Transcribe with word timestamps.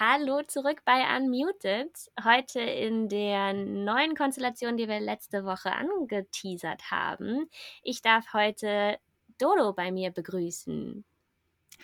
Hallo 0.00 0.42
zurück 0.46 0.82
bei 0.84 1.16
Unmuted. 1.16 1.90
Heute 2.22 2.60
in 2.60 3.08
der 3.08 3.52
neuen 3.52 4.14
Konstellation, 4.14 4.76
die 4.76 4.86
wir 4.86 5.00
letzte 5.00 5.44
Woche 5.44 5.72
angeteasert 5.72 6.92
haben. 6.92 7.50
Ich 7.82 8.00
darf 8.00 8.32
heute 8.32 9.00
Dodo 9.38 9.72
bei 9.72 9.90
mir 9.90 10.12
begrüßen. 10.12 11.04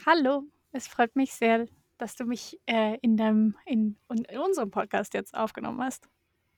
Hallo, 0.07 0.45
es 0.71 0.87
freut 0.87 1.17
mich 1.17 1.35
sehr, 1.35 1.67
dass 1.99 2.15
du 2.15 2.25
mich 2.25 2.61
äh, 2.67 2.99
in, 3.01 3.17
deinem, 3.17 3.57
in, 3.67 3.97
in 4.09 4.39
unserem 4.39 4.71
Podcast 4.71 5.13
jetzt 5.15 5.35
aufgenommen 5.35 5.83
hast. 5.83 6.09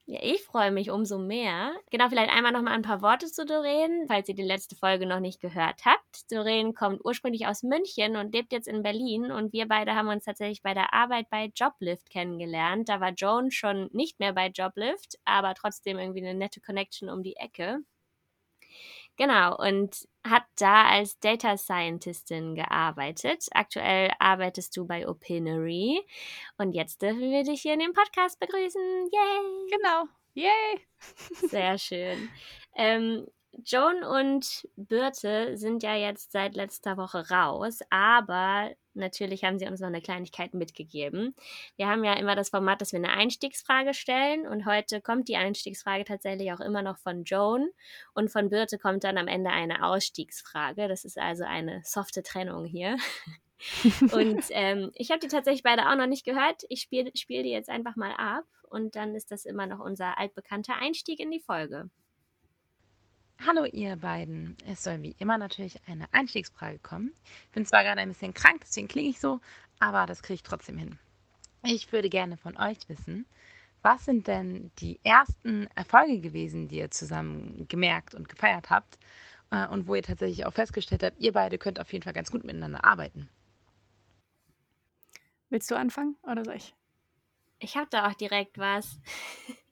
Ja, 0.09 0.21
ich 0.23 0.43
freue 0.45 0.71
mich 0.71 0.91
umso 0.91 1.19
mehr. 1.19 1.75
Genau, 1.91 2.09
vielleicht 2.09 2.31
einmal 2.31 2.53
noch 2.53 2.63
mal 2.63 2.71
ein 2.73 2.83
paar 2.83 3.03
Worte 3.03 3.27
zu 3.27 3.45
Doreen, 3.45 4.05
falls 4.07 4.29
ihr 4.29 4.37
die 4.37 4.43
letzte 4.43 4.77
Folge 4.77 5.05
noch 5.05 5.19
nicht 5.19 5.41
gehört 5.41 5.85
habt. 5.85 6.31
Doreen 6.31 6.75
kommt 6.75 7.05
ursprünglich 7.05 7.47
aus 7.49 7.65
München 7.65 8.17
und 8.17 8.33
lebt 8.33 8.53
jetzt 8.53 8.69
in 8.69 8.83
Berlin 8.85 9.33
und 9.33 9.53
wir 9.53 9.67
beide 9.67 9.97
haben 9.97 10.07
uns 10.09 10.25
tatsächlich 10.25 10.63
bei 10.63 10.75
der 10.75 10.95
Arbeit 10.95 11.29
bei 11.29 11.51
Joblift 11.57 12.09
kennengelernt. 12.09 12.89
Da 12.89 13.01
war 13.01 13.11
Joan 13.15 13.51
schon 13.51 13.89
nicht 13.93 14.21
mehr 14.21 14.33
bei 14.33 14.47
Joblift, 14.49 15.19
aber 15.25 15.55
trotzdem 15.55 15.99
irgendwie 15.99 16.21
eine 16.21 16.35
nette 16.39 16.61
Connection 16.61 17.09
um 17.11 17.25
die 17.25 17.35
Ecke. 17.37 17.81
Genau, 19.17 19.57
und 19.57 20.07
hat 20.31 20.45
da 20.59 20.89
als 20.89 21.19
Data 21.19 21.57
Scientistin 21.57 22.55
gearbeitet. 22.55 23.47
Aktuell 23.53 24.11
arbeitest 24.19 24.77
du 24.77 24.87
bei 24.87 25.09
Opinory. 25.09 26.01
Und 26.59 26.73
jetzt 26.73 27.03
dürfen 27.03 27.31
wir 27.31 27.45
dich 27.45 27.63
hier 27.63 27.75
in 27.75 27.81
dem 27.81 27.93
Podcast 27.93 28.39
begrüßen. 28.41 29.09
Yay! 29.13 29.71
Genau. 29.71 30.05
Yay! 30.35 30.87
Sehr 31.49 31.79
schön. 31.79 32.29
Ähm, 32.77 33.27
Joan 33.65 34.05
und 34.05 34.69
Birte 34.77 35.57
sind 35.57 35.83
ja 35.83 35.95
jetzt 35.95 36.33
seit 36.33 36.55
letzter 36.55 36.97
Woche 36.97 37.31
raus, 37.31 37.81
aber 37.91 38.71
natürlich 38.95 39.45
haben 39.45 39.59
sie 39.59 39.67
uns 39.67 39.81
noch 39.81 39.89
eine 39.89 40.03
Kleinigkeit 40.03 40.55
mitgegeben. 40.55 41.35
Wir 41.77 41.87
haben 41.87 42.05
ja 42.05 42.15
immer 42.15 42.35
das 42.35 42.51
Format, 42.51 42.81
dass 42.81 42.93
wir 42.93 42.99
eine 42.99 43.13
Einstiegsfrage 43.13 43.95
stellen 43.95 44.47
und 44.47 44.67
heute 44.67 45.01
kommt 45.01 45.29
die 45.29 45.37
Einstiegsfrage 45.37 46.05
tatsächlich 46.05 46.53
auch 46.53 46.61
immer 46.61 46.83
noch 46.83 46.99
von 46.99 47.25
Joan 47.25 47.69
und 48.15 48.31
von 48.31 48.51
Birte 48.51 48.79
kommt 48.79 49.05
dann 49.05 49.19
am 49.19 49.29
Ende 49.29 49.51
eine 49.51 49.85
Ausstiegsfrage. 49.85 50.89
Das 50.89 51.05
ist 51.05 51.19
also 51.19 51.45
eine 51.45 51.81
softe 51.85 52.23
Trennung 52.23 52.65
hier. 52.65 52.97
und 54.13 54.45
ähm, 54.51 54.91
ich 54.95 55.11
habe 55.11 55.21
die 55.21 55.29
tatsächlich 55.29 55.63
beide 55.63 55.89
auch 55.89 55.97
noch 55.97 56.07
nicht 56.07 56.25
gehört. 56.25 56.65
Ich 56.69 56.83
spiele 56.83 57.11
spiel 57.15 57.43
die 57.43 57.51
jetzt 57.51 57.71
einfach 57.71 57.97
mal 57.97 58.13
ab 58.13 58.45
und 58.69 58.97
dann 58.97 59.15
ist 59.15 59.31
das 59.31 59.45
immer 59.45 59.67
noch 59.67 59.81
unser 59.81 60.19
altbekannter 60.19 60.75
Einstieg 60.77 61.21
in 61.21 61.31
die 61.31 61.41
Folge. 61.41 61.89
Hallo 63.45 63.65
ihr 63.65 63.97
beiden. 63.97 64.57
Es 64.67 64.83
soll 64.83 65.03
wie 65.03 65.15
immer 65.19 65.39
natürlich 65.39 65.79
eine 65.87 66.13
Einstiegsfrage 66.13 66.79
kommen. 66.79 67.13
Ich 67.45 67.51
bin 67.53 67.67
zwar 67.67 67.85
gerade 67.85 68.01
ein 68.01 68.09
bisschen 68.09 68.35
krank, 68.35 68.63
deswegen 68.63 68.89
klinge 68.89 69.11
ich 69.11 69.21
so, 69.21 69.41
aber 69.79 70.07
das 70.07 70.23
kriege 70.23 70.35
ich 70.35 70.43
trotzdem 70.43 70.79
hin. 70.79 70.99
Ich 71.63 71.93
würde 71.93 72.09
gerne 72.09 72.37
von 72.39 72.57
euch 72.57 72.79
wissen, 72.89 73.27
was 73.83 74.05
sind 74.05 74.27
denn 74.27 74.71
die 74.79 74.99
ersten 75.05 75.69
Erfolge 75.75 76.21
gewesen, 76.21 76.69
die 76.69 76.79
ihr 76.79 76.91
zusammen 76.91 77.69
gemerkt 77.69 78.15
und 78.15 78.29
gefeiert 78.29 78.71
habt 78.71 78.99
äh, 79.51 79.67
und 79.69 79.87
wo 79.87 79.95
ihr 79.95 80.03
tatsächlich 80.03 80.47
auch 80.47 80.53
festgestellt 80.53 81.03
habt, 81.03 81.21
ihr 81.21 81.33
beide 81.33 81.59
könnt 81.59 81.79
auf 81.79 81.93
jeden 81.93 82.03
Fall 82.03 82.15
ganz 82.15 82.31
gut 82.31 82.43
miteinander 82.43 82.85
arbeiten? 82.85 83.29
Willst 85.51 85.71
du 85.71 85.77
anfangen 85.77 86.17
oder 86.23 86.45
soll 86.45 86.57
ich? 86.57 86.75
Ich 87.59 87.77
habe 87.77 87.87
da 87.91 88.09
auch 88.09 88.15
direkt 88.15 88.59
was. 88.59 88.99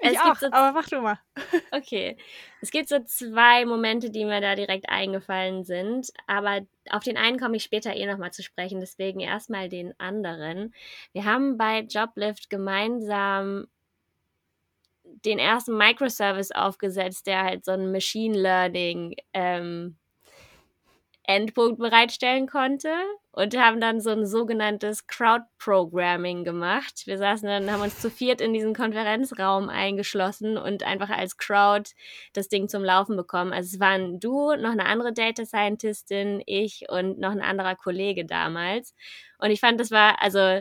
Ich 0.00 0.18
auch, 0.20 0.36
so 0.36 0.46
aber 0.50 0.72
mach 0.72 0.88
du 0.88 1.00
mal. 1.00 1.18
Okay. 1.72 2.16
Es 2.60 2.70
gibt 2.70 2.88
so 2.88 2.98
zwei 3.04 3.64
Momente, 3.64 4.10
die 4.10 4.24
mir 4.24 4.40
da 4.40 4.54
direkt 4.54 4.88
eingefallen 4.88 5.64
sind, 5.64 6.10
aber 6.26 6.60
auf 6.90 7.04
den 7.04 7.16
einen 7.16 7.38
komme 7.38 7.56
ich 7.56 7.64
später 7.64 7.94
eh 7.94 8.06
nochmal 8.06 8.32
zu 8.32 8.42
sprechen, 8.42 8.80
deswegen 8.80 9.20
erstmal 9.20 9.68
den 9.68 9.98
anderen. 9.98 10.74
Wir 11.12 11.24
haben 11.24 11.58
bei 11.58 11.80
Joblift 11.80 12.50
gemeinsam 12.50 13.66
den 15.04 15.38
ersten 15.38 15.76
Microservice 15.76 16.50
aufgesetzt, 16.52 17.26
der 17.26 17.44
halt 17.44 17.64
so 17.64 17.72
ein 17.72 17.92
Machine 17.92 18.36
Learning 18.38 19.14
ähm, 19.32 19.96
Endpunkt 21.26 21.78
bereitstellen 21.78 22.46
konnte 22.46 22.90
und 23.32 23.56
haben 23.56 23.80
dann 23.80 24.00
so 24.00 24.10
ein 24.10 24.26
sogenanntes 24.26 25.06
Crowd-Programming 25.06 26.44
gemacht. 26.44 27.06
Wir 27.06 27.18
saßen 27.18 27.48
dann, 27.48 27.70
haben 27.70 27.82
uns 27.82 28.00
zu 28.00 28.10
viert 28.10 28.40
in 28.40 28.52
diesen 28.52 28.74
Konferenzraum 28.74 29.68
eingeschlossen 29.68 30.58
und 30.58 30.84
einfach 30.84 31.08
als 31.08 31.36
Crowd 31.36 31.90
das 32.34 32.48
Ding 32.48 32.68
zum 32.68 32.84
Laufen 32.84 33.16
bekommen. 33.16 33.52
Also 33.52 33.74
es 33.74 33.80
waren 33.80 34.20
du, 34.20 34.54
noch 34.54 34.72
eine 34.72 34.86
andere 34.86 35.12
Data 35.12 35.44
Scientistin, 35.44 36.42
ich 36.46 36.84
und 36.90 37.18
noch 37.18 37.32
ein 37.32 37.42
anderer 37.42 37.74
Kollege 37.74 38.24
damals. 38.26 38.94
Und 39.38 39.50
ich 39.50 39.60
fand, 39.60 39.80
das 39.80 39.90
war, 39.90 40.22
also, 40.22 40.60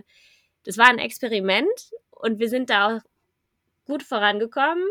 das 0.63 0.77
war 0.77 0.87
ein 0.87 0.99
Experiment 0.99 1.91
und 2.09 2.39
wir 2.39 2.49
sind 2.49 2.69
da 2.69 2.87
auch 2.87 3.01
gut 3.85 4.01
vorangekommen 4.01 4.83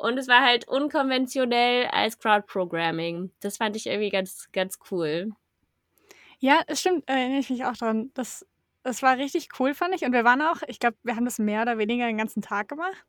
und 0.00 0.18
es 0.18 0.28
war 0.28 0.42
halt 0.42 0.66
unkonventionell 0.66 1.86
als 1.88 2.18
Crowd-Programming. 2.18 3.30
Das 3.40 3.58
fand 3.58 3.76
ich 3.76 3.86
irgendwie 3.86 4.08
ganz, 4.08 4.48
ganz 4.52 4.78
cool. 4.90 5.32
Ja, 6.38 6.62
es 6.66 6.80
stimmt, 6.80 7.06
erinnere 7.06 7.40
ich 7.40 7.50
mich 7.50 7.66
auch 7.66 7.76
dran. 7.76 8.10
Das, 8.14 8.46
das 8.82 9.02
war 9.02 9.18
richtig 9.18 9.50
cool, 9.58 9.74
fand 9.74 9.94
ich. 9.94 10.06
Und 10.06 10.12
wir 10.12 10.24
waren 10.24 10.40
auch, 10.40 10.62
ich 10.68 10.78
glaube, 10.78 10.96
wir 11.02 11.16
haben 11.16 11.26
das 11.26 11.38
mehr 11.38 11.60
oder 11.62 11.76
weniger 11.76 12.06
den 12.06 12.16
ganzen 12.16 12.40
Tag 12.40 12.68
gemacht. 12.68 13.04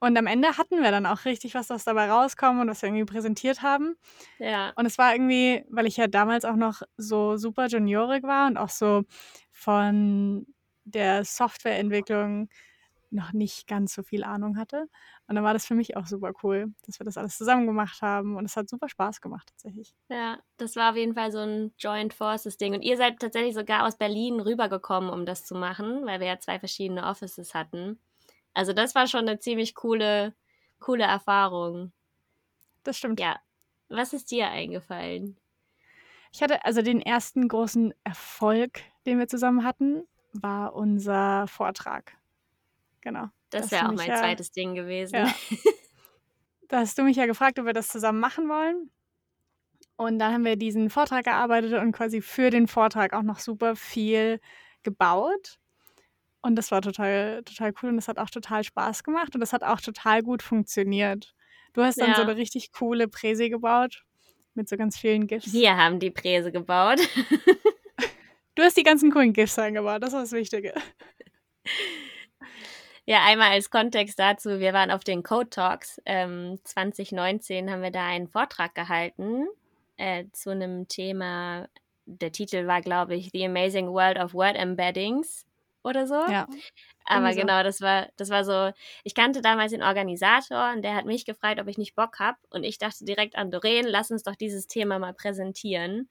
Und 0.00 0.16
am 0.18 0.26
Ende 0.26 0.58
hatten 0.58 0.82
wir 0.82 0.90
dann 0.90 1.06
auch 1.06 1.24
richtig 1.24 1.54
was, 1.54 1.70
was 1.70 1.84
dabei 1.84 2.10
rauskommt 2.10 2.60
und 2.60 2.68
was 2.68 2.82
wir 2.82 2.88
irgendwie 2.88 3.04
präsentiert 3.04 3.62
haben. 3.62 3.96
Ja. 4.38 4.72
Und 4.74 4.86
es 4.86 4.98
war 4.98 5.12
irgendwie, 5.12 5.64
weil 5.68 5.86
ich 5.86 5.96
ja 5.96 6.08
damals 6.08 6.44
auch 6.44 6.56
noch 6.56 6.82
so 6.96 7.36
super 7.36 7.66
juniorig 7.66 8.24
war 8.24 8.48
und 8.48 8.56
auch 8.56 8.70
so 8.70 9.04
von 9.52 10.46
der 10.84 11.24
Softwareentwicklung 11.24 12.48
noch 13.10 13.32
nicht 13.32 13.66
ganz 13.66 13.94
so 13.94 14.02
viel 14.02 14.24
Ahnung 14.24 14.56
hatte. 14.56 14.88
Und 15.26 15.34
dann 15.34 15.44
war 15.44 15.52
das 15.52 15.66
für 15.66 15.74
mich 15.74 15.96
auch 15.96 16.06
super 16.06 16.32
cool, 16.42 16.72
dass 16.86 16.98
wir 17.00 17.04
das 17.04 17.16
alles 17.16 17.36
zusammen 17.38 17.66
gemacht 17.66 18.02
haben. 18.02 18.36
Und 18.36 18.44
es 18.44 18.56
hat 18.56 18.68
super 18.68 18.88
Spaß 18.88 19.20
gemacht, 19.20 19.48
tatsächlich. 19.48 19.94
Ja, 20.08 20.38
das 20.56 20.76
war 20.76 20.90
auf 20.90 20.96
jeden 20.96 21.14
Fall 21.14 21.32
so 21.32 21.38
ein 21.38 21.72
Joint 21.78 22.14
Forces 22.14 22.56
Ding. 22.56 22.74
Und 22.74 22.82
ihr 22.82 22.96
seid 22.96 23.18
tatsächlich 23.18 23.54
sogar 23.54 23.86
aus 23.86 23.96
Berlin 23.96 24.40
rübergekommen, 24.40 25.10
um 25.10 25.26
das 25.26 25.44
zu 25.44 25.54
machen, 25.54 26.04
weil 26.04 26.20
wir 26.20 26.26
ja 26.26 26.38
zwei 26.38 26.58
verschiedene 26.58 27.06
Offices 27.06 27.54
hatten. 27.54 27.98
Also 28.54 28.72
das 28.72 28.94
war 28.94 29.06
schon 29.06 29.28
eine 29.28 29.38
ziemlich 29.38 29.74
coole, 29.74 30.34
coole 30.80 31.04
Erfahrung. 31.04 31.92
Das 32.84 32.98
stimmt. 32.98 33.20
Ja. 33.20 33.38
Was 33.88 34.12
ist 34.12 34.30
dir 34.30 34.48
eingefallen? 34.48 35.38
Ich 36.32 36.42
hatte 36.42 36.64
also 36.64 36.82
den 36.82 37.00
ersten 37.00 37.48
großen 37.48 37.94
Erfolg, 38.04 38.82
den 39.06 39.18
wir 39.18 39.28
zusammen 39.28 39.64
hatten, 39.64 40.06
war 40.34 40.74
unser 40.74 41.46
Vortrag 41.46 42.17
Genau. 43.00 43.28
Das 43.50 43.70
wäre 43.70 43.88
auch 43.88 43.94
mein 43.94 44.08
ja, 44.08 44.16
zweites 44.16 44.50
Ding 44.52 44.74
gewesen. 44.74 45.14
Ja. 45.14 45.34
da 46.68 46.80
hast 46.80 46.98
du 46.98 47.02
mich 47.02 47.16
ja 47.16 47.26
gefragt, 47.26 47.58
ob 47.58 47.66
wir 47.66 47.72
das 47.72 47.88
zusammen 47.88 48.20
machen 48.20 48.48
wollen. 48.48 48.90
Und 49.96 50.18
dann 50.18 50.32
haben 50.32 50.44
wir 50.44 50.56
diesen 50.56 50.90
Vortrag 50.90 51.24
gearbeitet 51.24 51.72
und 51.74 51.92
quasi 51.92 52.20
für 52.20 52.50
den 52.50 52.68
Vortrag 52.68 53.12
auch 53.14 53.22
noch 53.22 53.40
super 53.40 53.74
viel 53.74 54.40
gebaut. 54.82 55.58
Und 56.40 56.54
das 56.56 56.70
war 56.70 56.82
total, 56.82 57.42
total 57.42 57.74
cool 57.82 57.90
und 57.90 57.96
das 57.96 58.06
hat 58.06 58.18
auch 58.18 58.30
total 58.30 58.62
Spaß 58.62 59.02
gemacht 59.02 59.34
und 59.34 59.40
das 59.40 59.52
hat 59.52 59.64
auch 59.64 59.80
total 59.80 60.22
gut 60.22 60.42
funktioniert. 60.42 61.34
Du 61.72 61.82
hast 61.82 62.00
dann 62.00 62.10
ja. 62.10 62.16
so 62.16 62.22
eine 62.22 62.36
richtig 62.36 62.72
coole 62.72 63.08
Präse 63.08 63.50
gebaut 63.50 64.04
mit 64.54 64.68
so 64.68 64.76
ganz 64.76 64.96
vielen 64.96 65.26
GIFs. 65.26 65.52
Wir 65.52 65.76
haben 65.76 65.98
die 65.98 66.10
Präse 66.10 66.52
gebaut. 66.52 67.00
du 68.54 68.62
hast 68.62 68.76
die 68.76 68.82
ganzen 68.84 69.10
coolen 69.10 69.32
GIFs 69.32 69.58
eingebaut, 69.58 70.02
das 70.02 70.12
war 70.12 70.20
das 70.20 70.32
Wichtige. 70.32 70.74
Ja, 73.08 73.24
einmal 73.24 73.52
als 73.52 73.70
Kontext 73.70 74.18
dazu, 74.18 74.60
wir 74.60 74.74
waren 74.74 74.90
auf 74.90 75.02
den 75.02 75.22
Code 75.22 75.48
Talks. 75.48 75.98
Ähm, 76.04 76.60
2019 76.62 77.70
haben 77.70 77.80
wir 77.80 77.90
da 77.90 78.06
einen 78.06 78.28
Vortrag 78.28 78.74
gehalten 78.74 79.46
äh, 79.96 80.26
zu 80.32 80.50
einem 80.50 80.88
Thema. 80.88 81.70
Der 82.04 82.32
Titel 82.32 82.66
war, 82.66 82.82
glaube 82.82 83.16
ich, 83.16 83.30
The 83.32 83.46
Amazing 83.46 83.88
World 83.88 84.18
of 84.18 84.34
Word 84.34 84.56
Embeddings 84.56 85.46
oder 85.82 86.06
so. 86.06 86.16
Ja. 86.30 86.46
Aber 87.06 87.32
so. 87.32 87.40
genau, 87.40 87.62
das 87.62 87.80
war, 87.80 88.08
das 88.18 88.28
war 88.28 88.44
so, 88.44 88.76
ich 89.04 89.14
kannte 89.14 89.40
damals 89.40 89.72
den 89.72 89.82
Organisator 89.82 90.72
und 90.74 90.82
der 90.82 90.94
hat 90.94 91.06
mich 91.06 91.24
gefragt, 91.24 91.58
ob 91.62 91.68
ich 91.68 91.78
nicht 91.78 91.94
Bock 91.94 92.18
habe. 92.18 92.36
Und 92.50 92.62
ich 92.62 92.76
dachte 92.76 93.06
direkt 93.06 93.36
an 93.36 93.50
Doreen, 93.50 93.86
lass 93.86 94.10
uns 94.10 94.22
doch 94.22 94.36
dieses 94.36 94.66
Thema 94.66 94.98
mal 94.98 95.14
präsentieren. 95.14 96.10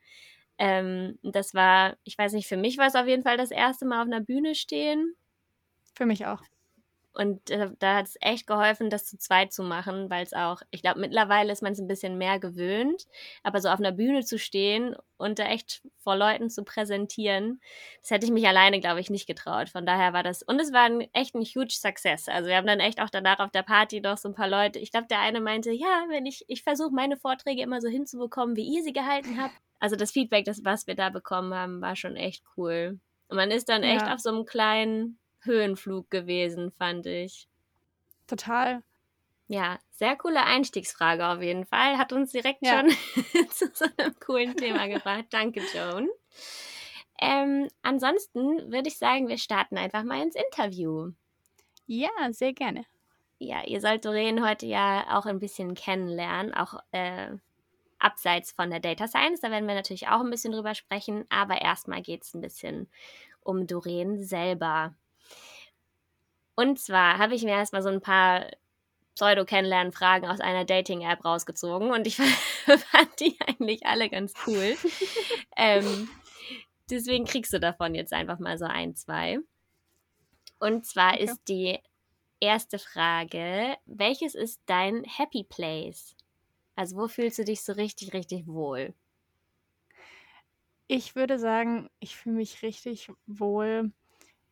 Ähm, 0.58 1.20
das 1.22 1.54
war, 1.54 1.96
ich 2.06 2.18
weiß 2.18 2.34
nicht, 2.34 2.48
für 2.48 2.58
mich 2.58 2.80
war 2.80 2.88
es 2.88 2.96
auf 2.96 3.06
jeden 3.06 3.22
Fall 3.22 3.38
das 3.38 3.52
erste 3.52 3.86
Mal 3.86 4.02
auf 4.02 4.08
einer 4.08 4.22
Bühne 4.22 4.56
stehen. 4.56 5.14
Für 5.94 6.08
mich 6.08 6.26
auch. 6.26 6.42
Und 7.18 7.50
äh, 7.50 7.72
da 7.80 7.96
hat 7.96 8.06
es 8.06 8.18
echt 8.22 8.46
geholfen, 8.46 8.92
das 8.92 9.06
zu 9.08 9.18
zweit 9.18 9.52
zu 9.52 9.64
machen, 9.64 10.08
weil 10.12 10.22
es 10.24 10.34
auch, 10.34 10.62
ich 10.70 10.84
glaube, 10.84 11.00
mittlerweile 11.00 11.52
ist 11.52 11.64
man 11.64 11.74
es 11.74 11.80
ein 11.80 11.88
bisschen 11.88 12.20
mehr 12.20 12.38
gewöhnt, 12.38 13.08
aber 13.42 13.60
so 13.60 13.70
auf 13.70 13.80
einer 13.80 13.92
Bühne 13.92 14.24
zu 14.24 14.38
stehen 14.38 14.96
und 15.18 15.40
da 15.40 15.46
echt 15.46 15.82
vor 15.98 16.16
Leuten 16.16 16.52
zu 16.52 16.64
präsentieren, 16.64 17.60
das 18.02 18.12
hätte 18.12 18.28
ich 18.28 18.32
mich 18.32 18.48
alleine, 18.48 18.80
glaube 18.80 19.00
ich, 19.00 19.10
nicht 19.10 19.26
getraut. 19.26 19.70
Von 19.70 19.88
daher 19.88 20.14
war 20.14 20.22
das, 20.22 20.44
und 20.44 20.60
es 20.60 20.72
war 20.72 20.84
ein, 20.84 21.08
echt 21.14 21.34
ein 21.34 21.42
huge 21.42 21.72
Success. 21.74 22.28
Also 22.30 22.50
wir 22.50 22.56
haben 22.56 22.68
dann 22.68 22.80
echt 22.80 23.02
auch 23.02 23.10
danach 23.10 23.40
auf 23.40 23.50
der 23.50 23.64
Party 23.64 24.00
noch 24.00 24.18
so 24.20 24.30
ein 24.30 24.36
paar 24.36 24.48
Leute, 24.48 24.78
ich 24.78 24.92
glaube, 24.92 25.08
der 25.08 25.20
eine 25.22 25.42
meinte, 25.42 25.72
ja, 25.72 26.06
wenn 26.10 26.28
ich, 26.28 26.46
ich 26.48 26.62
versuche 26.62 26.92
meine 26.94 27.18
Vorträge 27.18 27.64
immer 27.64 27.82
so 27.82 27.88
hinzubekommen, 27.88 28.56
wie 28.56 28.76
ihr 28.76 28.84
sie 28.84 28.94
gehalten 28.94 29.42
habt. 29.42 29.56
Also 29.80 29.96
das 29.96 30.12
Feedback, 30.12 30.46
das, 30.46 30.64
was 30.64 30.86
wir 30.86 30.94
da 30.96 31.10
bekommen 31.10 31.52
haben, 31.56 31.82
war 31.82 31.96
schon 31.96 32.16
echt 32.16 32.44
cool. 32.58 33.00
Und 33.28 33.38
man 33.38 33.50
ist 33.50 33.70
dann 33.70 33.82
echt 33.82 34.06
Ja. 34.06 34.14
auf 34.14 34.20
so 34.20 34.30
einem 34.30 34.46
kleinen 34.46 35.20
Höhenflug 35.42 36.10
gewesen, 36.10 36.72
fand 36.72 37.06
ich. 37.06 37.48
Total. 38.28 38.84
Ja, 39.48 39.80
sehr 39.92 40.18
coole 40.18 40.44
Einstiegsfrage 40.44 41.26
auf 41.28 41.42
jeden 41.42 41.66
Fall. 41.66 41.98
Hat 41.98 42.12
uns 42.12 42.32
direkt 42.32 42.66
Ja. 42.66 42.80
schon 42.82 42.90
zu 43.50 43.68
so 43.74 43.86
einem 43.98 44.14
coolen 44.20 44.56
Thema 44.58 44.88
gebracht. 44.90 45.26
Danke, 45.30 45.62
Joan. 45.74 46.10
Ähm, 47.20 47.68
ansonsten 47.82 48.72
würde 48.72 48.90
ich 48.90 48.98
sagen, 48.98 49.28
wir 49.28 49.38
starten 49.38 49.78
einfach 49.78 50.04
mal 50.04 50.22
ins 50.22 50.36
Interview. 50.36 51.12
Ja, 51.86 52.10
sehr 52.32 52.54
gerne. 52.54 52.86
Ja, 53.40 53.64
ihr 53.66 53.80
sollt 53.82 54.04
Doreen 54.06 54.46
heute 54.48 54.66
ja 54.66 55.18
auch 55.18 55.26
ein 55.26 55.40
bisschen 55.40 55.74
kennenlernen, 55.76 56.54
auch 56.54 56.80
äh, 56.92 57.32
abseits 58.00 58.52
von 58.52 58.70
der 58.70 58.80
Data 58.80 59.08
Science. 59.08 59.42
Da 59.42 59.50
werden 59.52 59.68
wir 59.68 59.76
natürlich 59.76 60.08
auch 60.10 60.20
ein 60.20 60.30
bisschen 60.30 60.52
drüber 60.52 60.76
sprechen, 60.76 61.26
aber 61.30 61.62
erstmal 61.62 62.02
geht 62.02 62.24
es 62.24 62.34
ein 62.34 62.42
bisschen 62.42 62.90
um 63.42 63.66
Doreen 63.66 64.24
selber. 64.24 64.94
Und 66.56 66.80
zwar 66.80 67.18
habe 67.20 67.36
ich 67.36 67.44
mir 67.44 67.52
erstmal 67.52 67.84
so 67.84 67.90
ein 67.90 68.02
paar 68.02 68.48
Pseudo-Kennenlernen-Fragen 69.16 70.28
aus 70.28 70.40
einer 70.40 70.66
Dating-App 70.66 71.26
rausgezogen 71.26 71.92
und 71.92 72.08
ich 72.08 72.16
fand 72.66 73.20
die 73.20 73.38
eigentlich 73.46 73.86
alle 73.86 74.10
ganz 74.10 74.34
cool. 74.46 74.76
ähm, 75.58 76.10
deswegen 76.90 77.26
kriegst 77.26 77.52
du 77.54 77.60
davon 77.60 77.96
jetzt 77.96 78.14
einfach 78.14 78.40
mal 78.40 78.58
so 78.58 78.66
ein, 78.66 78.96
zwei. 78.96 79.40
Und 80.60 80.86
zwar 80.86 81.14
Okay. 81.14 81.24
ist 81.24 81.42
die 81.48 81.80
erste 82.40 82.80
Frage, 82.80 83.76
welches 83.86 84.36
ist 84.36 84.62
dein 84.66 85.04
Happy 85.04 85.44
Place? 85.44 86.16
Also 86.76 86.98
wo 86.98 87.08
fühlst 87.08 87.40
du 87.40 87.44
dich 87.44 87.64
so 87.64 87.74
richtig, 87.74 88.14
richtig 88.14 88.48
wohl? 88.48 88.94
Ich 90.88 91.16
würde 91.16 91.40
sagen, 91.40 91.90
ich 92.00 92.16
fühle 92.16 92.38
mich 92.38 92.62
richtig 92.62 93.12
wohl 93.26 93.92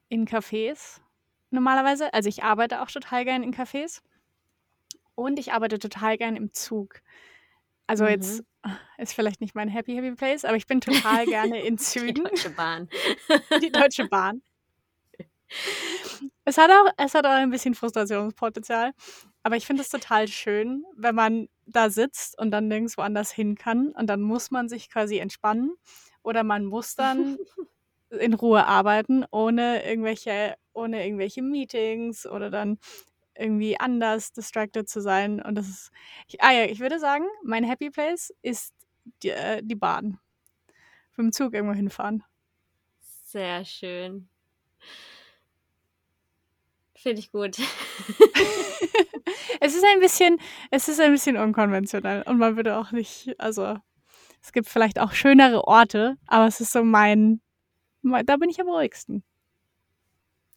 in 0.10 0.25
Cafés 0.28 1.00
normalerweise. 1.52 2.13
Also 2.13 2.30
ich 2.30 2.44
arbeite 2.44 2.81
auch 2.81 2.90
total 2.92 3.25
gern 3.25 3.44
in 3.44 3.54
Cafés 3.54 4.02
und 5.16 5.40
ich 5.40 5.54
arbeite 5.54 5.80
total 5.80 6.18
gern 6.18 6.36
im 6.36 6.52
Zug. 6.54 7.02
Also 7.88 8.04
Mhm. 8.06 8.10
jetzt 8.12 8.44
ist 8.98 9.13
vielleicht 9.13 9.42
nicht 9.42 9.56
mein 9.56 9.69
Happy 9.69 9.94
Happy 9.96 10.12
Place, 10.16 10.44
aber 10.46 10.57
ich 10.57 10.68
bin 10.68 10.81
total 10.81 11.25
gerne 11.28 11.62
in 11.63 11.78
Die 11.78 11.84
Zügen, 11.84 12.24
Deutsche 12.24 12.50
Bahn. 12.50 12.90
die 13.62 13.72
Deutsche 13.72 14.06
Bahn. 14.06 14.42
Es 16.44 16.57
hat 16.57 16.69
auch, 16.69 16.92
es 16.98 17.13
hat 17.16 17.25
auch 17.25 17.31
ein 17.31 17.50
bisschen 17.50 17.74
Frustrationspotenzial, 17.75 18.92
aber 19.44 19.56
ich 19.56 19.66
finde 19.66 19.81
es 19.81 19.90
total 19.90 20.28
schön, 20.28 20.84
wenn 20.96 21.16
man 21.16 21.48
da 21.66 21.90
sitzt 21.90 22.38
und 22.40 22.52
dann 22.52 22.68
nirgends 22.68 22.98
woanders 22.98 23.31
hin 23.31 23.56
kann 23.56 23.90
und 23.90 24.07
dann 24.07 24.22
muss 24.22 24.52
man 24.52 24.69
sich 24.69 24.90
quasi 24.90 25.18
entspannen 25.18 25.75
oder 26.24 26.44
man 26.44 26.66
muss 26.66 26.96
dann 26.96 27.38
in 28.10 28.34
Ruhe 28.34 28.66
arbeiten, 28.66 29.25
ohne 29.31 29.84
irgendwelche, 29.86 30.56
ohne 30.74 31.06
irgendwelche 31.06 31.42
Meetings 31.42 32.25
oder 32.25 32.50
dann 32.50 32.80
irgendwie 33.38 33.80
anders 33.80 34.31
distracted 34.31 34.88
zu 34.90 35.02
sein. 35.02 35.42
Und 35.42 35.56
das 35.56 35.68
ist, 35.68 35.92
ich, 36.28 36.42
ah 36.42 36.52
ja, 36.52 36.66
ich 36.66 36.80
würde 36.80 37.00
sagen, 37.00 37.25
mein 37.44 37.63
Happy 37.63 37.90
Place 37.90 38.34
ist 38.42 38.74
die, 39.24 39.30
äh, 39.30 39.62
die 39.63 39.75
Bahn. 39.75 40.19
Mit 41.18 41.25
dem 41.25 41.31
Zug 41.31 41.54
irgendwo 41.54 41.74
hinfahren. 41.74 42.24
Sehr 43.02 43.66
schön. 43.66 44.30
Finde 46.96 47.19
ich 47.19 47.31
gut. 47.31 47.57
es 49.60 49.75
ist 49.75 49.84
ein 49.86 50.00
bisschen, 50.00 50.40
es 50.72 50.88
ist 50.88 51.00
ein 51.00 51.12
bisschen 51.12 51.38
unkonventionell 51.38 52.24
und 52.24 52.38
man 52.38 52.56
würde 52.56 52.78
auch 52.78 52.92
nicht, 52.92 53.40
also 53.40 53.78
es 54.42 54.52
gibt 54.52 54.68
vielleicht 54.69 55.00
auch 55.00 55.12
schönere 55.12 55.68
Orte, 55.68 56.18
aber 56.28 56.48
es 56.48 56.62
ist 56.62 56.72
so 56.72 56.84
mein, 56.84 57.42
mein 57.44 57.44
da 58.25 58.38
bin 58.38 58.50
ich 58.50 58.60
am 58.60 58.69
ruhigsten. 58.69 59.24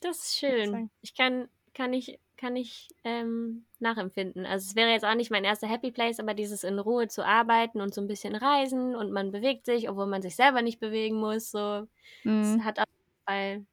Das 0.01 0.19
ist 0.19 0.37
schön. 0.39 0.91
Ich 1.03 1.15
kann, 1.15 1.49
kann 1.75 1.93
ich, 1.93 2.19
kann 2.37 2.55
ich 2.57 2.89
ähm, 3.05 3.65
nachempfinden. 3.81 4.47
Also 4.47 4.69
es 4.71 4.77
wäre 4.77 4.91
jetzt 4.91 5.05
auch 5.05 5.15
nicht 5.15 5.31
mein 5.31 5.45
erster 5.45 5.67
Happy 5.67 5.91
Place, 5.91 6.21
aber 6.21 6.35
dieses 6.35 6.63
in 6.63 6.79
Ruhe 6.79 7.09
zu 7.09 7.25
arbeiten 7.27 7.81
und 7.81 7.93
so 7.95 8.01
ein 8.01 8.07
bisschen 8.07 8.35
reisen 8.37 8.95
und 8.95 9.11
man 9.11 9.33
bewegt 9.33 9.67
sich, 9.67 9.89
obwohl 9.89 10.07
man 10.07 10.23
sich 10.23 10.37
selber 10.37 10.63
nicht 10.63 10.79
bewegen 10.79 11.17
muss. 11.17 11.51
So, 11.51 11.89
Mhm. 12.25 12.65
hat 12.65 12.79
auf 12.79 12.87
jeden 12.87 13.25
Fall 13.27 13.67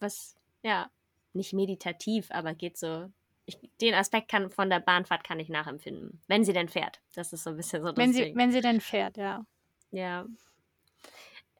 was, 0.00 0.36
ja, 0.62 0.90
nicht 1.32 1.52
meditativ, 1.52 2.30
aber 2.30 2.54
geht 2.54 2.76
so. 2.76 3.10
Ich, 3.46 3.58
den 3.80 3.94
Aspekt 3.94 4.30
kann 4.30 4.50
von 4.50 4.70
der 4.70 4.80
Bahnfahrt 4.80 5.24
kann 5.24 5.38
ich 5.40 5.48
nachempfinden, 5.50 6.20
wenn 6.28 6.44
sie 6.44 6.52
denn 6.54 6.68
fährt. 6.68 7.00
Das 7.14 7.32
ist 7.32 7.44
so 7.44 7.50
ein 7.50 7.56
bisschen 7.56 7.82
so 7.82 7.88
das 7.88 7.96
Wenn 7.96 8.12
sie, 8.12 8.22
Ding. 8.24 8.36
wenn 8.36 8.52
sie 8.52 8.60
denn 8.60 8.80
fährt, 8.80 9.16
ja. 9.16 9.44
Ja. 9.90 10.26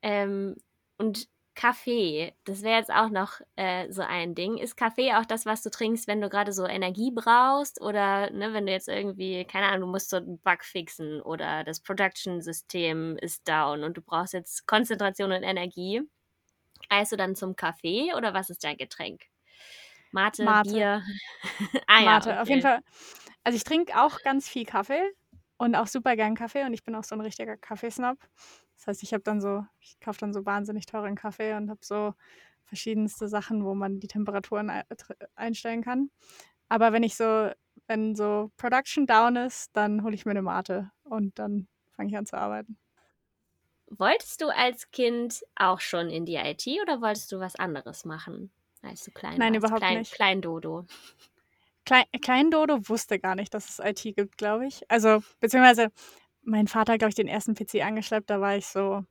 Ähm, 0.03 0.57
und 0.97 1.29
Kaffee, 1.55 2.35
das 2.45 2.63
wäre 2.63 2.79
jetzt 2.79 2.93
auch 2.93 3.11
noch 3.11 3.41
äh, 3.55 3.91
so 3.91 4.03
ein 4.03 4.35
Ding. 4.35 4.59
Ist 4.59 4.77
Kaffee 4.77 5.13
auch 5.15 5.25
das, 5.25 5.47
was 5.47 5.63
du 5.63 5.71
trinkst, 5.71 6.09
wenn 6.09 6.21
du 6.21 6.29
gerade 6.29 6.53
so 6.53 6.67
Energie 6.67 7.13
brauchst? 7.15 7.81
Oder 7.81 8.31
ne, 8.33 8.53
wenn 8.53 8.67
du 8.67 8.73
jetzt 8.73 8.89
irgendwie, 8.89 9.45
keine 9.45 9.67
Ahnung, 9.67 9.83
du 9.83 9.87
musst 9.87 10.11
so 10.11 10.17
einen 10.17 10.41
Bug 10.41 10.65
fixen 10.65 11.21
oder 11.23 11.63
das 11.63 11.81
Production-System 11.81 13.19
ist 13.19 13.49
down 13.49 13.85
und 13.85 13.97
du 13.97 14.03
brauchst 14.03 14.33
jetzt 14.33 14.67
Konzentration 14.67 15.31
und 15.31 15.45
Energie. 15.45 16.03
Eist 16.89 17.13
du 17.13 17.17
dann 17.17 17.37
zum 17.37 17.55
Kaffee 17.55 18.13
oder 18.15 18.35
was 18.35 18.51
ist 18.51 18.65
dein 18.65 18.77
Getränk? 18.77 19.23
Mate, 20.11 20.45
Mate. 20.45 20.71
Bier? 20.71 21.03
ah 21.87 22.01
ja, 22.01 22.05
Mate, 22.05 22.41
auf 22.41 22.49
jeden 22.49 22.61
okay. 22.61 22.69
Fall. 22.69 22.81
Also 23.45 23.57
ich 23.57 23.65
trinke 23.65 24.01
auch 24.01 24.21
ganz 24.23 24.49
viel 24.49 24.65
Kaffee 24.65 25.03
und 25.57 25.77
auch 25.77 25.87
super 25.87 26.17
gern 26.17 26.35
Kaffee 26.35 26.65
und 26.65 26.75
ich 26.75 26.83
bin 26.83 26.97
auch 26.97 27.05
so 27.05 27.15
ein 27.15 27.21
richtiger 27.21 27.57
Kaffeesnob. 27.57 28.19
Das 28.77 28.87
heißt, 28.87 29.03
ich 29.03 29.13
habe 29.13 29.23
dann 29.23 29.41
so, 29.41 29.65
ich 29.81 29.99
kaufe 30.01 30.19
dann 30.21 30.33
so 30.33 30.45
wahnsinnig 30.45 30.87
teuren 30.87 31.15
Kaffee 31.15 31.55
und 31.55 31.71
habe 31.71 31.81
so 31.83 32.15
verschiedenste 32.65 33.29
Sachen, 33.29 33.65
wo 33.65 33.75
man 33.75 34.01
die 34.01 34.09
Temperaturen 34.09 34.71
einstellen 35.35 35.83
kann. 35.83 36.11
Aber 36.69 36.93
wenn 36.93 37.03
ich 37.03 37.17
so, 37.17 37.51
wenn 37.87 38.15
so 38.15 38.51
Production 38.57 39.07
down 39.07 39.37
ist, 39.37 39.71
dann 39.75 40.03
hole 40.03 40.15
ich 40.15 40.25
mir 40.25 40.33
eine 40.33 40.43
Mate 40.43 40.91
und 41.05 41.39
dann 41.39 41.69
fange 41.93 42.09
ich 42.11 42.17
an 42.17 42.27
zu 42.27 42.37
arbeiten. 42.37 42.79
Wolltest 43.89 44.41
du 44.41 44.49
als 44.49 44.91
Kind 44.91 45.45
auch 45.55 45.81
schon 45.81 46.09
in 46.09 46.25
die 46.25 46.37
IT 46.37 46.67
oder 46.83 47.01
wolltest 47.01 47.31
du 47.31 47.39
was 47.39 47.55
anderes 47.57 48.05
machen, 48.05 48.51
als 48.83 49.05
du 49.05 49.11
klein 49.11 49.39
Nein, 49.39 49.53
warst? 49.53 49.59
überhaupt 49.59 49.81
klein, 49.83 49.99
nicht. 49.99 50.13
Klein 50.13 50.43
Dodo. 50.43 50.87
Klein, 51.85 52.05
Klein 52.23 52.51
Dodo 52.51 52.89
wusste 52.89 53.19
gar 53.19 53.35
nicht, 53.35 53.53
dass 53.53 53.69
es 53.69 53.79
IT 53.79 54.17
gibt, 54.17 54.39
glaube 54.39 54.67
ich. 54.67 54.91
Also, 54.91 55.23
beziehungsweise 55.39 55.93
mein 56.45 56.69
Vater 56.69 56.93
hat, 56.95 56.99
glaube 57.01 57.11
ich, 57.11 57.15
den 57.17 57.29
ersten 57.29 57.55
PC 57.55 57.83
angeschleppt, 57.83 58.31
da 58.31 58.41
war 58.41 58.57
ich 58.57 58.67
so 58.67 59.05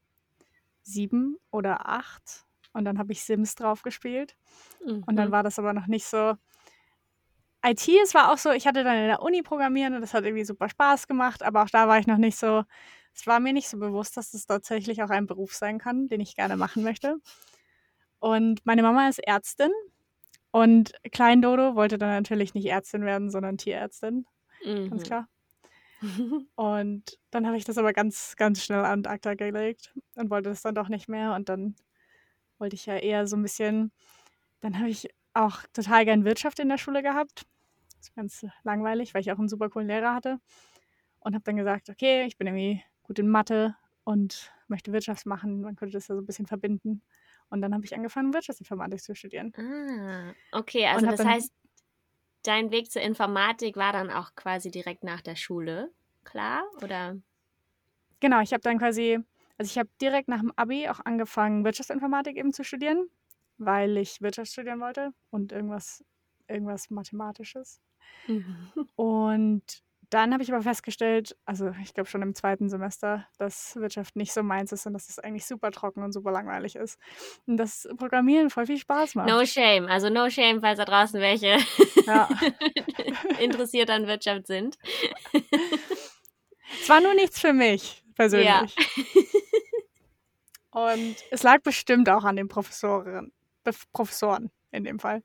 sieben 0.83 1.37
oder 1.51 1.89
acht. 1.89 2.45
Und 2.73 2.85
dann 2.85 2.99
habe 2.99 3.13
ich 3.13 3.23
Sims 3.23 3.55
drauf 3.55 3.83
gespielt. 3.83 4.35
Und 5.07 5.17
dann 5.17 5.27
Mhm. 5.27 5.31
war 5.31 5.43
das 5.43 5.59
aber 5.59 5.73
noch 5.73 5.87
nicht 5.87 6.05
so. 6.05 6.35
IT, 7.65 7.87
es 8.03 8.13
war 8.13 8.31
auch 8.31 8.37
so, 8.37 8.51
ich 8.51 8.67
hatte 8.67 8.83
dann 8.83 8.97
in 8.97 9.07
der 9.07 9.21
Uni 9.21 9.41
Programmieren 9.41 9.93
und 9.95 10.01
das 10.01 10.13
hat 10.13 10.25
irgendwie 10.25 10.43
super 10.43 10.67
Spaß 10.69 11.07
gemacht, 11.07 11.43
aber 11.43 11.63
auch 11.63 11.69
da 11.69 11.87
war 11.87 11.97
ich 11.97 12.07
noch 12.07 12.17
nicht 12.17 12.37
so, 12.37 12.63
es 13.15 13.25
war 13.25 13.39
mir 13.39 13.53
nicht 13.53 13.69
so 13.69 13.77
bewusst, 13.79 14.17
dass 14.17 14.31
das 14.31 14.45
tatsächlich 14.47 15.01
auch 15.01 15.09
ein 15.09 15.27
Beruf 15.27 15.53
sein 15.53 15.77
kann, 15.79 16.07
den 16.09 16.19
ich 16.19 16.35
gerne 16.35 16.57
machen 16.57 16.83
möchte. 16.83 17.17
Und 18.19 18.65
meine 18.65 18.81
Mama 18.83 19.07
ist 19.09 19.19
Ärztin 19.19 19.71
und 20.51 20.93
Klein 21.11 21.41
Dodo 21.41 21.75
wollte 21.75 21.97
dann 21.97 22.09
natürlich 22.11 22.53
nicht 22.53 22.67
Ärztin 22.67 23.03
werden, 23.05 23.29
sondern 23.31 23.57
Tierärztin, 23.57 24.25
ganz 24.89 25.03
Mhm. 25.03 25.05
klar. 25.05 25.27
Und 26.55 27.19
dann 27.31 27.47
habe 27.47 27.57
ich 27.57 27.65
das 27.65 27.77
aber 27.77 27.93
ganz, 27.93 28.35
ganz 28.35 28.63
schnell 28.63 28.83
an 28.83 29.05
ACTA 29.05 29.33
gelegt 29.35 29.93
und 30.15 30.29
wollte 30.29 30.49
das 30.49 30.61
dann 30.61 30.75
doch 30.75 30.89
nicht 30.89 31.07
mehr. 31.07 31.33
Und 31.33 31.49
dann 31.49 31.75
wollte 32.57 32.75
ich 32.75 32.85
ja 32.85 32.97
eher 32.97 33.27
so 33.27 33.35
ein 33.35 33.41
bisschen, 33.41 33.91
dann 34.59 34.77
habe 34.79 34.89
ich 34.89 35.09
auch 35.33 35.63
total 35.73 36.05
gern 36.05 36.25
Wirtschaft 36.25 36.59
in 36.59 36.69
der 36.69 36.77
Schule 36.77 37.01
gehabt. 37.01 37.45
Das 37.97 38.09
ist 38.09 38.15
ganz 38.15 38.45
langweilig, 38.63 39.13
weil 39.13 39.21
ich 39.21 39.31
auch 39.31 39.39
einen 39.39 39.49
super 39.49 39.69
coolen 39.69 39.87
Lehrer 39.87 40.13
hatte. 40.13 40.39
Und 41.19 41.33
habe 41.33 41.43
dann 41.43 41.55
gesagt, 41.55 41.89
okay, 41.89 42.25
ich 42.25 42.37
bin 42.37 42.47
irgendwie 42.47 42.83
gut 43.03 43.17
in 43.19 43.29
Mathe 43.29 43.75
und 44.03 44.51
möchte 44.67 44.91
Wirtschaft 44.91 45.25
machen. 45.25 45.61
Man 45.61 45.75
könnte 45.75 45.93
das 45.93 46.07
ja 46.07 46.15
so 46.15 46.21
ein 46.21 46.25
bisschen 46.25 46.47
verbinden. 46.47 47.01
Und 47.49 47.61
dann 47.61 47.73
habe 47.73 47.85
ich 47.85 47.95
angefangen, 47.95 48.33
Wirtschaftsinformatik 48.33 49.01
zu 49.01 49.15
studieren. 49.15 49.53
Ah, 49.57 50.33
okay, 50.51 50.85
also 50.85 51.05
das 51.07 51.23
heißt, 51.23 51.53
dein 52.43 52.71
Weg 52.71 52.91
zur 52.91 53.01
Informatik 53.01 53.75
war 53.75 53.93
dann 53.93 54.09
auch 54.11 54.35
quasi 54.35 54.71
direkt 54.71 55.03
nach 55.03 55.21
der 55.21 55.35
Schule, 55.35 55.91
klar? 56.23 56.63
Oder? 56.81 57.17
genau, 58.19 58.41
ich 58.41 58.53
habe 58.53 58.61
dann 58.61 58.79
quasi, 58.79 59.19
also 59.57 59.69
ich 59.69 59.77
habe 59.77 59.89
direkt 60.01 60.29
nach 60.29 60.39
dem 60.39 60.53
Abi 60.55 60.87
auch 60.89 60.99
angefangen, 61.03 61.65
Wirtschaftsinformatik 61.65 62.37
eben 62.37 62.53
zu 62.53 62.63
studieren, 62.63 63.09
weil 63.57 63.97
ich 63.97 64.21
Wirtschaft 64.21 64.51
studieren 64.51 64.79
wollte 64.79 65.13
und 65.29 65.51
irgendwas, 65.51 66.03
irgendwas 66.47 66.89
Mathematisches. 66.89 67.81
Mhm. 68.27 68.71
Und 68.95 69.83
dann 70.09 70.33
habe 70.33 70.43
ich 70.43 70.51
aber 70.53 70.61
festgestellt, 70.61 71.35
also 71.45 71.73
ich 71.81 71.93
glaube 71.93 72.09
schon 72.09 72.21
im 72.21 72.35
zweiten 72.35 72.69
Semester, 72.69 73.27
dass 73.37 73.75
Wirtschaft 73.75 74.15
nicht 74.15 74.33
so 74.33 74.43
meins 74.43 74.71
ist 74.71 74.85
und 74.85 74.93
dass 74.93 75.09
es 75.09 75.19
eigentlich 75.19 75.45
super 75.45 75.71
trocken 75.71 76.03
und 76.03 76.11
super 76.11 76.31
langweilig 76.31 76.75
ist. 76.75 76.99
Und 77.47 77.57
dass 77.57 77.87
Programmieren 77.97 78.49
voll 78.49 78.65
viel 78.65 78.77
Spaß 78.77 79.15
No 79.15 79.23
macht. 79.23 79.47
shame, 79.47 79.87
also 79.87 80.09
no 80.09 80.29
shame, 80.29 80.61
falls 80.61 80.77
da 80.77 80.85
draußen 80.85 81.19
welche 81.21 81.57
Ja. 82.05 82.29
interessiert 83.39 83.89
an 83.89 84.07
Wirtschaft 84.07 84.47
sind. 84.47 84.77
Es 86.81 86.89
war 86.89 87.01
nur 87.01 87.13
nichts 87.13 87.39
für 87.39 87.53
mich 87.53 88.03
Ja. 88.05 88.13
persönlich. 88.15 88.75
Und 90.71 91.15
es 91.29 91.43
lag 91.43 91.61
bestimmt 91.61 92.09
auch 92.09 92.23
an 92.23 92.35
den 92.35 92.47
Professoren, 92.47 93.31
Professoren 93.93 94.51
in 94.71 94.83
dem 94.83 94.99
Fall. 94.99 95.21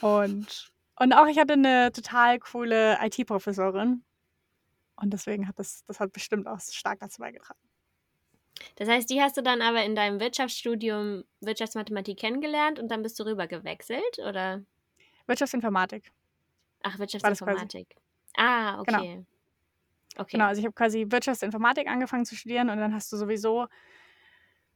Und, 0.00 0.70
und 0.98 1.12
auch 1.12 1.26
ich 1.26 1.38
hatte 1.38 1.54
eine 1.54 1.92
total 1.92 2.38
coole 2.38 2.98
IT-Professorin. 3.02 4.02
Und 4.96 5.12
deswegen 5.12 5.46
hat 5.46 5.58
das, 5.58 5.84
das 5.86 6.00
hat 6.00 6.12
bestimmt 6.12 6.46
auch 6.46 6.58
stark 6.60 7.00
dazu 7.00 7.20
beigetragen. 7.20 7.60
Das 8.76 8.88
heißt, 8.88 9.10
die 9.10 9.20
hast 9.20 9.36
du 9.36 9.42
dann 9.42 9.60
aber 9.60 9.84
in 9.84 9.94
deinem 9.94 10.20
Wirtschaftsstudium 10.20 11.24
Wirtschaftsmathematik 11.40 12.18
kennengelernt 12.18 12.78
und 12.78 12.88
dann 12.88 13.02
bist 13.02 13.18
du 13.20 13.24
rüber 13.24 13.46
gewechselt, 13.46 14.18
oder? 14.26 14.62
Wirtschaftsinformatik. 15.26 16.10
Ach, 16.82 16.98
Wirtschaftsinformatik. 16.98 17.94
Ah, 18.36 18.80
okay. 18.80 18.92
Genau. 18.92 19.24
okay. 20.16 20.30
Genau, 20.32 20.44
also 20.46 20.60
ich 20.60 20.64
habe 20.64 20.74
quasi 20.74 21.06
Wirtschaftsinformatik 21.08 21.88
angefangen 21.88 22.24
zu 22.24 22.36
studieren 22.36 22.70
und 22.70 22.78
dann 22.78 22.94
hast 22.94 23.12
du 23.12 23.16
sowieso 23.16 23.66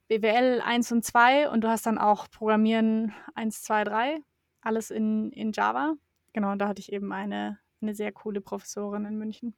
BWL 0.09 0.61
1 0.61 0.93
und 0.93 1.05
2 1.05 1.49
und 1.51 1.63
du 1.63 1.69
hast 1.69 1.87
dann 1.87 1.97
auch 1.97 2.29
Programmieren 2.31 3.15
1, 3.35 3.63
2, 3.63 3.85
3, 3.85 4.19
alles 4.61 4.91
in, 4.91 5.31
in 5.33 5.53
Java. 5.53 5.95
Genau, 6.33 6.53
und 6.53 6.59
da 6.59 6.69
hatte 6.69 6.81
ich 6.81 6.93
eben 6.93 7.13
eine, 7.13 7.59
eine 7.81 7.95
sehr 7.95 8.13
coole 8.13 8.41
Professorin 8.41 9.05
in 9.05 9.19
München. 9.19 9.55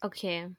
Okay. 0.00 0.50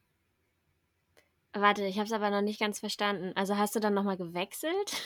Warte, 1.54 1.86
ich 1.86 1.98
habe 1.98 2.08
es 2.08 2.14
aber 2.14 2.30
noch 2.32 2.42
nicht 2.42 2.60
ganz 2.60 2.80
verstanden. 2.80 3.32
Also 3.36 3.58
hast 3.58 3.76
du 3.76 3.80
dann 3.80 3.94
nochmal 3.94 4.18
gewechselt? 4.18 5.02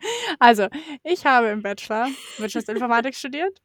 Also, 0.38 0.68
ich 1.02 1.26
habe 1.26 1.48
im 1.48 1.60
Bachelor 1.60 2.06
Wirtschaftsinformatik 2.36 3.14
studiert 3.16 3.60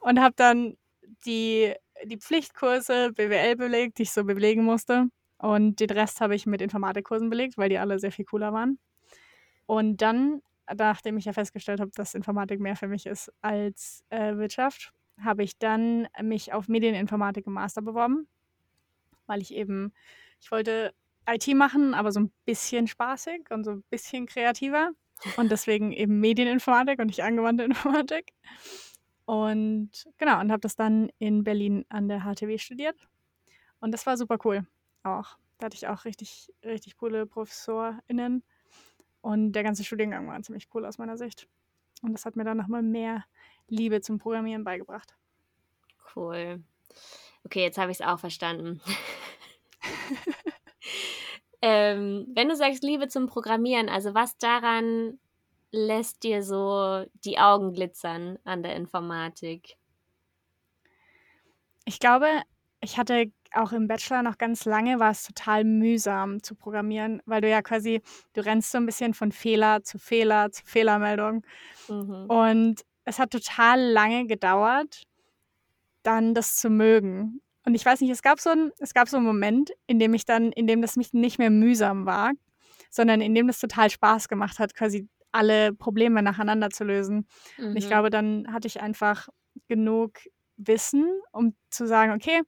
und 0.00 0.18
habe 0.18 0.34
dann 0.36 0.76
die, 1.24 1.72
die 2.04 2.16
Pflichtkurse 2.16 3.12
BWL 3.12 3.54
belegt, 3.54 3.98
die 3.98 4.02
ich 4.02 4.10
so 4.10 4.24
belegen 4.24 4.64
musste. 4.64 5.06
Und 5.38 5.78
den 5.78 5.90
Rest 5.90 6.20
habe 6.20 6.34
ich 6.34 6.44
mit 6.44 6.60
Informatikkursen 6.60 7.30
belegt, 7.30 7.56
weil 7.56 7.68
die 7.68 7.78
alle 7.78 8.00
sehr 8.00 8.10
viel 8.10 8.24
cooler 8.24 8.52
waren. 8.52 8.80
Und 9.66 10.02
dann, 10.02 10.42
nachdem 10.76 11.16
ich 11.18 11.24
ja 11.24 11.32
festgestellt 11.32 11.80
habe, 11.80 11.90
dass 11.94 12.14
Informatik 12.14 12.60
mehr 12.60 12.76
für 12.76 12.88
mich 12.88 13.06
ist 13.06 13.32
als 13.40 14.04
äh, 14.10 14.36
Wirtschaft, 14.36 14.92
habe 15.20 15.42
ich 15.42 15.58
dann 15.58 16.08
mich 16.22 16.52
auf 16.52 16.68
Medieninformatik 16.68 17.46
im 17.46 17.54
Master 17.54 17.82
beworben, 17.82 18.28
weil 19.26 19.42
ich 19.42 19.54
eben, 19.54 19.92
ich 20.40 20.50
wollte 20.50 20.94
IT 21.28 21.46
machen, 21.54 21.94
aber 21.94 22.12
so 22.12 22.20
ein 22.20 22.32
bisschen 22.44 22.86
spaßig 22.86 23.50
und 23.50 23.64
so 23.64 23.72
ein 23.72 23.84
bisschen 23.90 24.26
kreativer. 24.26 24.92
Und 25.36 25.50
deswegen 25.50 25.92
eben 25.92 26.18
Medieninformatik 26.20 26.98
und 26.98 27.06
nicht 27.06 27.22
angewandte 27.22 27.64
Informatik. 27.64 28.32
Und 29.26 29.90
genau, 30.18 30.40
und 30.40 30.50
habe 30.50 30.60
das 30.60 30.76
dann 30.76 31.10
in 31.18 31.44
Berlin 31.44 31.84
an 31.88 32.08
der 32.08 32.22
HTW 32.22 32.58
studiert. 32.58 32.96
Und 33.78 33.92
das 33.92 34.06
war 34.06 34.16
super 34.16 34.38
cool. 34.44 34.66
Auch. 35.02 35.36
Da 35.58 35.66
hatte 35.66 35.76
ich 35.76 35.86
auch 35.86 36.04
richtig, 36.04 36.52
richtig 36.64 36.96
coole 36.96 37.26
ProfessorInnen. 37.26 38.42
Und 39.20 39.52
der 39.52 39.62
ganze 39.62 39.84
Studiengang 39.84 40.26
war 40.28 40.40
ziemlich 40.42 40.68
cool 40.74 40.86
aus 40.86 40.98
meiner 40.98 41.16
Sicht. 41.16 41.48
Und 42.02 42.12
das 42.12 42.24
hat 42.24 42.36
mir 42.36 42.44
dann 42.44 42.56
nochmal 42.56 42.82
mehr 42.82 43.24
Liebe 43.68 44.00
zum 44.00 44.18
Programmieren 44.18 44.64
beigebracht. 44.64 45.14
Cool. 46.14 46.62
Okay, 47.44 47.62
jetzt 47.62 47.78
habe 47.78 47.90
ich 47.92 48.00
es 48.00 48.06
auch 48.06 48.18
verstanden. 48.18 48.80
Ähm, 51.62 52.26
wenn 52.34 52.48
du 52.48 52.56
sagst 52.56 52.82
Liebe 52.82 53.08
zum 53.08 53.26
Programmieren, 53.26 53.88
also 53.88 54.14
was 54.14 54.38
daran 54.38 55.18
lässt 55.70 56.22
dir 56.22 56.42
so 56.42 57.04
die 57.24 57.38
Augen 57.38 57.72
glitzern 57.72 58.38
an 58.44 58.62
der 58.62 58.76
Informatik? 58.76 59.76
Ich 61.84 61.98
glaube, 61.98 62.42
ich 62.80 62.96
hatte 62.96 63.30
auch 63.54 63.72
im 63.72 63.88
Bachelor 63.88 64.22
noch 64.22 64.38
ganz 64.38 64.64
lange, 64.64 64.98
war 64.98 65.10
es 65.10 65.24
total 65.24 65.64
mühsam 65.64 66.42
zu 66.42 66.54
programmieren, 66.54 67.22
weil 67.26 67.40
du 67.40 67.48
ja 67.48 67.62
quasi, 67.62 68.02
du 68.32 68.44
rennst 68.44 68.70
so 68.70 68.78
ein 68.78 68.86
bisschen 68.86 69.14
von 69.14 69.32
Fehler 69.32 69.82
zu 69.82 69.98
Fehler 69.98 70.50
zu 70.50 70.64
Fehlermeldung. 70.64 71.44
Mhm. 71.88 72.26
Und 72.26 72.80
es 73.04 73.18
hat 73.18 73.30
total 73.30 73.80
lange 73.80 74.26
gedauert, 74.26 75.02
dann 76.02 76.34
das 76.34 76.56
zu 76.56 76.70
mögen. 76.70 77.40
Und 77.64 77.74
ich 77.74 77.84
weiß 77.84 78.00
nicht, 78.00 78.10
es 78.10 78.22
gab 78.22 78.40
so 78.40 78.50
ein, 78.50 78.72
es 78.78 78.94
gab 78.94 79.08
so 79.08 79.16
einen 79.16 79.26
Moment, 79.26 79.70
in 79.86 79.98
dem 79.98 80.14
ich 80.14 80.24
dann, 80.24 80.52
in 80.52 80.66
dem 80.66 80.80
das 80.80 80.96
mich 80.96 81.12
nicht 81.12 81.38
mehr 81.38 81.50
mühsam 81.50 82.06
war, 82.06 82.32
sondern 82.90 83.20
in 83.20 83.34
dem 83.34 83.46
das 83.46 83.60
total 83.60 83.90
Spaß 83.90 84.28
gemacht 84.28 84.58
hat, 84.58 84.74
quasi 84.74 85.08
alle 85.32 85.72
Probleme 85.72 86.22
nacheinander 86.22 86.70
zu 86.70 86.84
lösen. 86.84 87.26
Mhm. 87.58 87.66
Und 87.66 87.76
ich 87.76 87.84
mhm. 87.84 87.88
glaube, 87.88 88.10
dann 88.10 88.52
hatte 88.52 88.66
ich 88.66 88.80
einfach 88.80 89.28
genug 89.68 90.18
Wissen, 90.56 91.06
um 91.32 91.54
zu 91.70 91.86
sagen, 91.86 92.12
okay, 92.12 92.42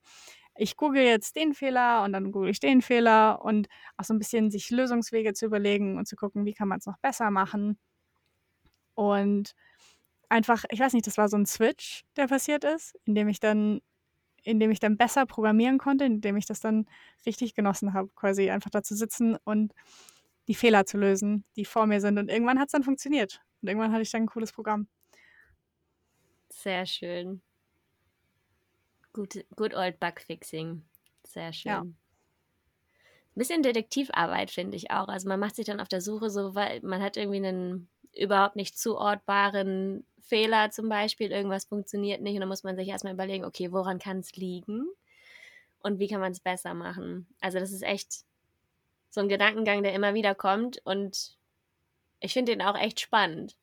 ich 0.57 0.77
google 0.77 1.03
jetzt 1.03 1.37
den 1.37 1.55
Fehler 1.55 2.03
und 2.05 2.13
dann 2.13 2.33
google 2.33 2.51
ich 2.51 2.61
den 2.61 2.83
Fehler 2.83 3.43
und 3.45 3.69
auch 3.97 4.05
so 4.05 4.15
ein 4.15 4.19
bisschen 4.19 4.51
sich 4.51 4.71
Lösungswege 4.71 5.33
zu 5.35 5.47
überlegen 5.47 5.99
und 5.99 6.07
zu 6.07 6.17
gucken, 6.17 6.45
wie 6.45 6.55
kann 6.55 6.69
man 6.69 6.79
es 6.79 6.87
noch 6.87 6.99
besser 6.99 7.31
machen. 7.31 7.79
Und 8.95 9.55
einfach, 10.29 10.65
ich 10.71 10.81
weiß 10.81 10.93
nicht, 10.95 11.07
das 11.07 11.19
war 11.19 11.29
so 11.29 11.37
ein 11.37 11.47
Switch, 11.47 12.05
der 12.17 12.27
passiert 12.29 12.65
ist, 12.65 12.95
in 13.05 13.15
dem 13.15 13.29
ich 13.29 13.41
dann 13.41 13.81
in 14.45 14.59
dem 14.61 14.71
ich 14.71 14.81
dann 14.81 14.97
besser 14.97 15.27
programmieren 15.27 15.79
konnte, 15.79 16.05
in 16.05 16.21
dem 16.21 16.37
ich 16.37 16.47
das 16.47 16.61
dann 16.61 16.87
richtig 17.27 17.55
genossen 17.55 17.95
habe, 17.95 18.11
quasi 18.15 18.51
einfach 18.51 18.71
da 18.71 18.83
zu 18.83 18.97
sitzen 18.97 19.37
und 19.45 19.73
die 20.49 20.55
Fehler 20.55 20.85
zu 20.87 20.99
lösen, 20.99 21.45
die 21.57 21.65
vor 21.65 21.87
mir 21.87 22.01
sind. 22.01 22.19
Und 22.19 22.29
irgendwann 22.29 22.59
hat 22.59 22.67
es 22.69 22.73
dann 22.73 22.83
funktioniert. 22.83 23.41
Und 23.61 23.69
irgendwann 23.69 23.93
hatte 23.93 24.03
ich 24.03 24.11
dann 24.11 24.23
ein 24.23 24.27
cooles 24.27 24.53
Programm. 24.53 24.89
Sehr 26.51 26.87
schön. 26.87 27.43
Good, 29.13 29.45
good 29.57 29.75
old 29.75 30.01
Bugfixing. 30.01 30.83
Sehr 31.25 31.53
schön. 31.53 31.71
Ja. 31.71 31.81
Ein 31.81 33.39
bisschen 33.39 33.63
Detektivarbeit 33.63 34.51
finde 34.51 34.77
ich 34.77 34.91
auch. 34.91 35.09
Also 35.09 35.29
man 35.29 35.41
macht 35.41 35.57
sich 35.57 35.67
dann 35.67 35.81
auf 35.81 35.89
der 35.89 36.01
Suche 36.01 36.31
so, 36.31 36.55
weil 36.55 36.81
man 36.83 37.03
hat 37.03 37.17
irgendwie 37.17 37.39
einen 37.39 37.89
überhaupt 38.15 38.57
nicht 38.57 38.79
zuortbaren 38.79 40.05
Fehler 40.21 40.71
zum 40.71 40.89
Beispiel, 40.89 41.31
irgendwas 41.31 41.65
funktioniert 41.65 42.21
nicht 42.21 42.35
und 42.35 42.41
dann 42.41 42.49
muss 42.49 42.63
man 42.63 42.77
sich 42.77 42.89
erstmal 42.89 43.15
überlegen, 43.15 43.45
okay, 43.45 43.73
woran 43.73 43.99
kann 43.99 44.19
es 44.19 44.33
liegen 44.37 44.87
und 45.81 45.99
wie 45.99 46.09
kann 46.09 46.21
man 46.21 46.33
es 46.33 46.41
besser 46.41 46.75
machen. 46.75 47.27
Also 47.41 47.59
das 47.59 47.73
ist 47.73 47.83
echt 47.83 48.25
so 49.11 49.21
ein 49.21 49.29
Gedankengang, 49.29 49.83
der 49.83 49.95
immer 49.95 50.15
wieder 50.15 50.35
kommt 50.35 50.81
und 50.85 51.37
ich 52.21 52.33
finde 52.33 52.53
den 52.53 52.63
auch 52.63 52.79
echt 52.79 53.01
spannend. 53.01 53.57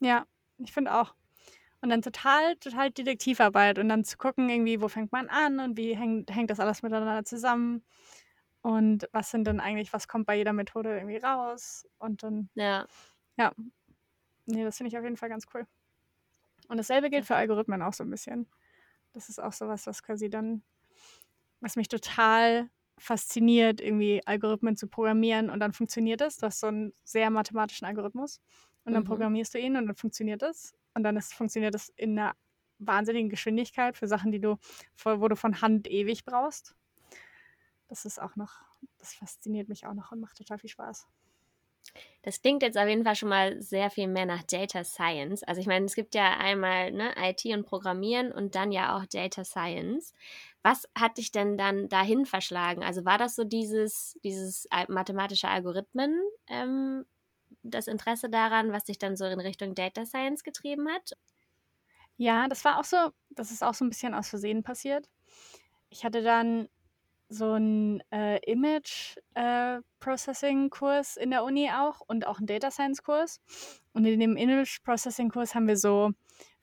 Ja, 0.00 0.26
ich 0.58 0.72
finde 0.72 0.94
auch. 0.94 1.14
Und 1.86 1.90
dann 1.90 2.02
total, 2.02 2.56
total 2.56 2.90
Detektivarbeit 2.90 3.78
und 3.78 3.88
dann 3.88 4.02
zu 4.02 4.16
gucken, 4.16 4.48
irgendwie, 4.48 4.80
wo 4.80 4.88
fängt 4.88 5.12
man 5.12 5.28
an 5.28 5.60
und 5.60 5.76
wie 5.76 5.94
hängt, 5.94 6.34
hängt 6.34 6.50
das 6.50 6.58
alles 6.58 6.82
miteinander 6.82 7.24
zusammen 7.24 7.84
und 8.60 9.08
was 9.12 9.30
sind 9.30 9.46
denn 9.46 9.60
eigentlich, 9.60 9.92
was 9.92 10.08
kommt 10.08 10.26
bei 10.26 10.36
jeder 10.36 10.52
Methode 10.52 10.96
irgendwie 10.96 11.18
raus 11.18 11.86
und 11.98 12.24
dann, 12.24 12.48
ja, 12.54 12.86
ja, 13.36 13.52
Nee, 14.46 14.64
das 14.64 14.76
finde 14.76 14.88
ich 14.88 14.96
auf 14.96 15.04
jeden 15.04 15.16
Fall 15.16 15.28
ganz 15.28 15.44
cool. 15.52 15.66
Und 16.68 16.78
dasselbe 16.78 17.10
gilt 17.10 17.26
für 17.26 17.36
Algorithmen 17.36 17.82
auch 17.82 17.92
so 17.92 18.04
ein 18.04 18.10
bisschen. 18.10 18.46
Das 19.12 19.28
ist 19.28 19.40
auch 19.40 19.52
sowas, 19.52 19.86
was 19.86 20.02
quasi 20.02 20.30
dann, 20.30 20.62
was 21.60 21.76
mich 21.76 21.88
total 21.88 22.70
fasziniert, 22.98 23.80
irgendwie 23.80 24.22
Algorithmen 24.24 24.76
zu 24.76 24.86
programmieren 24.86 25.50
und 25.50 25.60
dann 25.60 25.72
funktioniert 25.72 26.20
es. 26.20 26.38
Du 26.38 26.46
hast 26.46 26.60
so 26.60 26.68
einen 26.68 26.94
sehr 27.04 27.28
mathematischen 27.30 27.86
Algorithmus 27.86 28.40
und 28.84 28.94
dann 28.94 29.02
mhm. 29.02 29.08
programmierst 29.08 29.54
du 29.54 29.58
ihn 29.58 29.76
und 29.76 29.86
dann 29.86 29.96
funktioniert 29.96 30.42
es. 30.42 30.74
Und 30.96 31.02
dann 31.02 31.18
ist, 31.18 31.34
funktioniert 31.34 31.74
es 31.74 31.90
in 31.90 32.18
einer 32.18 32.34
wahnsinnigen 32.78 33.28
Geschwindigkeit 33.28 33.98
für 33.98 34.08
Sachen, 34.08 34.32
die 34.32 34.40
du, 34.40 34.56
wo 35.04 35.28
du 35.28 35.36
von 35.36 35.60
Hand 35.60 35.88
ewig 35.88 36.24
brauchst. 36.24 36.74
Das 37.88 38.06
ist 38.06 38.18
auch 38.18 38.34
noch, 38.34 38.62
das 38.96 39.12
fasziniert 39.12 39.68
mich 39.68 39.86
auch 39.86 39.92
noch 39.92 40.10
und 40.10 40.20
macht 40.20 40.38
total 40.38 40.58
viel 40.58 40.70
Spaß. 40.70 41.06
Das 42.22 42.40
klingt 42.40 42.62
jetzt 42.62 42.78
auf 42.78 42.88
jeden 42.88 43.04
Fall 43.04 43.14
schon 43.14 43.28
mal 43.28 43.60
sehr 43.60 43.90
viel 43.90 44.08
mehr 44.08 44.24
nach 44.24 44.42
Data 44.42 44.84
Science. 44.84 45.42
Also 45.42 45.60
ich 45.60 45.66
meine, 45.66 45.84
es 45.84 45.94
gibt 45.94 46.14
ja 46.14 46.38
einmal 46.38 46.90
ne, 46.92 47.12
IT 47.16 47.44
und 47.44 47.66
Programmieren 47.66 48.32
und 48.32 48.54
dann 48.54 48.72
ja 48.72 48.96
auch 48.96 49.04
Data 49.04 49.44
Science. 49.44 50.14
Was 50.62 50.88
hat 50.98 51.18
dich 51.18 51.30
denn 51.30 51.58
dann 51.58 51.90
dahin 51.90 52.24
verschlagen? 52.24 52.82
Also 52.82 53.04
war 53.04 53.18
das 53.18 53.36
so 53.36 53.44
dieses, 53.44 54.18
dieses 54.24 54.66
mathematische 54.88 55.48
Algorithmen, 55.48 56.18
ähm, 56.48 57.04
das 57.70 57.86
Interesse 57.88 58.28
daran, 58.30 58.72
was 58.72 58.84
dich 58.84 58.98
dann 58.98 59.16
so 59.16 59.24
in 59.26 59.40
Richtung 59.40 59.74
Data 59.74 60.04
Science 60.06 60.44
getrieben 60.44 60.88
hat? 60.88 61.12
Ja, 62.18 62.48
das 62.48 62.64
war 62.64 62.78
auch 62.78 62.84
so, 62.84 62.96
das 63.30 63.50
ist 63.50 63.62
auch 63.62 63.74
so 63.74 63.84
ein 63.84 63.90
bisschen 63.90 64.14
aus 64.14 64.28
Versehen 64.28 64.62
passiert. 64.62 65.08
Ich 65.90 66.04
hatte 66.04 66.22
dann 66.22 66.68
so 67.28 67.54
ein 67.54 68.02
äh, 68.12 68.38
Image, 68.50 69.16
äh, 69.34 69.80
in 71.16 71.30
der 71.30 71.44
Uni 71.44 71.70
auch 71.70 72.00
und 72.06 72.26
auch 72.26 72.40
'n 72.40 72.46
Data 72.46 72.70
Science-Kurs. 72.70 73.40
Und 73.92 74.04
in 74.06 74.20
dem 74.20 74.36
Image 74.36 74.82
Processing-Kurs 74.84 75.54
haben 75.54 75.68
wir 75.68 75.76
so 75.76 76.12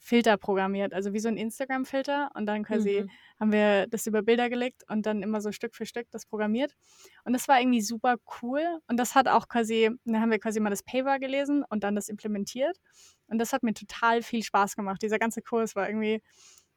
Filter 0.06 0.36
programmiert, 0.38 0.94
also 0.94 1.14
wie 1.14 1.20
so 1.20 1.30
ein 1.30 1.38
Instagram-Filter 1.38 2.32
und 2.36 2.46
dann 2.46 2.64
quasi 2.66 3.04
Mhm. 3.04 3.10
haben 3.40 3.52
wir 3.54 3.88
das 3.88 4.06
über 4.06 4.22
Bilder 4.22 4.50
gelegt 4.50 4.84
und 4.90 5.06
dann 5.06 5.24
immer 5.24 5.40
so 5.40 5.54
Stück 5.54 5.76
für 5.76 5.86
Stück 5.86 6.08
das 6.12 6.26
programmiert. 6.26 6.76
Und 7.24 7.32
das 7.34 7.48
war 7.48 7.60
irgendwie 7.62 7.82
super 7.82 8.18
cool 8.42 8.62
und 8.90 8.98
das 8.98 9.16
hat 9.16 9.30
auch 9.30 9.48
quasi 9.48 9.90
dann 10.04 10.20
haben 10.22 10.30
wir 10.32 10.40
quasi 10.40 10.60
mal 10.60 10.70
das 10.72 10.84
Paper 10.84 11.20
gelesen 11.20 11.64
und 11.70 11.86
dann 11.86 11.96
das 11.96 12.10
implementiert. 12.10 12.78
Und 13.28 13.40
das 13.40 13.54
hat 13.54 13.64
mir 13.64 13.74
total 13.74 14.22
viel 14.24 14.44
Spaß 14.44 14.76
gemacht. 14.76 15.02
Dieser 15.02 15.20
ganze 15.20 15.42
Kurs 15.42 15.76
war 15.76 15.88
irgendwie 15.88 16.22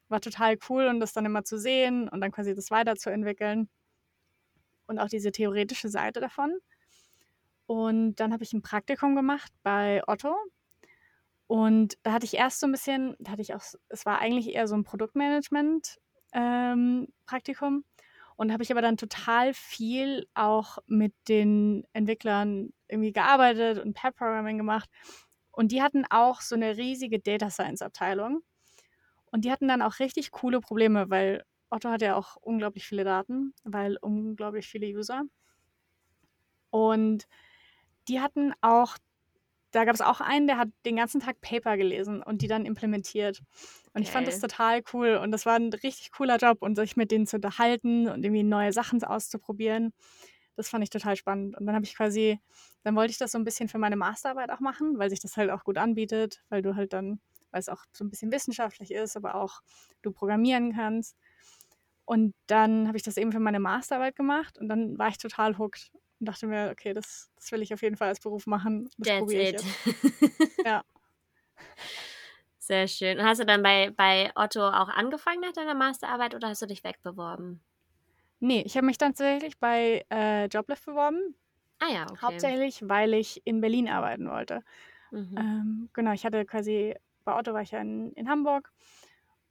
war 0.08 0.20
total 0.20 0.56
cool 0.68 0.86
und 0.86 1.00
das 1.00 1.12
dann 1.12 1.24
immer 1.26 1.42
zu 1.44 1.58
sehen 1.58 2.08
und 2.08 2.20
dann 2.20 2.30
quasi 2.30 2.54
das 2.54 2.70
weiterzuentwickeln 2.70 3.68
und 4.86 4.98
auch 5.00 5.08
diese 5.08 5.32
theoretische 5.32 5.88
Seite 5.88 6.20
davon. 6.20 6.58
Und 7.66 8.16
dann 8.16 8.32
habe 8.32 8.44
ich 8.44 8.52
ein 8.52 8.62
Praktikum 8.62 9.16
gemacht 9.16 9.52
bei 9.64 10.02
Otto. 10.06 10.36
Und 11.46 11.96
da 12.02 12.12
hatte 12.12 12.26
ich 12.26 12.34
erst 12.34 12.60
so 12.60 12.66
ein 12.66 12.72
bisschen, 12.72 13.16
da 13.20 13.32
hatte 13.32 13.42
ich 13.42 13.54
auch, 13.54 13.62
es 13.88 14.04
war 14.04 14.18
eigentlich 14.18 14.54
eher 14.54 14.66
so 14.66 14.74
ein 14.74 14.84
Produktmanagement-Praktikum. 14.84 17.74
Ähm, 17.74 17.84
und 18.36 18.52
habe 18.52 18.62
ich 18.62 18.70
aber 18.70 18.82
dann 18.82 18.98
total 18.98 19.54
viel 19.54 20.26
auch 20.34 20.78
mit 20.86 21.14
den 21.28 21.86
Entwicklern 21.94 22.72
irgendwie 22.88 23.12
gearbeitet 23.12 23.78
und 23.78 23.94
Pair-Programming 23.94 24.58
gemacht. 24.58 24.90
Und 25.52 25.72
die 25.72 25.82
hatten 25.82 26.04
auch 26.10 26.42
so 26.42 26.54
eine 26.54 26.76
riesige 26.76 27.18
Data 27.18 27.48
Science-Abteilung. 27.48 28.42
Und 29.32 29.44
die 29.44 29.50
hatten 29.50 29.68
dann 29.68 29.82
auch 29.82 29.98
richtig 30.00 30.32
coole 30.32 30.60
Probleme, 30.60 31.08
weil 31.08 31.44
Otto 31.70 31.88
hat 31.88 32.02
ja 32.02 32.16
auch 32.16 32.36
unglaublich 32.36 32.86
viele 32.86 33.04
Daten, 33.04 33.54
weil 33.64 33.96
unglaublich 33.96 34.68
viele 34.68 34.86
User. 34.86 35.22
Und 36.70 37.26
die 38.08 38.20
hatten 38.20 38.52
auch, 38.60 38.96
da 39.76 39.84
gab 39.84 39.94
es 39.94 40.00
auch 40.00 40.22
einen, 40.22 40.46
der 40.46 40.56
hat 40.56 40.68
den 40.86 40.96
ganzen 40.96 41.20
Tag 41.20 41.42
Paper 41.42 41.76
gelesen 41.76 42.22
und 42.22 42.40
die 42.40 42.48
dann 42.48 42.64
implementiert. 42.64 43.42
Und 43.92 44.00
ich 44.00 44.10
fand 44.10 44.26
das 44.26 44.40
total 44.40 44.82
cool 44.94 45.20
und 45.22 45.32
das 45.32 45.44
war 45.44 45.56
ein 45.56 45.70
richtig 45.70 46.12
cooler 46.12 46.38
Job 46.38 46.62
und 46.62 46.76
sich 46.76 46.96
mit 46.96 47.10
denen 47.10 47.26
zu 47.26 47.36
unterhalten 47.36 48.08
und 48.08 48.24
irgendwie 48.24 48.42
neue 48.42 48.72
Sachen 48.72 49.04
auszuprobieren. 49.04 49.92
Das 50.56 50.70
fand 50.70 50.82
ich 50.82 50.88
total 50.88 51.16
spannend. 51.16 51.58
Und 51.58 51.66
dann 51.66 51.74
habe 51.74 51.84
ich 51.84 51.94
quasi, 51.94 52.40
dann 52.84 52.96
wollte 52.96 53.10
ich 53.10 53.18
das 53.18 53.32
so 53.32 53.38
ein 53.38 53.44
bisschen 53.44 53.68
für 53.68 53.76
meine 53.76 53.96
Masterarbeit 53.96 54.50
auch 54.50 54.60
machen, 54.60 54.98
weil 54.98 55.10
sich 55.10 55.20
das 55.20 55.36
halt 55.36 55.50
auch 55.50 55.62
gut 55.62 55.76
anbietet, 55.76 56.42
weil 56.48 56.62
du 56.62 56.74
halt 56.74 56.94
dann, 56.94 57.20
weil 57.50 57.60
es 57.60 57.68
auch 57.68 57.84
so 57.92 58.02
ein 58.02 58.08
bisschen 58.08 58.32
wissenschaftlich 58.32 58.90
ist, 58.90 59.14
aber 59.14 59.34
auch 59.34 59.60
du 60.00 60.10
programmieren 60.10 60.72
kannst. 60.74 61.18
Und 62.06 62.34
dann 62.46 62.88
habe 62.88 62.96
ich 62.96 63.02
das 63.02 63.18
eben 63.18 63.30
für 63.30 63.40
meine 63.40 63.60
Masterarbeit 63.60 64.16
gemacht 64.16 64.58
und 64.58 64.68
dann 64.68 64.96
war 64.96 65.08
ich 65.08 65.18
total 65.18 65.58
hooked 65.58 65.92
und 66.18 66.26
dachte 66.26 66.46
mir, 66.46 66.70
okay, 66.70 66.92
das, 66.92 67.30
das 67.36 67.52
will 67.52 67.62
ich 67.62 67.74
auf 67.74 67.82
jeden 67.82 67.96
Fall 67.96 68.08
als 68.08 68.20
Beruf 68.20 68.46
machen. 68.46 68.88
Das 68.98 69.18
probiere 69.18 69.42
ich 69.42 69.52
jetzt. 69.52 69.66
ja. 70.64 70.84
Sehr 72.58 72.88
schön. 72.88 73.18
Und 73.18 73.24
hast 73.24 73.40
du 73.40 73.46
dann 73.46 73.62
bei, 73.62 73.90
bei 73.90 74.32
Otto 74.34 74.66
auch 74.66 74.88
angefangen 74.88 75.40
nach 75.40 75.52
deiner 75.52 75.74
Masterarbeit 75.74 76.34
oder 76.34 76.48
hast 76.48 76.62
du 76.62 76.66
dich 76.66 76.82
wegbeworben? 76.82 77.60
Nee, 78.40 78.62
ich 78.66 78.76
habe 78.76 78.86
mich 78.86 78.98
dann 78.98 79.12
tatsächlich 79.12 79.58
bei 79.58 80.04
äh, 80.10 80.46
Joblift 80.46 80.84
beworben. 80.84 81.34
Ah 81.78 81.92
ja, 81.92 82.02
okay. 82.10 82.18
Hauptsächlich, 82.22 82.80
weil 82.88 83.14
ich 83.14 83.42
in 83.44 83.60
Berlin 83.60 83.88
arbeiten 83.88 84.28
wollte. 84.28 84.62
Mhm. 85.10 85.34
Ähm, 85.38 85.88
genau, 85.92 86.12
ich 86.12 86.24
hatte 86.24 86.44
quasi, 86.44 86.94
bei 87.24 87.38
Otto 87.38 87.52
war 87.52 87.62
ich 87.62 87.70
ja 87.70 87.80
in, 87.80 88.12
in 88.12 88.28
Hamburg 88.28 88.72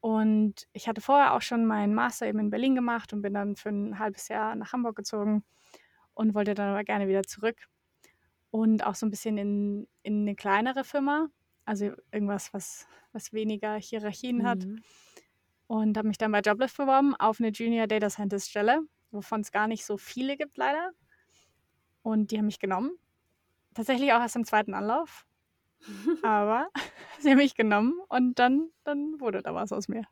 und 0.02 0.68
ich 0.74 0.88
hatte 0.88 1.02
vorher 1.02 1.34
auch 1.34 1.42
schon 1.42 1.66
meinen 1.66 1.94
Master 1.94 2.28
eben 2.28 2.40
in 2.40 2.50
Berlin 2.50 2.76
gemacht 2.76 3.14
und 3.14 3.22
bin 3.22 3.34
dann 3.34 3.56
für 3.56 3.70
ein 3.70 3.98
halbes 3.98 4.28
Jahr 4.28 4.56
nach 4.56 4.74
Hamburg 4.74 4.96
gezogen 4.96 5.44
und 6.16 6.34
wollte 6.34 6.56
dann 6.56 6.70
aber 6.70 6.84
gerne 6.84 7.08
wieder 7.08 7.24
zurück. 7.24 7.58
Und 8.50 8.86
auch 8.86 8.96
so 8.96 9.06
ein 9.06 9.12
bisschen 9.12 9.38
in, 9.38 9.88
in 10.02 10.22
eine 10.22 10.36
kleinere 10.36 10.84
Firma, 10.84 11.28
also 11.66 11.92
irgendwas, 12.12 12.54
was, 12.54 12.88
was 13.12 13.34
weniger 13.34 13.76
Hierarchien 13.76 14.40
mhm. 14.40 14.48
hat. 14.48 14.66
Und 15.68 15.98
habe 15.98 16.08
mich 16.08 16.18
dann 16.18 16.32
bei 16.32 16.40
Joblift 16.40 16.78
beworben 16.78 17.16
auf 17.16 17.40
eine 17.40 17.50
Junior 17.50 17.88
Data 17.88 18.10
Scientist 18.10 18.50
Stelle, 18.50 18.82
wovon 19.12 19.42
es 19.42 19.52
gar 19.52 19.68
nicht 19.68 19.86
so 19.86 19.98
viele 19.98 20.38
gibt, 20.38 20.58
leider. 20.58 20.92
Und 22.02 22.32
die 22.32 22.38
haben 22.38 22.46
mich 22.46 22.60
genommen. 22.60 22.92
Tatsächlich 23.74 24.14
auch 24.14 24.22
erst 24.22 24.36
im 24.36 24.46
zweiten 24.46 24.74
Anlauf. 24.74 25.26
Aber 26.24 26.70
sie 27.20 27.32
haben 27.32 27.38
mich 27.38 27.56
genommen 27.56 28.00
und 28.08 28.40
dann, 28.40 28.70
dann 28.84 29.20
wurde 29.20 29.42
da 29.42 29.54
was 29.54 29.72
aus 29.72 29.88
mir 29.88 30.06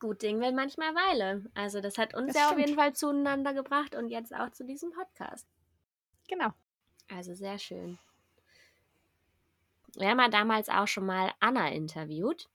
gut 0.00 0.22
Ding 0.22 0.40
will 0.40 0.52
manchmal 0.52 0.94
Weile. 0.94 1.44
Also 1.54 1.80
das 1.80 1.98
hat 1.98 2.14
uns 2.14 2.32
das 2.32 2.36
ja 2.36 2.46
stimmt. 2.46 2.60
auf 2.60 2.66
jeden 2.66 2.78
Fall 2.78 2.94
zueinander 2.94 3.54
gebracht 3.54 3.94
und 3.94 4.08
jetzt 4.08 4.34
auch 4.34 4.50
zu 4.50 4.64
diesem 4.64 4.90
Podcast. 4.90 5.46
Genau. 6.28 6.52
Also 7.08 7.34
sehr 7.34 7.58
schön. 7.58 7.98
Wir 9.96 10.08
haben 10.08 10.20
ja 10.20 10.28
damals 10.28 10.68
auch 10.68 10.86
schon 10.86 11.06
mal 11.06 11.32
Anna 11.40 11.68
interviewt. 11.70 12.48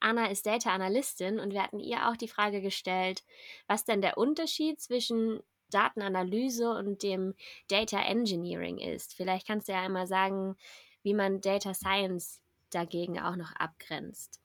Anna 0.00 0.30
ist 0.30 0.46
Data 0.46 0.70
Analystin 0.70 1.40
und 1.40 1.52
wir 1.52 1.62
hatten 1.62 1.80
ihr 1.80 2.08
auch 2.08 2.16
die 2.16 2.28
Frage 2.28 2.60
gestellt, 2.60 3.24
was 3.66 3.84
denn 3.84 4.02
der 4.02 4.18
Unterschied 4.18 4.80
zwischen 4.80 5.42
Datenanalyse 5.70 6.70
und 6.70 7.02
dem 7.02 7.34
Data 7.68 8.00
Engineering 8.00 8.78
ist. 8.78 9.14
Vielleicht 9.14 9.46
kannst 9.46 9.68
du 9.68 9.72
ja 9.72 9.82
einmal 9.82 10.06
sagen, 10.06 10.56
wie 11.02 11.14
man 11.14 11.40
Data 11.40 11.74
Science 11.74 12.40
dagegen 12.70 13.18
auch 13.20 13.36
noch 13.36 13.52
abgrenzt. 13.56 14.40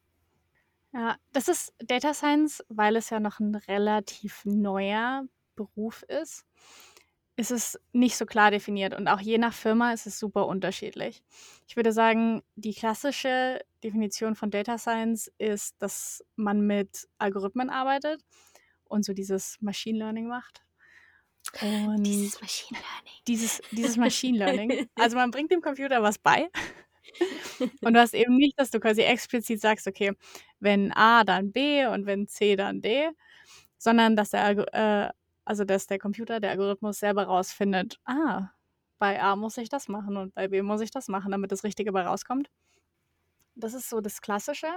Ja, 0.94 1.16
das 1.32 1.48
ist 1.48 1.74
Data 1.80 2.14
Science, 2.14 2.64
weil 2.68 2.96
es 2.96 3.10
ja 3.10 3.20
noch 3.20 3.40
ein 3.40 3.56
relativ 3.56 4.44
neuer 4.46 5.24
Beruf 5.56 6.04
ist, 6.04 6.46
ist 7.38 7.52
es 7.52 7.80
nicht 7.94 8.18
so 8.18 8.26
klar 8.26 8.52
definiert 8.52 8.94
und 8.94 9.08
auch 9.08 9.22
je 9.22 9.38
nach 9.38 9.54
Firma 9.54 9.94
ist 9.94 10.06
es 10.06 10.20
super 10.20 10.48
unterschiedlich. 10.48 11.24
Ich 11.68 11.76
würde 11.76 11.94
sagen, 11.94 12.44
die 12.56 12.74
klassische 12.74 13.62
Definition 13.84 14.36
von 14.36 14.52
Data 14.52 14.78
Science 14.78 15.32
ist, 15.38 15.82
dass 15.82 16.24
man 16.36 16.62
mit 16.68 17.08
Algorithmen 17.18 17.70
arbeitet 17.70 18.22
und 18.84 19.06
so 19.06 19.14
dieses 19.14 19.58
Machine 19.62 19.98
Learning 19.98 20.28
macht. 20.28 20.62
Und 21.62 22.04
dieses 22.04 22.40
Machine 22.40 22.80
Learning. 22.80 23.14
Dieses, 23.28 23.62
dieses 23.72 23.98
Machine 23.98 24.38
Learning. 24.38 24.90
Also 24.96 25.16
man 25.16 25.32
bringt 25.32 25.52
dem 25.52 25.62
Computer 25.62 26.04
was 26.04 26.18
bei 26.18 26.50
und 27.82 27.94
du 27.94 28.00
hast 28.00 28.14
eben 28.14 28.36
nicht, 28.38 28.60
dass 28.60 28.72
du 28.72 28.80
quasi 28.80 29.02
explizit 29.02 29.62
sagst, 29.62 29.88
okay, 29.88 30.14
wenn 30.60 30.92
A, 30.94 31.24
dann 31.24 31.52
B 31.52 31.86
und 31.88 32.06
wenn 32.06 32.28
C, 32.28 32.56
dann 32.56 32.82
D, 32.82 33.10
sondern 33.78 34.16
dass 34.16 34.32
der, 34.32 34.58
äh, 34.74 35.12
also 35.46 35.66
dass 35.66 35.88
der 35.88 36.00
Computer, 36.00 36.40
der 36.40 36.52
Algorithmus 36.52 37.00
selber 37.00 37.26
rausfindet, 37.26 38.00
ah, 38.06 38.50
bei 39.00 39.22
A 39.22 39.36
muss 39.36 39.58
ich 39.58 39.70
das 39.70 39.88
machen 39.90 40.18
und 40.18 40.34
bei 40.36 40.48
B 40.48 40.62
muss 40.62 40.82
ich 40.82 40.92
das 40.92 41.08
machen, 41.08 41.32
damit 41.32 41.52
das 41.52 41.64
Richtige 41.64 41.92
bei 41.92 42.04
rauskommt. 42.04 42.50
Das 43.56 43.74
ist 43.74 43.90
so 43.90 44.02
das 44.02 44.22
Klassische. 44.22 44.68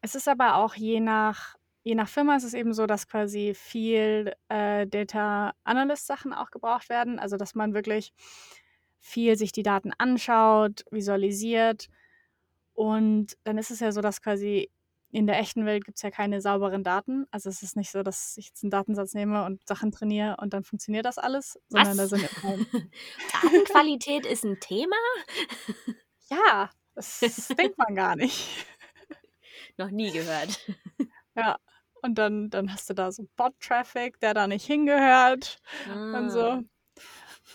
Es 0.00 0.14
ist 0.14 0.28
aber 0.28 0.56
auch 0.56 0.74
je 0.74 1.00
nach, 1.00 1.54
je 1.84 1.94
nach 1.94 2.08
Firma 2.08 2.36
ist 2.36 2.44
es 2.44 2.54
eben 2.54 2.74
so, 2.74 2.86
dass 2.86 3.06
quasi 3.08 3.54
viel 3.54 4.34
äh, 4.48 4.86
Data 4.86 5.54
Analyst 5.64 6.06
Sachen 6.06 6.32
auch 6.32 6.50
gebraucht 6.50 6.88
werden. 6.88 7.18
Also 7.18 7.36
dass 7.36 7.54
man 7.54 7.74
wirklich 7.74 8.12
viel 9.02 9.36
sich 9.36 9.52
die 9.52 9.64
Daten 9.64 9.92
anschaut, 9.98 10.84
visualisiert. 10.90 11.88
Und 12.72 13.36
dann 13.44 13.58
ist 13.58 13.70
es 13.70 13.80
ja 13.80 13.92
so, 13.92 14.00
dass 14.00 14.22
quasi 14.22 14.70
in 15.10 15.26
der 15.26 15.38
echten 15.38 15.66
Welt 15.66 15.84
gibt 15.84 15.98
es 15.98 16.02
ja 16.02 16.10
keine 16.10 16.40
sauberen 16.40 16.82
Daten. 16.82 17.26
Also 17.30 17.50
es 17.50 17.62
ist 17.62 17.76
nicht 17.76 17.90
so, 17.90 18.02
dass 18.02 18.36
ich 18.38 18.46
jetzt 18.46 18.64
einen 18.64 18.70
Datensatz 18.70 19.12
nehme 19.12 19.44
und 19.44 19.60
Sachen 19.68 19.92
trainiere 19.92 20.36
und 20.40 20.54
dann 20.54 20.64
funktioniert 20.64 21.04
das 21.04 21.18
alles, 21.18 21.58
sondern 21.68 21.98
da 21.98 22.06
sind 22.06 22.22
Datenqualität 23.42 24.24
ist 24.24 24.44
ein 24.44 24.58
Thema? 24.60 24.96
Ja, 26.30 26.70
das 26.94 27.20
denkt 27.58 27.76
man 27.76 27.94
gar 27.94 28.16
nicht. 28.16 28.66
Noch 29.76 29.90
nie 29.90 30.10
gehört. 30.12 30.66
Ja, 31.36 31.58
und 32.00 32.16
dann, 32.16 32.48
dann 32.48 32.72
hast 32.72 32.88
du 32.88 32.94
da 32.94 33.12
so 33.12 33.28
Bot-Traffic, 33.36 34.18
der 34.20 34.32
da 34.32 34.46
nicht 34.46 34.64
hingehört 34.64 35.58
ah. 35.90 36.18
und 36.18 36.30
so. 36.30 36.62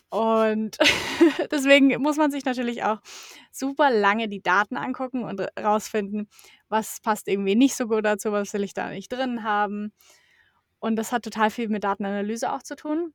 Und 0.09 0.77
deswegen 1.51 2.01
muss 2.01 2.17
man 2.17 2.31
sich 2.31 2.45
natürlich 2.45 2.83
auch 2.83 2.99
super 3.51 3.91
lange 3.91 4.29
die 4.29 4.41
Daten 4.41 4.77
angucken 4.77 5.23
und 5.23 5.41
rausfinden, 5.59 6.29
was 6.69 7.01
passt 7.01 7.27
irgendwie 7.27 7.55
nicht 7.55 7.75
so 7.75 7.87
gut 7.87 8.05
dazu, 8.05 8.31
was 8.31 8.53
will 8.53 8.63
ich 8.63 8.73
da 8.73 8.89
nicht 8.89 9.11
drin 9.11 9.43
haben. 9.43 9.91
Und 10.79 10.95
das 10.95 11.11
hat 11.11 11.23
total 11.23 11.49
viel 11.49 11.69
mit 11.69 11.83
Datenanalyse 11.83 12.51
auch 12.53 12.63
zu 12.63 12.75
tun. 12.75 13.13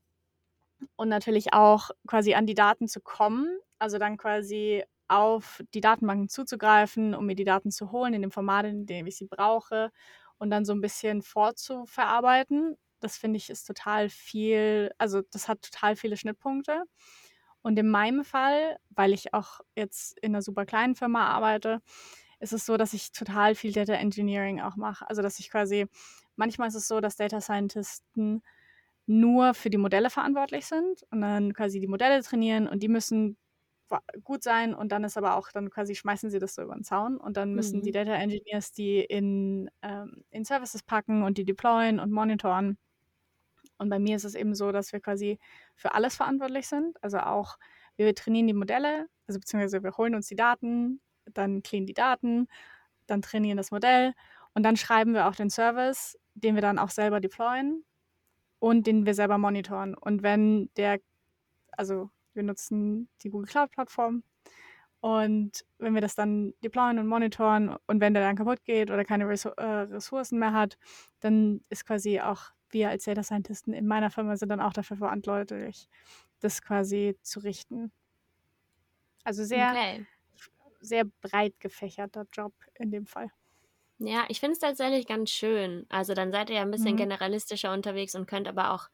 Und 0.96 1.08
natürlich 1.08 1.52
auch 1.54 1.90
quasi 2.06 2.34
an 2.34 2.46
die 2.46 2.54
Daten 2.54 2.88
zu 2.88 3.00
kommen, 3.00 3.58
also 3.78 3.98
dann 3.98 4.16
quasi 4.16 4.82
auf 5.08 5.62
die 5.74 5.80
Datenbanken 5.80 6.28
zuzugreifen, 6.28 7.14
um 7.14 7.26
mir 7.26 7.36
die 7.36 7.44
Daten 7.44 7.70
zu 7.70 7.92
holen 7.92 8.14
in 8.14 8.22
dem 8.22 8.30
Format, 8.30 8.66
in 8.66 8.86
dem 8.86 9.06
ich 9.06 9.16
sie 9.16 9.26
brauche 9.26 9.90
und 10.38 10.50
dann 10.50 10.64
so 10.64 10.72
ein 10.72 10.80
bisschen 10.80 11.22
vorzuverarbeiten 11.22 12.76
das 13.02 13.16
finde 13.16 13.36
ich 13.38 13.50
ist 13.50 13.64
total 13.66 14.08
viel, 14.08 14.92
also 14.98 15.22
das 15.30 15.48
hat 15.48 15.62
total 15.62 15.96
viele 15.96 16.16
Schnittpunkte. 16.16 16.84
Und 17.62 17.78
in 17.78 17.88
meinem 17.88 18.24
Fall, 18.24 18.78
weil 18.90 19.12
ich 19.12 19.34
auch 19.34 19.60
jetzt 19.76 20.18
in 20.18 20.34
einer 20.34 20.42
super 20.42 20.66
kleinen 20.66 20.96
Firma 20.96 21.28
arbeite, 21.28 21.80
ist 22.40 22.52
es 22.52 22.66
so, 22.66 22.76
dass 22.76 22.92
ich 22.92 23.12
total 23.12 23.54
viel 23.54 23.72
Data 23.72 23.94
Engineering 23.94 24.60
auch 24.60 24.76
mache. 24.76 25.08
Also 25.08 25.22
dass 25.22 25.38
ich 25.38 25.50
quasi, 25.50 25.86
manchmal 26.36 26.68
ist 26.68 26.74
es 26.74 26.88
so, 26.88 27.00
dass 27.00 27.16
Data 27.16 27.40
Scientisten 27.40 28.42
nur 29.06 29.54
für 29.54 29.70
die 29.70 29.78
Modelle 29.78 30.10
verantwortlich 30.10 30.66
sind 30.66 31.04
und 31.10 31.20
dann 31.20 31.52
quasi 31.54 31.80
die 31.80 31.86
Modelle 31.86 32.22
trainieren 32.22 32.68
und 32.68 32.82
die 32.82 32.88
müssen 32.88 33.36
gut 34.24 34.42
sein 34.42 34.74
und 34.74 34.90
dann 34.90 35.04
ist 35.04 35.16
aber 35.18 35.36
auch, 35.36 35.50
dann 35.52 35.70
quasi 35.70 35.94
schmeißen 35.94 36.30
sie 36.30 36.38
das 36.38 36.54
so 36.54 36.62
über 36.62 36.74
den 36.74 36.84
Zaun 36.84 37.18
und 37.18 37.36
dann 37.36 37.54
müssen 37.54 37.80
mhm. 37.80 37.82
die 37.82 37.92
Data 37.92 38.14
Engineers 38.14 38.72
die 38.72 39.00
in, 39.00 39.70
ähm, 39.82 40.24
in 40.30 40.44
Services 40.44 40.82
packen 40.82 41.22
und 41.22 41.38
die 41.38 41.44
deployen 41.44 42.00
und 42.00 42.10
monitoren. 42.10 42.78
Und 43.78 43.88
bei 43.88 43.98
mir 43.98 44.16
ist 44.16 44.24
es 44.24 44.34
eben 44.34 44.54
so, 44.54 44.72
dass 44.72 44.92
wir 44.92 45.00
quasi 45.00 45.38
für 45.74 45.94
alles 45.94 46.16
verantwortlich 46.16 46.68
sind. 46.68 47.02
Also 47.02 47.18
auch, 47.18 47.58
wir 47.96 48.14
trainieren 48.14 48.46
die 48.46 48.54
Modelle, 48.54 49.06
also 49.26 49.40
beziehungsweise 49.40 49.82
wir 49.82 49.96
holen 49.96 50.14
uns 50.14 50.28
die 50.28 50.36
Daten, 50.36 51.00
dann 51.26 51.62
cleanen 51.62 51.86
die 51.86 51.94
Daten, 51.94 52.48
dann 53.06 53.22
trainieren 53.22 53.56
das 53.56 53.70
Modell 53.70 54.14
und 54.54 54.62
dann 54.62 54.76
schreiben 54.76 55.14
wir 55.14 55.28
auch 55.28 55.34
den 55.34 55.50
Service, 55.50 56.18
den 56.34 56.54
wir 56.54 56.62
dann 56.62 56.78
auch 56.78 56.90
selber 56.90 57.20
deployen 57.20 57.84
und 58.58 58.86
den 58.86 59.06
wir 59.06 59.14
selber 59.14 59.38
monitoren. 59.38 59.94
Und 59.94 60.22
wenn 60.22 60.70
der 60.76 60.98
also 61.76 62.10
wir 62.34 62.42
nutzen 62.42 63.08
die 63.22 63.30
Google 63.30 63.48
Cloud-Plattform. 63.48 64.22
Und 65.00 65.64
wenn 65.78 65.94
wir 65.94 66.00
das 66.00 66.14
dann 66.14 66.54
deployen 66.62 66.98
und 66.98 67.08
monitoren 67.08 67.76
und 67.86 68.00
wenn 68.00 68.14
der 68.14 68.22
dann 68.22 68.36
kaputt 68.36 68.64
geht 68.64 68.90
oder 68.90 69.04
keine 69.04 69.24
äh, 69.24 69.64
Ressourcen 69.64 70.38
mehr 70.38 70.52
hat, 70.52 70.78
dann 71.20 71.64
ist 71.70 71.84
quasi 71.84 72.20
auch 72.20 72.52
wir 72.72 72.90
als 72.90 73.04
Data 73.04 73.22
Scientisten 73.22 73.72
in 73.72 73.86
meiner 73.86 74.10
Firma 74.10 74.36
sind 74.36 74.48
dann 74.48 74.60
auch 74.60 74.72
dafür 74.72 74.96
verantwortlich, 74.96 75.88
das 76.40 76.62
quasi 76.62 77.16
zu 77.22 77.40
richten. 77.40 77.92
Also 79.24 79.44
sehr, 79.44 79.70
okay. 79.70 80.06
sehr 80.80 81.04
breit 81.20 81.58
gefächerter 81.60 82.26
Job 82.32 82.52
in 82.74 82.90
dem 82.90 83.06
Fall. 83.06 83.30
Ja, 83.98 84.24
ich 84.28 84.40
finde 84.40 84.54
es 84.54 84.58
tatsächlich 84.58 85.06
ganz 85.06 85.30
schön. 85.30 85.86
Also 85.88 86.14
dann 86.14 86.32
seid 86.32 86.50
ihr 86.50 86.56
ja 86.56 86.62
ein 86.62 86.70
bisschen 86.70 86.94
mhm. 86.94 86.98
generalistischer 86.98 87.72
unterwegs 87.72 88.14
und 88.14 88.26
könnt 88.26 88.48
aber 88.48 88.72
auch 88.72 88.88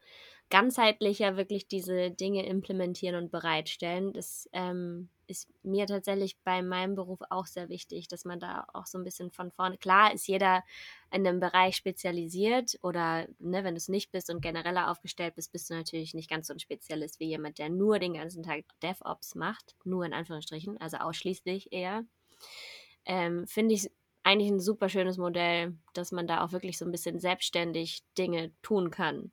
ganzheitlicher 0.49 1.37
wirklich 1.37 1.67
diese 1.67 2.11
Dinge 2.11 2.45
implementieren 2.45 3.15
und 3.15 3.31
bereitstellen. 3.31 4.13
Das 4.13 4.47
ähm, 4.53 5.09
ist 5.29 5.47
mir 5.63 5.85
tatsächlich 5.85 6.37
bei 6.43 6.61
meinem 6.61 6.95
Beruf 6.95 7.19
auch 7.29 7.45
sehr 7.45 7.69
wichtig, 7.69 8.07
dass 8.07 8.25
man 8.25 8.39
da 8.39 8.65
auch 8.73 8.85
so 8.85 8.97
ein 8.97 9.03
bisschen 9.03 9.31
von 9.31 9.51
vorne, 9.51 9.77
klar 9.77 10.13
ist 10.13 10.27
jeder 10.27 10.63
in 11.11 11.25
einem 11.25 11.39
Bereich 11.39 11.75
spezialisiert 11.75 12.79
oder 12.81 13.27
ne, 13.39 13.63
wenn 13.63 13.75
du 13.75 13.77
es 13.77 13.89
nicht 13.89 14.11
bist 14.11 14.29
und 14.29 14.41
genereller 14.41 14.89
aufgestellt 14.89 15.35
bist, 15.35 15.51
bist 15.51 15.69
du 15.69 15.75
natürlich 15.75 16.13
nicht 16.13 16.29
ganz 16.29 16.47
so 16.47 16.53
ein 16.53 16.59
Spezialist 16.59 17.19
wie 17.19 17.27
jemand, 17.27 17.59
der 17.59 17.69
nur 17.69 17.99
den 17.99 18.13
ganzen 18.13 18.43
Tag 18.43 18.65
DevOps 18.81 19.35
macht, 19.35 19.75
nur 19.83 20.05
in 20.05 20.13
Anführungsstrichen, 20.13 20.79
also 20.79 20.97
ausschließlich 20.97 21.71
eher. 21.71 22.03
Ähm, 23.05 23.47
Finde 23.47 23.75
ich 23.75 23.91
eigentlich 24.23 24.51
ein 24.51 24.59
super 24.59 24.89
schönes 24.89 25.17
Modell, 25.17 25.77
dass 25.93 26.11
man 26.11 26.27
da 26.27 26.43
auch 26.43 26.51
wirklich 26.51 26.77
so 26.77 26.85
ein 26.85 26.91
bisschen 26.91 27.19
selbstständig 27.19 28.03
Dinge 28.17 28.51
tun 28.61 28.91
kann. 28.91 29.31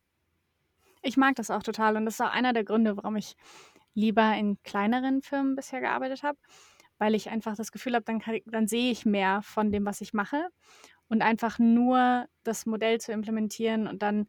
Ich 1.03 1.17
mag 1.17 1.37
das 1.37 1.51
auch 1.51 1.63
total 1.63 1.97
und 1.97 2.05
das 2.05 2.15
ist 2.15 2.21
auch 2.21 2.31
einer 2.33 2.53
der 2.53 2.65
Gründe, 2.65 2.97
warum 2.97 3.17
ich 3.17 3.37
lieber 3.97 4.35
in 4.35 4.63
kleineren 4.63 5.23
Firmen 5.23 5.57
bisher 5.57 5.81
gearbeitet 5.81 6.23
habe, 6.23 6.39
weil 6.99 7.15
ich 7.15 7.31
einfach 7.31 7.57
das 7.57 7.73
Gefühl 7.73 7.95
habe, 7.95 8.05
dann, 8.05 8.23
dann 8.47 8.69
sehe 8.69 8.93
ich 8.93 9.07
mehr 9.07 9.41
von 9.43 9.73
dem, 9.73 9.85
was 9.87 10.01
ich 10.01 10.13
mache 10.13 10.49
und 11.09 11.23
einfach 11.23 11.59
nur 11.59 12.27
das 12.45 12.67
Modell 12.67 13.01
zu 13.01 13.13
implementieren 13.13 13.87
und 13.89 14.03
dann 14.03 14.29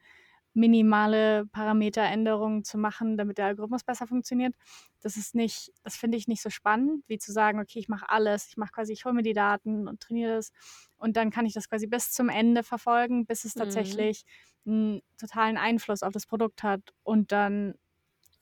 minimale 0.54 1.46
Parameteränderungen 1.48 2.64
zu 2.64 2.80
machen, 2.80 3.16
damit 3.16 3.38
der 3.38 3.46
Algorithmus 3.46 3.84
besser 3.84 4.08
funktioniert. 4.08 4.56
Das 5.02 5.16
ist 5.16 5.36
nicht, 5.36 5.72
das 5.84 5.96
finde 5.96 6.18
ich 6.18 6.28
nicht 6.28 6.42
so 6.42 6.50
spannend, 6.50 7.04
wie 7.08 7.20
zu 7.20 7.32
sagen, 7.32 7.60
okay, 7.60 7.78
ich 7.78 7.90
mache 7.90 8.10
alles, 8.10 8.48
ich 8.48 8.58
mache 8.58 8.72
quasi, 8.72 8.92
ich 8.94 9.06
hole 9.06 9.14
mir 9.14 9.22
die 9.22 9.34
Daten 9.34 9.88
und 9.88 10.00
trainiere 10.00 10.36
das 10.38 10.52
und 10.98 11.16
dann 11.16 11.30
kann 11.30 11.46
ich 11.46 11.54
das 11.54 11.70
quasi 11.70 11.86
bis 11.86 12.12
zum 12.12 12.30
Ende 12.30 12.64
verfolgen, 12.64 13.28
bis 13.28 13.46
es 13.46 13.56
mhm. 13.56 13.60
tatsächlich 13.60 14.24
einen 14.66 15.02
totalen 15.20 15.58
Einfluss 15.58 16.02
auf 16.02 16.12
das 16.12 16.26
Produkt 16.26 16.64
hat 16.64 16.82
und 17.04 17.32
dann 17.32 17.76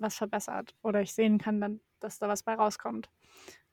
was 0.06 0.15
verbessert 0.15 0.74
oder 0.84 1.02
ich 1.02 1.13
sehen 1.13 1.38
kann 1.38 1.60
dann, 1.60 1.82
dass 2.00 2.20
da 2.20 2.28
was 2.28 2.44
bei 2.44 2.54
rauskommt. 2.54 3.10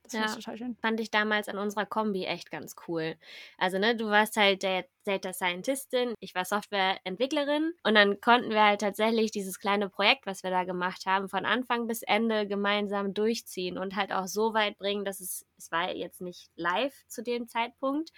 Das 0.05 0.12
ja, 0.14 0.27
total 0.27 0.59
schön. 0.59 0.77
Fand 0.83 0.99
ich 1.01 1.11
damals 1.11 1.49
an 1.49 1.59
unserer 1.59 1.87
Kombi 1.87 2.25
echt 2.25 2.51
ganz 2.51 2.75
cool. 2.88 3.14
Also, 3.57 3.79
ne, 3.79 3.97
du 3.97 4.07
warst 4.07 4.37
halt 4.37 4.62
der 4.62 4.85
Data 5.05 5.33
Scientistin, 5.33 6.14
ich 6.21 6.35
war 6.35 6.45
Softwareentwicklerin 6.45 7.73
und 7.85 7.95
dann 7.95 8.21
konnten 8.21 8.51
wir 8.51 8.64
halt 8.64 8.81
tatsächlich 8.81 9.31
dieses 9.31 9.59
kleine 9.59 9.88
Projekt, 9.88 10.27
was 10.27 10.42
wir 10.42 10.51
da 10.51 10.64
gemacht 10.64 11.07
haben, 11.07 11.29
von 11.29 11.45
Anfang 11.45 11.87
bis 11.87 12.03
Ende 12.03 12.47
gemeinsam 12.47 13.14
durchziehen 13.14 13.79
und 13.79 13.97
halt 13.97 14.12
auch 14.12 14.27
so 14.27 14.55
weit 14.55 14.77
bringen, 14.79 15.05
dass 15.05 15.21
es, 15.21 15.47
es 15.57 15.71
war 15.71 15.95
jetzt 15.95 16.21
nicht 16.21 16.51
live 16.57 16.95
zu 17.07 17.23
dem 17.23 17.49
Zeitpunkt, 17.49 18.12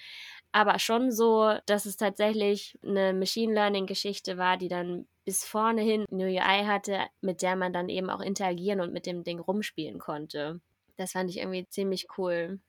aber 0.53 0.79
schon 0.79 1.11
so, 1.11 1.55
dass 1.67 1.87
es 1.87 1.97
tatsächlich 1.97 2.79
eine 2.83 3.13
Machine 3.13 3.53
Learning 3.55 3.87
Geschichte 3.87 4.39
war, 4.39 4.57
die 4.57 4.69
dann 4.69 5.07
bis 5.25 5.45
vorne 5.45 5.83
hin 5.83 6.05
eine 6.11 6.25
UI 6.25 6.65
hatte, 6.67 7.07
mit 7.21 7.43
der 7.43 7.57
man 7.57 7.73
dann 7.73 7.89
eben 7.89 8.11
auch 8.11 8.21
interagieren 8.21 8.81
und 8.81 8.93
mit 8.93 9.07
dem 9.07 9.25
Ding 9.25 9.39
rumspielen 9.39 9.99
konnte. 9.99 10.61
Das 10.97 11.13
fand 11.13 11.31
ich 11.31 11.39
irgendwie 11.39 11.67
ziemlich 11.69 12.07
cool. 12.19 12.61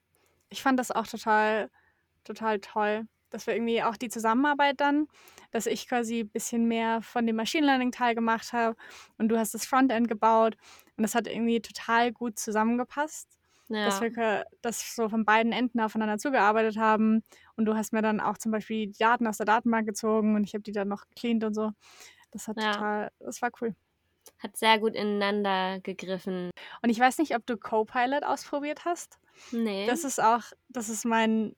Ich 0.48 0.62
fand 0.62 0.78
das 0.78 0.90
auch 0.90 1.06
total, 1.06 1.70
total 2.24 2.60
toll, 2.60 3.06
dass 3.30 3.46
wir 3.46 3.54
irgendwie 3.54 3.82
auch 3.82 3.96
die 3.96 4.08
Zusammenarbeit 4.08 4.80
dann, 4.80 5.06
dass 5.50 5.66
ich 5.66 5.88
quasi 5.88 6.20
ein 6.20 6.28
bisschen 6.30 6.66
mehr 6.66 7.02
von 7.02 7.26
dem 7.26 7.36
Machine 7.36 7.66
Learning 7.66 7.92
Teil 7.92 8.14
gemacht 8.14 8.52
habe 8.52 8.76
und 9.18 9.28
du 9.28 9.38
hast 9.38 9.54
das 9.54 9.66
Frontend 9.66 10.08
gebaut 10.08 10.56
und 10.96 11.02
das 11.02 11.14
hat 11.14 11.26
irgendwie 11.26 11.60
total 11.60 12.12
gut 12.12 12.38
zusammengepasst. 12.38 13.28
Ja. 13.68 13.84
Dass 13.86 14.00
wir 14.00 14.44
das 14.62 14.94
so 14.94 15.08
von 15.08 15.24
beiden 15.24 15.50
Enden 15.50 15.80
aufeinander 15.80 16.18
zugearbeitet 16.18 16.76
haben 16.78 17.24
und 17.56 17.64
du 17.64 17.74
hast 17.74 17.92
mir 17.92 18.00
dann 18.00 18.20
auch 18.20 18.38
zum 18.38 18.52
Beispiel 18.52 18.86
die 18.86 18.98
Daten 18.98 19.26
aus 19.26 19.38
der 19.38 19.46
Datenbank 19.46 19.88
gezogen 19.88 20.36
und 20.36 20.44
ich 20.44 20.54
habe 20.54 20.62
die 20.62 20.70
dann 20.70 20.86
noch 20.86 21.08
gecleant 21.08 21.42
und 21.42 21.54
so. 21.54 21.72
Das 22.30 22.48
hat 22.48 22.60
ja. 22.60 22.72
total, 22.72 23.10
das 23.20 23.40
war 23.42 23.50
cool 23.60 23.74
hat 24.38 24.56
sehr 24.56 24.78
gut 24.78 24.94
ineinander 24.94 25.80
gegriffen. 25.80 26.50
Und 26.82 26.90
ich 26.90 26.98
weiß 26.98 27.18
nicht, 27.18 27.34
ob 27.34 27.46
du 27.46 27.56
Copilot 27.56 28.24
ausprobiert 28.24 28.84
hast. 28.84 29.18
Nee. 29.52 29.86
Das 29.86 30.04
ist 30.04 30.20
auch, 30.20 30.42
das 30.68 30.88
ist 30.88 31.04
mein, 31.04 31.54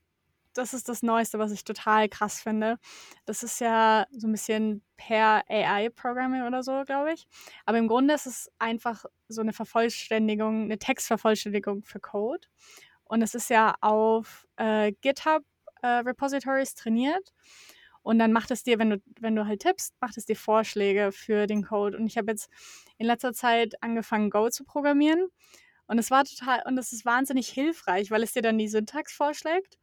das 0.55 0.75
ist 0.75 0.89
das 0.89 1.03
Neueste, 1.03 1.39
was 1.39 1.53
ich 1.53 1.65
total 1.65 2.09
krass 2.09 2.41
finde. 2.41 2.79
Das 3.25 3.43
ist 3.43 3.61
ja 3.61 4.07
so 4.11 4.27
ein 4.27 4.33
bisschen 4.33 4.83
per 4.97 5.45
AI-Programming 5.49 6.43
oder 6.43 6.63
so, 6.63 6.83
glaube 6.85 7.13
ich. 7.13 7.27
Aber 7.65 7.79
im 7.79 7.89
Grunde 7.89 8.15
ist 8.15 8.27
es 8.27 8.51
einfach 8.59 9.05
so 9.29 9.41
eine 9.41 9.53
Vervollständigung, 9.53 10.65
eine 10.65 10.79
Textvervollständigung 10.79 11.85
für 11.85 12.01
Code. 12.01 12.47
Und 13.05 13.23
es 13.23 13.35
ist 13.35 13.51
ja 13.51 13.75
auf 13.81 14.47
äh, 14.57 14.93
GitHub 15.01 15.43
äh, 15.83 15.87
Repositories 15.87 16.75
trainiert. 16.75 17.33
Und 18.09 18.19
dann 18.19 18.33
macht 18.33 18.51
es 18.51 18.63
dir, 18.63 18.79
wenn 18.79 18.89
du, 18.89 19.03
wenn 19.21 19.37
du 19.37 19.47
halt 19.47 19.61
tippst, 19.61 19.95
macht 20.01 20.17
es 20.17 20.25
dir 20.25 20.35
Vorschläge 20.35 21.13
für 21.13 21.47
den 21.47 21.63
Code. 21.63 21.99
Und 21.99 22.07
ich 22.07 22.17
habe 22.17 22.31
jetzt 22.31 22.49
in 22.97 23.05
letzter 23.05 23.35
Zeit 23.35 23.75
angefangen, 23.83 24.31
Go 24.31 24.49
zu 24.49 24.65
programmieren. 24.65 25.29
Und 25.89 25.99
es 25.99 26.11
war 26.11 26.25
total, 26.25 26.63
und 26.65 26.79
es 26.79 26.91
ist 26.95 27.05
wahnsinnig 27.05 27.51
hilfreich, 27.51 28.11
weil 28.11 28.23
es 28.23 28.33
dir 28.33 28.41
dann 28.41 28.57
die 28.57 28.69
Syntax 28.69 29.13
vorschlägt. 29.13 29.77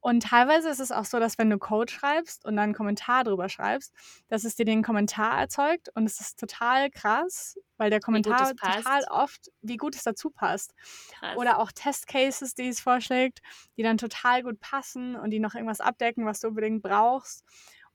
Und 0.00 0.22
teilweise 0.22 0.70
ist 0.70 0.80
es 0.80 0.92
auch 0.92 1.04
so, 1.04 1.18
dass 1.18 1.36
wenn 1.38 1.50
du 1.50 1.58
Code 1.58 1.92
schreibst 1.92 2.44
und 2.46 2.56
dann 2.56 2.64
einen 2.64 2.74
Kommentar 2.74 3.24
drüber 3.24 3.48
schreibst, 3.48 3.94
dass 4.28 4.44
es 4.44 4.56
dir 4.56 4.64
den 4.64 4.82
Kommentar 4.82 5.38
erzeugt. 5.38 5.90
Und 5.94 6.04
es 6.06 6.20
ist 6.20 6.38
total 6.38 6.90
krass, 6.90 7.58
weil 7.76 7.90
der 7.90 8.00
Kommentar 8.00 8.54
total 8.54 9.04
oft, 9.10 9.50
wie 9.60 9.76
gut 9.76 9.94
es 9.94 10.02
dazu 10.02 10.30
passt. 10.30 10.74
Krass. 11.18 11.36
Oder 11.36 11.58
auch 11.58 11.70
Testcases, 11.72 12.54
die 12.54 12.68
es 12.68 12.80
vorschlägt, 12.80 13.40
die 13.76 13.82
dann 13.82 13.98
total 13.98 14.42
gut 14.42 14.58
passen 14.60 15.16
und 15.16 15.30
die 15.30 15.40
noch 15.40 15.54
irgendwas 15.54 15.80
abdecken, 15.80 16.24
was 16.24 16.40
du 16.40 16.48
unbedingt 16.48 16.82
brauchst 16.82 17.44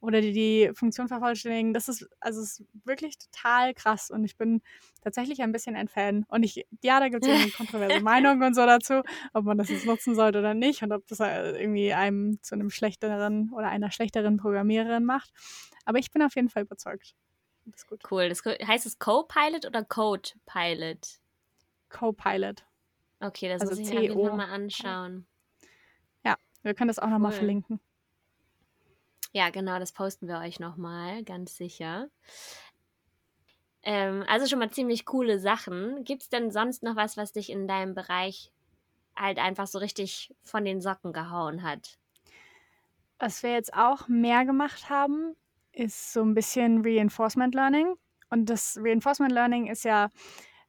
oder 0.06 0.22
die 0.22 0.32
die 0.32 0.72
Funktion 0.74 1.08
vervollständigen. 1.08 1.74
Das 1.74 1.88
ist 1.90 2.08
also 2.20 2.42
ist 2.42 2.64
wirklich 2.84 3.18
total 3.18 3.74
krass 3.74 4.12
und 4.12 4.24
ich 4.24 4.38
bin 4.38 4.62
tatsächlich 5.02 5.42
ein 5.42 5.52
bisschen 5.52 5.76
ein 5.76 5.88
Fan. 5.88 6.26
Und 6.28 6.44
ich, 6.44 6.66
ja, 6.82 7.00
da 7.00 7.10
gibt 7.10 7.26
es 7.26 7.30
irgendwie 7.30 7.52
kontroverse 7.58 8.02
Meinungen 8.02 8.44
und 8.44 8.54
so 8.54 8.66
dazu, 8.66 9.02
ob 9.34 9.46
man 9.46 9.58
das 9.58 9.70
jetzt 9.70 9.86
nutzen 9.86 10.16
sollte 10.16 10.40
oder 10.40 10.54
nicht 10.54 10.84
und 10.84 10.92
ob 10.92 11.06
das 11.08 11.20
äh, 11.20 11.52
irgendwie 11.60 11.94
einem 11.94 12.42
zu 12.42 12.56
einem 12.56 12.70
schlechteren 12.70 13.52
oder 13.54 13.70
einer 13.70 13.92
schlechteren 13.92 14.38
Programmiererin 14.38 15.06
macht. 15.06 15.32
Aber 15.86 16.00
ich 16.00 16.12
bin 16.12 16.22
auf 16.22 16.36
jeden 16.36 16.50
Fall 16.50 16.64
überzeugt. 16.64 17.16
Das 17.66 17.82
ist 17.82 17.88
gut. 17.88 18.02
Cool. 18.10 18.30
Das, 18.30 18.44
heißt 18.46 18.86
es 18.86 19.00
Co-Pilot 19.00 19.66
oder 19.66 19.84
Code-Pilot? 19.84 21.20
Co-Pilot. 21.90 22.66
Okay, 23.20 23.50
das 23.50 23.62
also 23.62 23.82
muss 23.82 23.90
ich 23.90 23.94
mir 23.94 24.16
mal 24.16 24.50
anschauen. 24.50 25.26
Ja, 26.24 26.36
wir 26.64 26.74
können 26.74 26.90
das 26.90 27.00
auch 27.00 27.06
cool. 27.06 27.12
nochmal 27.12 27.32
verlinken. 27.32 27.80
Ja, 29.36 29.50
genau, 29.50 29.80
das 29.80 29.92
posten 29.92 30.30
wir 30.30 30.38
euch 30.38 30.62
nochmal, 30.62 31.22
ganz 31.26 31.58
sicher. 31.58 32.08
Ähm, 33.84 34.24
also 34.30 34.48
schon 34.48 34.60
mal 34.60 34.72
ziemlich 34.72 35.04
coole 35.04 35.40
Sachen. 35.40 36.06
Gibt 36.06 36.22
es 36.22 36.30
denn 36.30 36.52
sonst 36.52 36.84
noch 36.84 36.96
was, 36.96 37.18
was 37.18 37.34
dich 37.34 37.50
in 37.50 37.68
deinem 37.68 37.96
Bereich 37.96 38.54
halt 39.14 39.38
einfach 39.38 39.68
so 39.68 39.80
richtig 39.80 40.34
von 40.46 40.64
den 40.64 40.80
Socken 40.80 41.12
gehauen 41.12 41.64
hat? 41.64 42.00
Was 43.20 43.44
wir 43.44 43.52
jetzt 43.52 43.74
auch 43.74 44.08
mehr 44.08 44.46
gemacht 44.46 44.90
haben, 44.90 45.36
ist 45.74 46.14
so 46.14 46.22
ein 46.22 46.34
bisschen 46.34 46.86
Reinforcement 46.86 47.54
Learning. 47.54 47.94
Und 48.30 48.50
das 48.50 48.80
Reinforcement 48.82 49.34
Learning 49.34 49.68
ist 49.68 49.84
ja, 49.84 50.12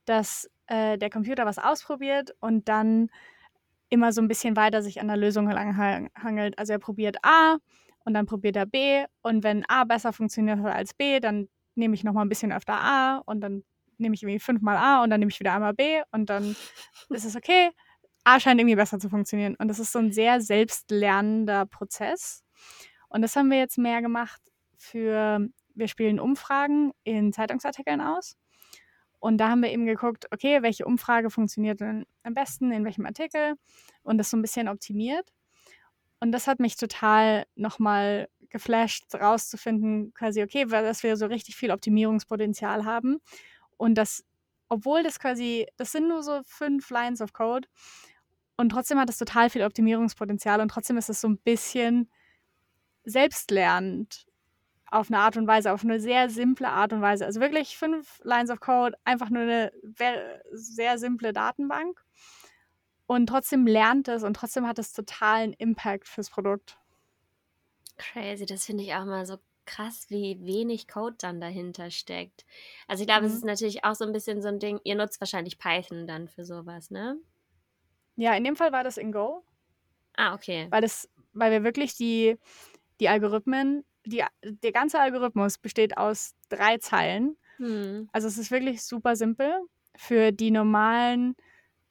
dass 0.06 0.50
äh, 0.66 0.98
der 0.98 1.10
Computer 1.10 1.46
was 1.46 1.58
ausprobiert 1.58 2.34
und 2.40 2.68
dann 2.68 3.10
immer 3.90 4.10
so 4.10 4.20
ein 4.20 4.26
bisschen 4.26 4.56
weiter 4.56 4.82
sich 4.82 5.00
an 5.00 5.06
der 5.06 5.16
Lösung 5.16 5.48
hangelt. 5.48 6.58
Also 6.58 6.72
er 6.72 6.80
probiert 6.80 7.18
A, 7.22 7.58
und 8.06 8.14
dann 8.14 8.24
probiert 8.24 8.56
er 8.56 8.66
B. 8.66 9.04
Und 9.20 9.42
wenn 9.42 9.64
A 9.68 9.84
besser 9.84 10.12
funktioniert 10.12 10.64
als 10.64 10.94
B, 10.94 11.20
dann 11.20 11.48
nehme 11.74 11.94
ich 11.94 12.04
nochmal 12.04 12.24
ein 12.24 12.28
bisschen 12.28 12.52
öfter 12.52 12.80
A 12.80 13.18
und 13.26 13.40
dann 13.40 13.64
nehme 13.98 14.14
ich 14.14 14.22
irgendwie 14.22 14.38
fünfmal 14.38 14.76
A 14.76 15.02
und 15.02 15.10
dann 15.10 15.20
nehme 15.20 15.30
ich 15.30 15.40
wieder 15.40 15.52
einmal 15.52 15.74
B 15.74 16.00
und 16.12 16.30
dann 16.30 16.56
ist 17.10 17.24
es 17.24 17.36
okay. 17.36 17.70
A 18.24 18.40
scheint 18.40 18.60
irgendwie 18.60 18.76
besser 18.76 18.98
zu 18.98 19.08
funktionieren. 19.08 19.56
Und 19.56 19.68
das 19.68 19.78
ist 19.78 19.92
so 19.92 19.98
ein 19.98 20.12
sehr 20.12 20.40
selbstlernender 20.40 21.66
Prozess. 21.66 22.44
Und 23.08 23.22
das 23.22 23.36
haben 23.36 23.50
wir 23.50 23.58
jetzt 23.58 23.78
mehr 23.78 24.02
gemacht 24.02 24.40
für, 24.76 25.48
wir 25.74 25.88
spielen 25.88 26.20
Umfragen 26.20 26.92
in 27.04 27.32
Zeitungsartikeln 27.32 28.00
aus. 28.00 28.36
Und 29.18 29.38
da 29.38 29.48
haben 29.48 29.62
wir 29.62 29.70
eben 29.70 29.86
geguckt, 29.86 30.26
okay, 30.32 30.62
welche 30.62 30.84
Umfrage 30.84 31.30
funktioniert 31.30 31.80
denn 31.80 32.04
am 32.22 32.34
besten, 32.34 32.70
in 32.70 32.84
welchem 32.84 33.06
Artikel 33.06 33.54
und 34.02 34.18
das 34.18 34.30
so 34.30 34.36
ein 34.36 34.42
bisschen 34.42 34.68
optimiert 34.68 35.32
und 36.20 36.32
das 36.32 36.46
hat 36.46 36.60
mich 36.60 36.76
total 36.76 37.46
nochmal 37.54 38.28
geflasht, 38.48 39.14
rauszufinden, 39.14 40.14
quasi, 40.14 40.42
okay, 40.42 40.64
dass 40.66 41.02
wir 41.02 41.16
so 41.16 41.26
richtig 41.26 41.56
viel 41.56 41.70
Optimierungspotenzial 41.70 42.84
haben 42.84 43.18
und 43.76 43.96
dass 43.96 44.24
obwohl 44.68 45.02
das 45.02 45.20
quasi, 45.20 45.66
das 45.76 45.92
sind 45.92 46.08
nur 46.08 46.22
so 46.22 46.40
fünf 46.44 46.90
Lines 46.90 47.20
of 47.20 47.32
Code 47.32 47.68
und 48.56 48.70
trotzdem 48.70 48.98
hat 48.98 49.10
es 49.10 49.18
total 49.18 49.50
viel 49.50 49.62
Optimierungspotenzial 49.62 50.60
und 50.60 50.68
trotzdem 50.68 50.96
ist 50.96 51.08
es 51.08 51.20
so 51.20 51.28
ein 51.28 51.38
bisschen 51.38 52.10
selbstlernend 53.04 54.26
auf 54.90 55.10
eine 55.10 55.18
Art 55.18 55.36
und 55.36 55.46
Weise, 55.46 55.72
auf 55.72 55.84
eine 55.84 56.00
sehr 56.00 56.30
simple 56.30 56.68
Art 56.68 56.92
und 56.92 57.02
Weise. 57.02 57.26
Also 57.26 57.40
wirklich 57.40 57.76
fünf 57.76 58.20
Lines 58.22 58.50
of 58.50 58.60
Code, 58.60 58.96
einfach 59.04 59.30
nur 59.30 59.42
eine 59.42 59.72
sehr 60.52 60.98
simple 60.98 61.32
Datenbank. 61.32 62.04
Und 63.06 63.26
trotzdem 63.28 63.66
lernt 63.66 64.08
es 64.08 64.22
und 64.22 64.34
trotzdem 64.34 64.66
hat 64.66 64.78
es 64.78 64.92
totalen 64.92 65.52
Impact 65.54 66.08
fürs 66.08 66.30
Produkt. 66.30 66.78
Crazy, 67.96 68.46
das 68.46 68.66
finde 68.66 68.82
ich 68.82 68.94
auch 68.94 69.04
mal 69.04 69.24
so 69.24 69.38
krass, 69.64 70.06
wie 70.08 70.38
wenig 70.44 70.88
Code 70.88 71.16
dann 71.18 71.40
dahinter 71.40 71.90
steckt. 71.90 72.44
Also 72.86 73.02
ich 73.02 73.06
glaube, 73.06 73.22
mhm. 73.22 73.28
es 73.28 73.34
ist 73.34 73.44
natürlich 73.44 73.84
auch 73.84 73.94
so 73.94 74.04
ein 74.04 74.12
bisschen 74.12 74.40
so 74.42 74.48
ein 74.48 74.58
Ding, 74.58 74.80
ihr 74.84 74.94
nutzt 74.94 75.20
wahrscheinlich 75.20 75.58
Python 75.58 76.06
dann 76.06 76.28
für 76.28 76.44
sowas, 76.44 76.90
ne? 76.90 77.18
Ja, 78.16 78.34
in 78.34 78.44
dem 78.44 78.56
Fall 78.56 78.72
war 78.72 78.84
das 78.84 78.96
in 78.96 79.12
Go. 79.12 79.44
Ah, 80.16 80.34
okay. 80.34 80.66
Weil, 80.70 80.80
das, 80.80 81.08
weil 81.34 81.52
wir 81.52 81.64
wirklich 81.64 81.94
die, 81.96 82.38
die 83.00 83.08
Algorithmen, 83.08 83.84
die, 84.04 84.24
der 84.42 84.72
ganze 84.72 84.98
Algorithmus 84.98 85.58
besteht 85.58 85.98
aus 85.98 86.34
drei 86.48 86.78
Zeilen. 86.78 87.36
Hm. 87.58 88.08
Also 88.12 88.28
es 88.28 88.38
ist 88.38 88.50
wirklich 88.50 88.82
super 88.82 89.16
simpel 89.16 89.52
für 89.96 90.32
die 90.32 90.50
normalen, 90.50 91.36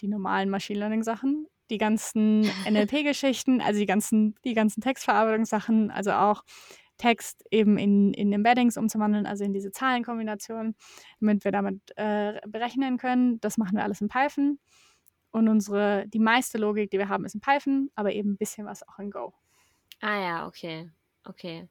die 0.02 0.08
normalen 0.08 0.50
Machine 0.50 0.80
Learning 0.80 1.04
Sachen, 1.04 1.48
die 1.70 1.78
ganzen 1.78 2.42
NLP-Geschichten, 2.70 3.62
also 3.62 3.80
die 3.80 3.86
ganzen, 3.86 4.36
die 4.44 4.54
ganzen 4.54 4.82
Textverarbeitungssachen, 4.82 5.92
also 5.92 6.12
auch 6.12 6.44
Text 6.98 7.44
eben 7.52 7.78
in, 7.78 8.14
in 8.14 8.32
Embeddings 8.32 8.78
umzuwandeln, 8.78 9.26
also 9.26 9.44
in 9.44 9.54
diese 9.54 9.72
Zahlenkombinationen, 9.72 10.76
damit 11.20 11.44
wir 11.44 11.52
damit 11.52 11.82
äh, 11.98 12.40
berechnen 12.48 12.98
können. 12.98 13.42
Das 13.42 13.58
machen 13.58 13.76
wir 13.76 13.84
alles 13.84 14.02
in 14.02 14.08
Python. 14.08 14.60
Und 15.32 15.50
unsere, 15.50 16.08
die 16.08 16.20
meiste 16.20 16.58
Logik, 16.58 16.92
die 16.92 16.98
wir 16.98 17.10
haben, 17.10 17.26
ist 17.26 17.36
in 17.36 17.42
Python, 17.42 17.90
aber 17.96 18.14
eben 18.14 18.32
ein 18.32 18.38
bisschen 18.38 18.66
was 18.66 18.88
auch 18.88 19.00
in 19.00 19.12
Go. 19.12 19.34
Ah 20.00 20.22
ja, 20.22 20.48
okay. 20.48 20.90
Okay. 21.26 21.68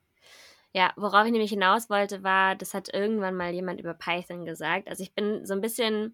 Ja, 0.72 0.92
worauf 0.96 1.24
ich 1.24 1.32
nämlich 1.32 1.50
hinaus 1.50 1.88
wollte, 1.88 2.22
war, 2.24 2.56
das 2.56 2.74
hat 2.74 2.92
irgendwann 2.92 3.36
mal 3.36 3.54
jemand 3.54 3.80
über 3.80 3.94
Python 3.94 4.44
gesagt. 4.44 4.88
Also 4.88 5.02
ich 5.02 5.14
bin 5.14 5.46
so 5.46 5.54
ein 5.54 5.60
bisschen 5.60 6.12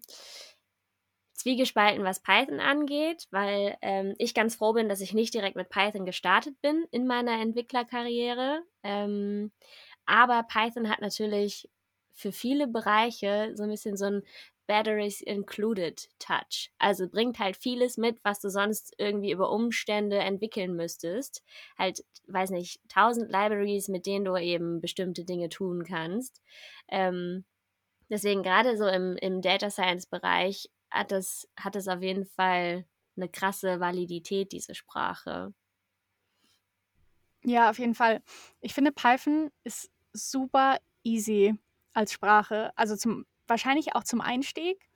zwiegespalten, 1.33 2.03
was 2.03 2.21
Python 2.21 2.59
angeht, 2.59 3.27
weil 3.31 3.77
ähm, 3.81 4.13
ich 4.17 4.33
ganz 4.33 4.55
froh 4.55 4.73
bin, 4.73 4.89
dass 4.89 5.01
ich 5.01 5.13
nicht 5.13 5.33
direkt 5.33 5.55
mit 5.55 5.69
Python 5.69 6.05
gestartet 6.05 6.59
bin 6.61 6.85
in 6.91 7.07
meiner 7.07 7.39
Entwicklerkarriere. 7.41 8.61
Ähm, 8.83 9.51
aber 10.05 10.43
Python 10.43 10.89
hat 10.89 11.01
natürlich 11.01 11.69
für 12.13 12.31
viele 12.31 12.67
Bereiche 12.67 13.51
so 13.55 13.63
ein 13.63 13.69
bisschen 13.69 13.97
so 13.97 14.05
ein 14.05 14.23
Batteries 14.67 15.21
Included 15.21 16.07
Touch. 16.19 16.71
Also 16.77 17.09
bringt 17.09 17.39
halt 17.39 17.57
vieles 17.57 17.97
mit, 17.97 18.23
was 18.23 18.39
du 18.39 18.49
sonst 18.49 18.93
irgendwie 18.97 19.31
über 19.31 19.51
Umstände 19.51 20.19
entwickeln 20.19 20.75
müsstest. 20.75 21.43
Halt, 21.77 22.05
weiß 22.27 22.51
nicht, 22.51 22.79
tausend 22.87 23.29
Libraries, 23.31 23.89
mit 23.89 24.05
denen 24.05 24.23
du 24.23 24.37
eben 24.37 24.79
bestimmte 24.79 25.25
Dinge 25.25 25.49
tun 25.49 25.83
kannst. 25.83 26.41
Ähm, 26.87 27.43
deswegen 28.09 28.43
gerade 28.43 28.77
so 28.77 28.87
im, 28.87 29.17
im 29.17 29.41
Data 29.41 29.69
Science 29.69 30.05
Bereich 30.05 30.69
hat 30.91 31.11
es, 31.11 31.47
hat 31.57 31.75
es 31.75 31.87
auf 31.87 32.01
jeden 32.01 32.25
Fall 32.25 32.85
eine 33.15 33.29
krasse 33.29 33.79
Validität, 33.79 34.51
diese 34.51 34.75
Sprache. 34.75 35.53
Ja, 37.43 37.69
auf 37.69 37.79
jeden 37.79 37.95
Fall. 37.95 38.21
Ich 38.59 38.73
finde, 38.73 38.91
Python 38.91 39.49
ist 39.63 39.89
super 40.13 40.77
easy 41.03 41.55
als 41.93 42.11
Sprache. 42.13 42.71
Also 42.75 42.95
zum 42.95 43.25
wahrscheinlich 43.47 43.95
auch 43.95 44.03
zum 44.03 44.21
Einstieg 44.21 44.89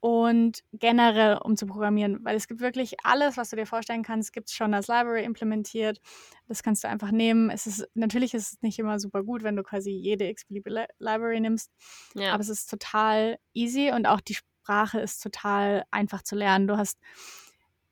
und 0.00 0.62
generell 0.72 1.38
um 1.38 1.56
zu 1.56 1.66
programmieren, 1.66 2.24
weil 2.24 2.36
es 2.36 2.46
gibt 2.46 2.60
wirklich 2.60 2.94
alles, 3.02 3.36
was 3.36 3.50
du 3.50 3.56
dir 3.56 3.66
vorstellen 3.66 4.04
kannst, 4.04 4.32
gibt 4.32 4.48
es 4.48 4.54
schon 4.54 4.72
als 4.72 4.86
Library 4.86 5.24
implementiert. 5.24 6.00
Das 6.46 6.62
kannst 6.62 6.84
du 6.84 6.88
einfach 6.88 7.10
nehmen. 7.10 7.50
Es 7.50 7.66
ist 7.66 7.88
natürlich 7.94 8.32
ist 8.34 8.52
es 8.52 8.62
nicht 8.62 8.78
immer 8.78 9.00
super 9.00 9.24
gut, 9.24 9.42
wenn 9.42 9.56
du 9.56 9.64
quasi 9.64 9.90
jede 9.90 10.28
x-beliebige 10.28 10.86
Library 10.98 11.40
nimmst, 11.40 11.72
ja. 12.14 12.32
aber 12.32 12.42
es 12.42 12.48
ist 12.48 12.70
total 12.70 13.38
easy 13.54 13.90
und 13.90 14.06
auch 14.06 14.20
die 14.20 14.36
Sprache 14.68 15.00
ist 15.00 15.22
total 15.22 15.84
einfach 15.90 16.20
zu 16.20 16.36
lernen. 16.36 16.66
Du 16.66 16.76
hast 16.76 16.98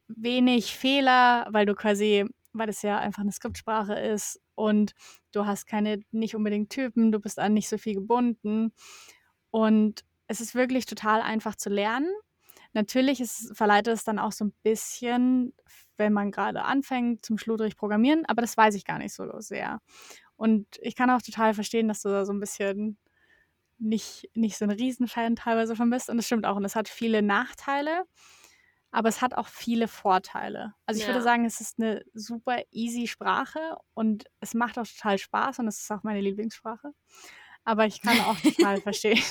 wenig 0.09 0.77
Fehler, 0.77 1.47
weil 1.51 1.65
du 1.65 1.75
quasi, 1.75 2.27
weil 2.53 2.69
es 2.69 2.83
ja 2.83 2.99
einfach 2.99 3.23
eine 3.23 3.33
Skriptsprache 3.33 3.95
ist 3.95 4.43
und 4.55 4.93
du 5.33 5.47
hast 5.47 5.67
keine 5.67 6.01
nicht 6.11 6.35
unbedingt 6.37 6.69
Typen, 6.69 7.13
du 7.13 7.19
bist 7.19 7.39
an 7.39 7.55
nicht 7.55 7.71
so 7.71 7.79
viel 7.79 7.95
gebunden. 7.95 8.75
Und 9.51 10.05
es 10.27 10.43
ist 10.43 10.55
wirklich 10.55 10.85
total 10.85 11.23
einfach 11.23 11.55
zu 11.57 11.71
lernen. 11.71 12.13
Natürlich 12.75 13.23
ist, 13.23 13.57
verleitet 13.57 13.95
es 13.95 14.05
dann 14.05 14.19
auch 14.19 14.33
so 14.33 14.45
ein 14.45 14.53
bisschen, 14.63 15.55
wenn 15.97 16.13
man 16.13 16.31
gerade 16.31 16.63
anfängt 16.63 17.25
zum 17.25 17.39
schludrig 17.39 17.79
programmieren, 17.79 18.27
aber 18.27 18.43
das 18.43 18.55
weiß 18.55 18.75
ich 18.75 18.85
gar 18.85 18.99
nicht 18.99 19.15
so 19.15 19.25
sehr. 19.41 19.81
Und 20.37 20.67
ich 20.83 20.95
kann 20.95 21.09
auch 21.09 21.23
total 21.23 21.55
verstehen, 21.55 21.89
dass 21.89 22.03
du 22.03 22.11
da 22.11 22.27
so 22.27 22.35
ein 22.35 22.41
bisschen 22.41 22.99
nicht, 23.79 24.31
nicht 24.35 24.57
so 24.57 24.65
ein 24.65 24.71
Riesenfan 24.71 25.37
teilweise 25.37 25.77
von 25.77 25.91
bist. 25.91 26.09
Und 26.09 26.17
das 26.17 26.27
stimmt 26.27 26.47
auch. 26.47 26.57
Und 26.57 26.65
es 26.65 26.77
hat 26.77 26.89
viele 26.89 27.23
Nachteile, 27.23 28.05
aber 28.91 29.09
es 29.09 29.21
hat 29.21 29.35
auch 29.35 29.49
viele 29.49 29.89
Vorteile. 29.89 30.75
Also 30.87 31.01
ich 31.01 31.07
ja. 31.07 31.13
würde 31.13 31.23
sagen, 31.23 31.45
es 31.45 31.61
ist 31.61 31.79
eine 31.79 32.05
super 32.15 32.63
easy 32.71 33.07
Sprache 33.07 33.77
und 33.95 34.25
es 34.41 34.55
macht 34.55 34.79
auch 34.79 34.87
total 34.87 35.19
Spaß 35.19 35.59
und 35.59 35.69
es 35.69 35.81
ist 35.81 35.91
auch 35.91 36.03
meine 36.03 36.21
Lieblingssprache 36.21 36.93
aber 37.67 37.87
ich 37.87 38.01
kann 38.01 38.19
auch 38.21 38.41
total 38.41 38.81
verstehen. 38.81 39.23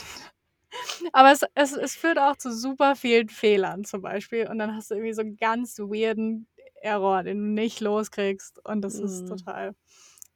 Aber 1.13 1.31
es, 1.31 1.41
es, 1.55 1.71
es 1.71 1.95
führt 1.95 2.19
auch 2.19 2.35
zu 2.35 2.53
super 2.53 2.95
vielen 2.95 3.29
Fehlern 3.29 3.85
zum 3.85 4.01
Beispiel. 4.01 4.47
Und 4.47 4.59
dann 4.59 4.75
hast 4.75 4.91
du 4.91 4.95
irgendwie 4.95 5.13
so 5.13 5.21
einen 5.21 5.37
ganz 5.37 5.79
weirden 5.79 6.47
Error, 6.81 7.23
den 7.23 7.37
du 7.37 7.61
nicht 7.61 7.79
loskriegst. 7.79 8.63
Und 8.65 8.81
das 8.81 8.99
mm. 8.99 9.05
ist 9.05 9.21
mhm. 9.21 9.27
total, 9.27 9.75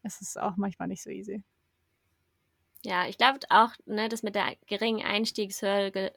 es 0.01 0.21
ist 0.21 0.39
auch 0.39 0.55
manchmal 0.55 0.87
nicht 0.87 1.03
so 1.03 1.09
easy. 1.09 1.43
Ja, 2.85 3.07
ich 3.07 3.17
glaube 3.17 3.39
auch, 3.49 3.71
ne, 3.85 4.07
das 4.09 4.23
mit 4.23 4.35
der 4.35 4.55
geringen 4.67 5.05
Einstiegshürde, 5.05 6.13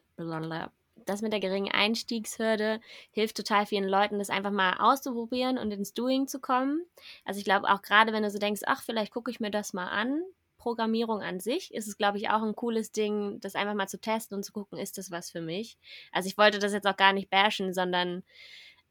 das 1.05 1.21
mit 1.21 1.33
der 1.33 1.41
geringen 1.41 1.71
Einstiegshürde 1.71 2.79
hilft 3.11 3.35
total 3.35 3.65
vielen 3.65 3.87
Leuten, 3.87 4.19
das 4.19 4.29
einfach 4.29 4.51
mal 4.51 4.77
auszuprobieren 4.79 5.57
und 5.57 5.71
ins 5.71 5.93
Doing 5.93 6.27
zu 6.27 6.39
kommen. 6.39 6.85
Also 7.25 7.39
ich 7.39 7.43
glaube 7.43 7.67
auch 7.69 7.81
gerade, 7.81 8.13
wenn 8.13 8.23
du 8.23 8.31
so 8.31 8.39
denkst, 8.39 8.61
ach, 8.65 8.81
vielleicht 8.81 9.11
gucke 9.13 9.29
ich 9.29 9.41
mir 9.41 9.51
das 9.51 9.73
mal 9.73 9.87
an, 9.87 10.23
Programmierung 10.57 11.21
an 11.21 11.41
sich 11.41 11.73
ist 11.73 11.89
es, 11.89 11.97
glaube 11.97 12.17
ich, 12.17 12.29
auch 12.29 12.41
ein 12.41 12.55
cooles 12.55 12.93
Ding, 12.93 13.41
das 13.41 13.55
einfach 13.55 13.73
mal 13.73 13.89
zu 13.89 13.99
testen 13.99 14.37
und 14.37 14.43
zu 14.43 14.53
gucken, 14.53 14.79
ist 14.79 14.97
das 14.97 15.11
was 15.11 15.29
für 15.29 15.41
mich. 15.41 15.77
Also 16.13 16.27
ich 16.27 16.37
wollte 16.37 16.57
das 16.57 16.71
jetzt 16.71 16.87
auch 16.87 16.95
gar 16.95 17.11
nicht 17.11 17.29
bashen, 17.29 17.73
sondern 17.73 18.23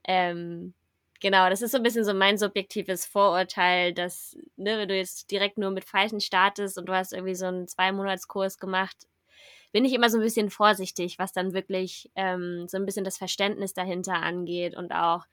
ähm, 0.04 0.74
genau, 1.22 1.48
das 1.48 1.62
ist 1.62 1.70
so 1.70 1.78
ein 1.78 1.82
bisschen 1.82 2.04
so 2.04 2.12
mein 2.12 2.36
subjektives 2.36 3.06
Vorurteil, 3.06 3.94
dass, 3.94 4.36
ne, 4.56 4.76
wenn 4.76 4.88
du 4.88 4.96
jetzt 4.96 5.30
direkt 5.30 5.56
nur 5.56 5.70
mit 5.70 5.86
Python 5.86 6.20
startest 6.20 6.76
und 6.76 6.86
du 6.86 6.92
hast 6.92 7.14
irgendwie 7.14 7.36
so 7.36 7.46
einen 7.46 7.68
Zwei-Monats-Kurs 7.68 8.58
gemacht, 8.58 9.06
bin 9.70 9.86
ich 9.86 9.94
immer 9.94 10.10
so 10.10 10.18
ein 10.18 10.22
bisschen 10.22 10.50
vorsichtig, 10.50 11.18
was 11.18 11.32
dann 11.32 11.54
wirklich 11.54 12.10
ähm, 12.16 12.66
so 12.68 12.76
ein 12.76 12.84
bisschen 12.84 13.04
das 13.04 13.16
Verständnis 13.16 13.72
dahinter 13.72 14.14
angeht 14.14 14.76
und 14.76 14.92
auch 14.92 15.24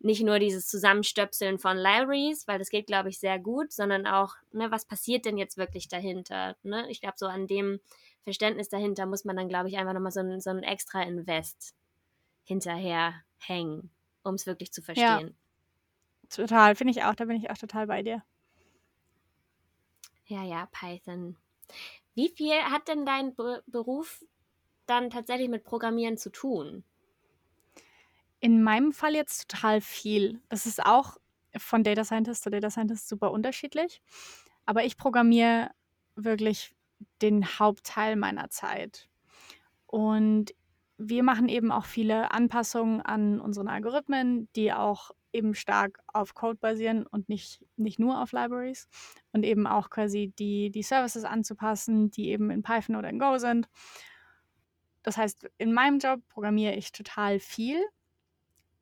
nicht 0.00 0.22
nur 0.22 0.38
dieses 0.38 0.68
Zusammenstöpseln 0.68 1.58
von 1.58 1.76
Libraries, 1.76 2.48
weil 2.48 2.58
das 2.58 2.70
geht, 2.70 2.86
glaube 2.86 3.10
ich, 3.10 3.18
sehr 3.18 3.38
gut, 3.38 3.72
sondern 3.72 4.06
auch, 4.06 4.34
ne, 4.52 4.70
was 4.70 4.86
passiert 4.86 5.24
denn 5.24 5.38
jetzt 5.38 5.56
wirklich 5.56 5.88
dahinter? 5.88 6.56
Ne? 6.62 6.90
Ich 6.90 7.00
glaube, 7.00 7.16
so 7.18 7.26
an 7.26 7.46
dem 7.46 7.80
Verständnis 8.24 8.68
dahinter 8.68 9.06
muss 9.06 9.24
man 9.24 9.36
dann, 9.36 9.48
glaube 9.48 9.68
ich, 9.68 9.76
einfach 9.76 9.92
nochmal 9.92 10.12
so 10.12 10.20
ein, 10.20 10.40
so 10.40 10.50
ein 10.50 10.62
extra 10.62 11.02
Invest 11.02 11.74
hinterher 12.44 13.14
hängen, 13.38 13.90
um 14.26 14.34
es 14.34 14.46
wirklich 14.46 14.72
zu 14.72 14.82
verstehen. 14.82 15.06
Ja, 15.06 16.28
total, 16.28 16.74
finde 16.74 16.92
ich 16.92 17.04
auch, 17.04 17.14
da 17.14 17.24
bin 17.24 17.36
ich 17.36 17.50
auch 17.50 17.58
total 17.58 17.86
bei 17.86 18.02
dir. 18.02 18.22
Ja, 20.26 20.42
ja, 20.42 20.68
Python. 20.72 21.36
Wie 22.14 22.28
viel 22.28 22.54
hat 22.54 22.88
denn 22.88 23.06
dein 23.06 23.34
Be 23.34 23.62
Beruf 23.66 24.24
dann 24.86 25.10
tatsächlich 25.10 25.48
mit 25.48 25.64
Programmieren 25.64 26.16
zu 26.16 26.30
tun? 26.30 26.84
In 28.40 28.62
meinem 28.62 28.92
Fall 28.92 29.14
jetzt 29.14 29.48
total 29.48 29.80
viel. 29.80 30.40
Das 30.48 30.66
ist 30.66 30.84
auch 30.84 31.16
von 31.56 31.84
Data 31.84 32.04
Scientist 32.04 32.42
zu 32.42 32.50
Data 32.50 32.70
Scientist 32.70 33.08
super 33.08 33.30
unterschiedlich. 33.30 34.02
Aber 34.66 34.84
ich 34.84 34.96
programmiere 34.96 35.70
wirklich 36.16 36.74
den 37.22 37.44
Hauptteil 37.44 38.16
meiner 38.16 38.50
Zeit. 38.50 39.08
Und 39.86 40.54
wir 40.98 41.22
machen 41.22 41.48
eben 41.48 41.72
auch 41.72 41.84
viele 41.84 42.30
Anpassungen 42.30 43.00
an 43.02 43.40
unseren 43.40 43.68
Algorithmen, 43.68 44.48
die 44.56 44.72
auch 44.72 45.10
eben 45.32 45.54
stark 45.54 46.00
auf 46.06 46.34
Code 46.34 46.58
basieren 46.58 47.06
und 47.06 47.28
nicht, 47.28 47.62
nicht 47.76 47.98
nur 47.98 48.22
auf 48.22 48.32
Libraries. 48.32 48.88
Und 49.32 49.44
eben 49.44 49.66
auch 49.66 49.90
quasi 49.90 50.32
die, 50.38 50.70
die 50.70 50.82
Services 50.82 51.24
anzupassen, 51.24 52.10
die 52.10 52.30
eben 52.30 52.50
in 52.50 52.62
Python 52.62 52.96
oder 52.96 53.10
in 53.10 53.18
Go 53.18 53.36
sind. 53.38 53.68
Das 55.02 55.16
heißt, 55.16 55.48
in 55.58 55.72
meinem 55.72 55.98
Job 55.98 56.20
programmiere 56.28 56.74
ich 56.74 56.92
total 56.92 57.38
viel 57.38 57.84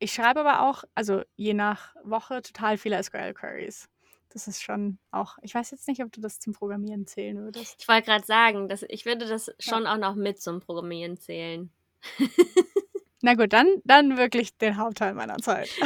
ich 0.05 0.12
schreibe 0.12 0.40
aber 0.40 0.68
auch, 0.68 0.85
also 0.94 1.22
je 1.37 1.55
nach 1.55 1.94
Woche, 2.05 2.42
total 2.42 2.77
viele 2.77 3.03
SQL-Queries. 3.03 3.88
das 4.29 4.48
ist 4.48 4.62
schon 4.62 4.98
auch, 5.12 5.38
ich 5.42 5.55
weiß 5.55 5.70
jetzt 5.70 5.88
nicht, 5.88 6.03
ob 6.03 6.12
du 6.12 6.20
das 6.20 6.40
zum 6.40 6.53
Programmieren 6.53 7.07
zählen 7.07 7.38
würdest. 7.38 7.77
Ich 7.81 7.88
wollte 7.88 8.07
gerade 8.07 8.27
sagen, 8.27 8.68
dass, 8.68 8.85
ich 8.88 9.07
würde 9.07 9.27
das 9.27 9.50
schon 9.59 9.85
ja. 9.85 9.94
auch 9.94 9.98
noch 9.98 10.14
mit 10.14 10.42
zum 10.42 10.61
Programmieren 10.61 11.16
zählen. 11.16 11.72
Na 13.21 13.35
gut, 13.35 13.53
dann, 13.53 13.67
dann 13.85 14.17
wirklich 14.17 14.57
den 14.59 14.77
Hauptteil 14.77 15.14
meiner 15.14 15.38
Zeit. 15.38 15.71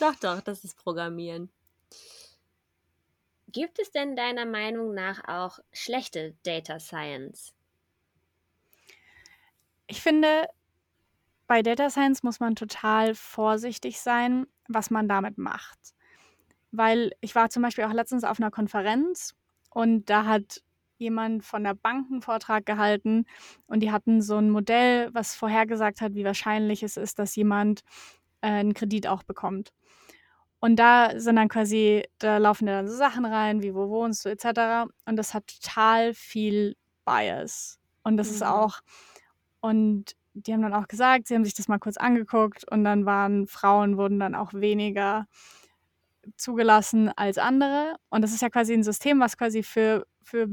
doch, 0.00 0.14
doch, 0.16 0.40
das 0.40 0.64
ist 0.64 0.76
Programmieren. 0.76 1.50
Gibt 3.52 3.78
es 3.78 3.90
denn 3.90 4.16
deiner 4.16 4.46
Meinung 4.46 4.94
nach 4.94 5.26
auch 5.26 5.58
schlechte 5.72 6.34
Data 6.44 6.78
Science? 6.78 7.52
Ich 9.86 10.00
finde, 10.00 10.48
bei 11.48 11.62
Data 11.62 11.90
Science 11.90 12.22
muss 12.22 12.38
man 12.38 12.54
total 12.54 13.16
vorsichtig 13.16 14.00
sein, 14.00 14.46
was 14.68 14.90
man 14.90 15.08
damit 15.08 15.36
macht. 15.36 15.78
Weil 16.70 17.12
ich 17.20 17.34
war 17.34 17.50
zum 17.50 17.62
Beispiel 17.62 17.84
auch 17.84 17.92
letztens 17.92 18.22
auf 18.22 18.38
einer 18.38 18.52
Konferenz 18.52 19.34
und 19.70 20.08
da 20.08 20.26
hat 20.26 20.62
jemand 21.00 21.44
von 21.44 21.64
der 21.64 21.74
Bank 21.74 22.10
einen 22.10 22.22
Vortrag 22.22 22.66
gehalten 22.66 23.24
und 23.66 23.80
die 23.80 23.90
hatten 23.90 24.22
so 24.22 24.36
ein 24.36 24.50
Modell, 24.50 25.08
was 25.12 25.34
vorhergesagt 25.34 26.00
hat, 26.00 26.14
wie 26.14 26.24
wahrscheinlich 26.24 26.82
es 26.82 26.96
ist, 26.96 27.18
dass 27.18 27.34
jemand 27.36 27.80
äh, 28.42 28.48
einen 28.48 28.74
Kredit 28.74 29.06
auch 29.06 29.22
bekommt. 29.22 29.72
Und 30.60 30.76
da 30.76 31.18
sind 31.18 31.36
dann 31.36 31.48
quasi, 31.48 32.04
da 32.18 32.36
laufen 32.36 32.66
dann 32.66 32.86
so 32.86 32.94
Sachen 32.94 33.24
rein, 33.24 33.62
wie 33.62 33.74
wo 33.74 33.88
wohnst 33.88 34.24
du 34.24 34.28
etc. 34.28 34.90
Und 35.06 35.16
das 35.16 35.32
hat 35.32 35.46
total 35.46 36.12
viel 36.12 36.76
Bias. 37.06 37.78
Und 38.02 38.18
das 38.18 38.28
mhm. 38.28 38.34
ist 38.34 38.42
auch, 38.42 38.80
und 39.60 40.14
die 40.34 40.52
haben 40.52 40.62
dann 40.62 40.74
auch 40.74 40.86
gesagt, 40.86 41.26
sie 41.26 41.34
haben 41.34 41.44
sich 41.44 41.54
das 41.54 41.68
mal 41.68 41.78
kurz 41.78 41.96
angeguckt 41.96 42.70
und 42.70 42.84
dann 42.84 43.06
waren 43.06 43.46
Frauen, 43.46 43.96
wurden 43.96 44.20
dann 44.20 44.34
auch 44.34 44.52
weniger 44.52 45.26
zugelassen 46.36 47.10
als 47.16 47.38
andere. 47.38 47.96
Und 48.10 48.22
das 48.22 48.32
ist 48.32 48.42
ja 48.42 48.50
quasi 48.50 48.74
ein 48.74 48.82
System, 48.82 49.20
was 49.20 49.36
quasi 49.36 49.62
für, 49.62 50.06
für 50.22 50.48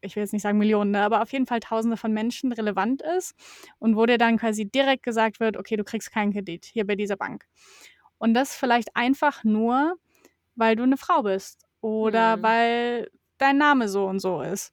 ich 0.00 0.16
will 0.16 0.22
jetzt 0.22 0.32
nicht 0.32 0.42
sagen 0.42 0.58
Millionen, 0.58 0.92
ne, 0.92 1.02
aber 1.02 1.22
auf 1.22 1.32
jeden 1.32 1.46
Fall 1.46 1.60
Tausende 1.60 1.96
von 1.96 2.12
Menschen 2.12 2.52
relevant 2.52 3.02
ist 3.02 3.34
und 3.78 3.96
wo 3.96 4.06
dir 4.06 4.18
dann 4.18 4.38
quasi 4.38 4.64
direkt 4.66 5.02
gesagt 5.02 5.40
wird, 5.40 5.56
okay, 5.56 5.76
du 5.76 5.84
kriegst 5.84 6.12
keinen 6.12 6.32
Kredit 6.32 6.64
hier 6.64 6.86
bei 6.86 6.96
dieser 6.96 7.16
Bank. 7.16 7.46
Und 8.18 8.34
das 8.34 8.54
vielleicht 8.54 8.94
einfach 8.96 9.44
nur, 9.44 9.96
weil 10.54 10.76
du 10.76 10.82
eine 10.82 10.96
Frau 10.96 11.22
bist 11.22 11.66
oder 11.80 12.36
mhm. 12.36 12.42
weil 12.42 13.10
dein 13.38 13.58
Name 13.58 13.88
so 13.88 14.06
und 14.06 14.20
so 14.20 14.40
ist. 14.40 14.72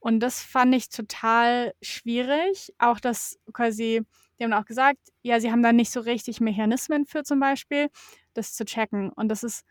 Und 0.00 0.20
das 0.20 0.40
fand 0.42 0.74
ich 0.74 0.90
total 0.90 1.74
schwierig. 1.82 2.72
Auch 2.78 3.00
das 3.00 3.38
quasi, 3.52 4.02
die 4.38 4.44
haben 4.44 4.52
auch 4.52 4.64
gesagt, 4.64 4.98
ja, 5.22 5.40
sie 5.40 5.50
haben 5.50 5.62
da 5.62 5.72
nicht 5.72 5.90
so 5.90 6.00
richtig 6.00 6.40
Mechanismen 6.40 7.04
für 7.04 7.24
zum 7.24 7.40
Beispiel, 7.40 7.88
das 8.34 8.54
zu 8.54 8.64
checken. 8.64 9.10
Und 9.10 9.28
das 9.28 9.42
ist, 9.42 9.64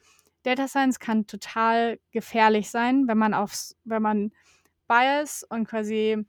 Data 0.43 0.67
Science 0.67 0.99
kann 0.99 1.27
total 1.27 1.99
gefährlich 2.11 2.69
sein, 2.69 3.07
wenn 3.07 3.17
man 3.17 3.33
aufs, 3.33 3.75
wenn 3.85 4.01
man 4.01 4.31
Bias 4.87 5.43
und 5.43 5.67
quasi 5.67 6.25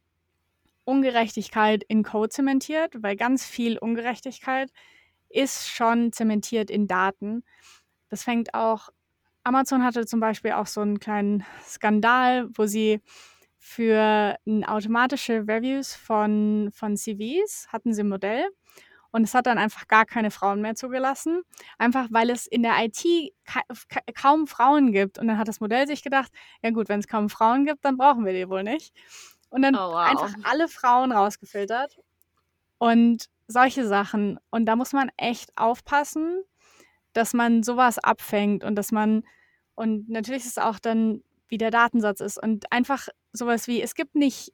Ungerechtigkeit 0.85 1.85
in 1.85 2.03
Code 2.03 2.31
zementiert, 2.31 3.03
weil 3.03 3.17
ganz 3.17 3.45
viel 3.45 3.79
Ungerechtigkeit 3.79 4.71
ist 5.29 5.69
schon 5.69 6.13
zementiert 6.13 6.71
in 6.71 6.87
Daten. 6.87 7.45
Das 8.09 8.23
fängt 8.23 8.55
auch, 8.55 8.89
Amazon 9.45 9.85
hatte 9.85 10.07
zum 10.07 10.21
Beispiel 10.21 10.53
auch 10.53 10.67
so 10.67 10.81
einen 10.81 10.99
kleinen 10.99 11.45
Skandal, 11.63 12.49
wo 12.55 12.67
sie 12.67 13.01
für 13.59 14.37
automatische 14.67 15.45
Reviews 15.47 15.95
von, 15.95 16.71
von 16.73 16.97
CVs 16.97 17.69
hatten 17.69 17.93
sie 17.93 18.03
ein 18.03 18.09
Modell 18.09 18.49
und 19.11 19.25
es 19.25 19.35
hat 19.35 19.47
dann 19.47 19.59
einfach 19.59 19.89
gar 19.89 20.05
keine 20.05 20.31
Frauen 20.31 20.61
mehr 20.61 20.75
zugelassen, 20.75 21.43
einfach 21.79 22.09
weil 22.11 22.31
es 22.31 22.47
in 22.47 22.63
der 22.63 22.75
IT 22.79 23.33
ka 23.45 23.63
ka 23.89 24.01
kaum 24.15 24.47
Frauen 24.47 24.93
gibt. 24.93 25.19
Und 25.19 25.29
dann 25.29 25.39
hat 25.39 25.49
das 25.49 25.61
Modell 25.61 25.87
sich 25.87 26.03
gedacht, 26.03 26.31
ja 26.63 26.71
gut, 26.71 26.89
wenn 26.89 27.01
es 27.01 27.09
kaum 27.09 27.31
Frauen 27.31 27.65
gibt, 27.65 27.85
dann 27.85 27.97
brauchen 27.97 28.27
wir 28.27 28.33
die 28.33 28.49
wohl 28.49 28.63
nicht. 28.63 28.95
Und 29.51 29.63
dann 29.63 29.75
oh, 29.75 29.93
wow. 29.93 30.11
einfach 30.11 30.35
alle 30.45 30.69
Frauen 30.69 31.11
rausgefiltert 31.13 31.99
und 32.77 33.27
solche 33.47 33.87
Sachen. 33.87 34.39
Und 34.51 34.67
da 34.67 34.77
muss 34.77 34.93
man 34.93 35.11
echt 35.17 35.57
aufpassen, 35.57 36.43
dass 37.15 37.33
man 37.33 37.63
sowas 37.63 37.99
abfängt 37.99 38.63
und 38.63 38.77
dass 38.77 38.93
man, 38.93 39.25
und 39.75 40.09
natürlich 40.09 40.43
ist 40.45 40.59
es 40.59 40.59
auch 40.59 40.79
dann, 40.79 41.23
wie 41.49 41.59
der 41.59 41.71
Datensatz 41.71 42.21
ist 42.21 42.41
und 42.41 42.71
einfach 42.71 43.09
sowas 43.33 43.67
wie, 43.69 43.81
es 43.81 43.95
gibt 43.95 44.15
nicht, 44.15 44.53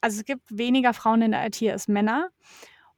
also 0.00 0.20
es 0.20 0.24
gibt 0.24 0.42
weniger 0.48 0.94
Frauen 0.94 1.22
in 1.22 1.32
der 1.32 1.46
IT 1.46 1.60
als 1.64 1.88
Männer. 1.88 2.30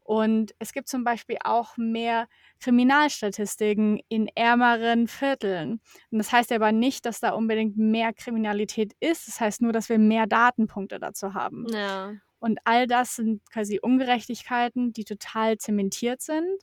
Und 0.06 0.54
es 0.60 0.72
gibt 0.72 0.88
zum 0.88 1.02
Beispiel 1.02 1.36
auch 1.42 1.76
mehr 1.76 2.28
Kriminalstatistiken 2.60 4.00
in 4.08 4.28
ärmeren 4.36 5.08
Vierteln. 5.08 5.80
Und 6.12 6.18
das 6.18 6.30
heißt 6.30 6.52
aber 6.52 6.70
nicht, 6.70 7.06
dass 7.06 7.18
da 7.18 7.30
unbedingt 7.30 7.76
mehr 7.76 8.12
Kriminalität 8.12 8.92
ist. 9.00 9.26
Das 9.26 9.40
heißt 9.40 9.62
nur, 9.62 9.72
dass 9.72 9.88
wir 9.88 9.98
mehr 9.98 10.28
Datenpunkte 10.28 11.00
dazu 11.00 11.34
haben. 11.34 11.66
Ja. 11.72 12.12
Und 12.38 12.60
all 12.62 12.86
das 12.86 13.16
sind 13.16 13.42
quasi 13.50 13.80
Ungerechtigkeiten, 13.82 14.92
die 14.92 15.02
total 15.02 15.58
zementiert 15.58 16.22
sind. 16.22 16.62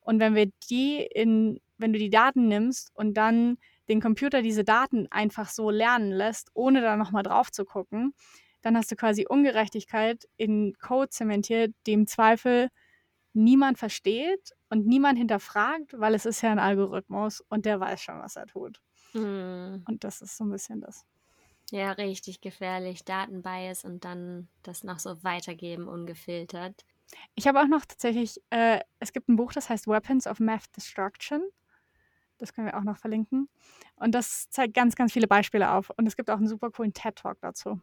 Und 0.00 0.20
wenn 0.20 0.34
wir 0.34 0.50
die 0.68 0.98
in, 0.98 1.60
wenn 1.78 1.94
du 1.94 1.98
die 1.98 2.10
Daten 2.10 2.48
nimmst 2.48 2.90
und 2.92 3.14
dann 3.14 3.56
den 3.88 4.02
Computer 4.02 4.42
diese 4.42 4.62
Daten 4.64 5.06
einfach 5.10 5.48
so 5.48 5.70
lernen 5.70 6.12
lässt, 6.12 6.50
ohne 6.52 6.82
da 6.82 6.96
nochmal 6.96 7.22
drauf 7.22 7.50
zu 7.50 7.64
gucken, 7.64 8.12
dann 8.64 8.78
hast 8.78 8.90
du 8.90 8.96
quasi 8.96 9.26
Ungerechtigkeit 9.28 10.26
in 10.38 10.72
Code 10.78 11.10
zementiert, 11.10 11.74
die 11.86 11.92
im 11.92 12.06
Zweifel 12.06 12.70
niemand 13.34 13.78
versteht 13.78 14.52
und 14.70 14.86
niemand 14.86 15.18
hinterfragt, 15.18 15.92
weil 15.98 16.14
es 16.14 16.24
ist 16.24 16.40
ja 16.40 16.50
ein 16.50 16.58
Algorithmus 16.58 17.42
und 17.42 17.66
der 17.66 17.78
weiß 17.78 18.00
schon, 18.00 18.18
was 18.20 18.36
er 18.36 18.46
tut. 18.46 18.80
Mhm. 19.12 19.84
Und 19.86 20.02
das 20.02 20.22
ist 20.22 20.38
so 20.38 20.44
ein 20.44 20.50
bisschen 20.50 20.80
das. 20.80 21.04
Ja, 21.70 21.92
richtig 21.92 22.40
gefährlich. 22.40 23.04
Datenbias 23.04 23.84
und 23.84 24.04
dann 24.04 24.48
das 24.62 24.82
noch 24.82 24.98
so 24.98 25.22
weitergeben, 25.22 25.86
ungefiltert. 25.86 26.86
Ich 27.34 27.46
habe 27.46 27.60
auch 27.60 27.68
noch 27.68 27.84
tatsächlich, 27.84 28.40
äh, 28.48 28.80
es 28.98 29.12
gibt 29.12 29.28
ein 29.28 29.36
Buch, 29.36 29.52
das 29.52 29.68
heißt 29.68 29.86
Weapons 29.86 30.26
of 30.26 30.40
Math 30.40 30.74
Destruction. 30.74 31.42
Das 32.38 32.54
können 32.54 32.66
wir 32.66 32.78
auch 32.78 32.82
noch 32.82 32.96
verlinken. 32.96 33.48
Und 33.96 34.14
das 34.14 34.48
zeigt 34.48 34.74
ganz, 34.74 34.96
ganz 34.96 35.12
viele 35.12 35.26
Beispiele 35.26 35.70
auf. 35.70 35.90
Und 35.90 36.06
es 36.06 36.16
gibt 36.16 36.30
auch 36.30 36.38
einen 36.38 36.48
super 36.48 36.70
coolen 36.70 36.94
TED-Talk 36.94 37.38
dazu. 37.40 37.80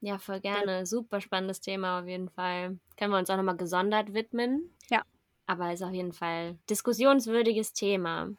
Ja, 0.00 0.18
voll 0.18 0.40
gerne. 0.40 0.86
Super 0.86 1.20
spannendes 1.20 1.60
Thema 1.60 2.00
auf 2.00 2.06
jeden 2.06 2.28
Fall. 2.28 2.78
Können 2.96 3.12
wir 3.12 3.18
uns 3.18 3.30
auch 3.30 3.36
nochmal 3.36 3.56
gesondert 3.56 4.14
widmen. 4.14 4.74
Ja. 4.90 5.02
Aber 5.46 5.72
ist 5.72 5.82
auf 5.82 5.92
jeden 5.92 6.12
Fall 6.12 6.56
diskussionswürdiges 6.70 7.72
Thema. 7.72 8.30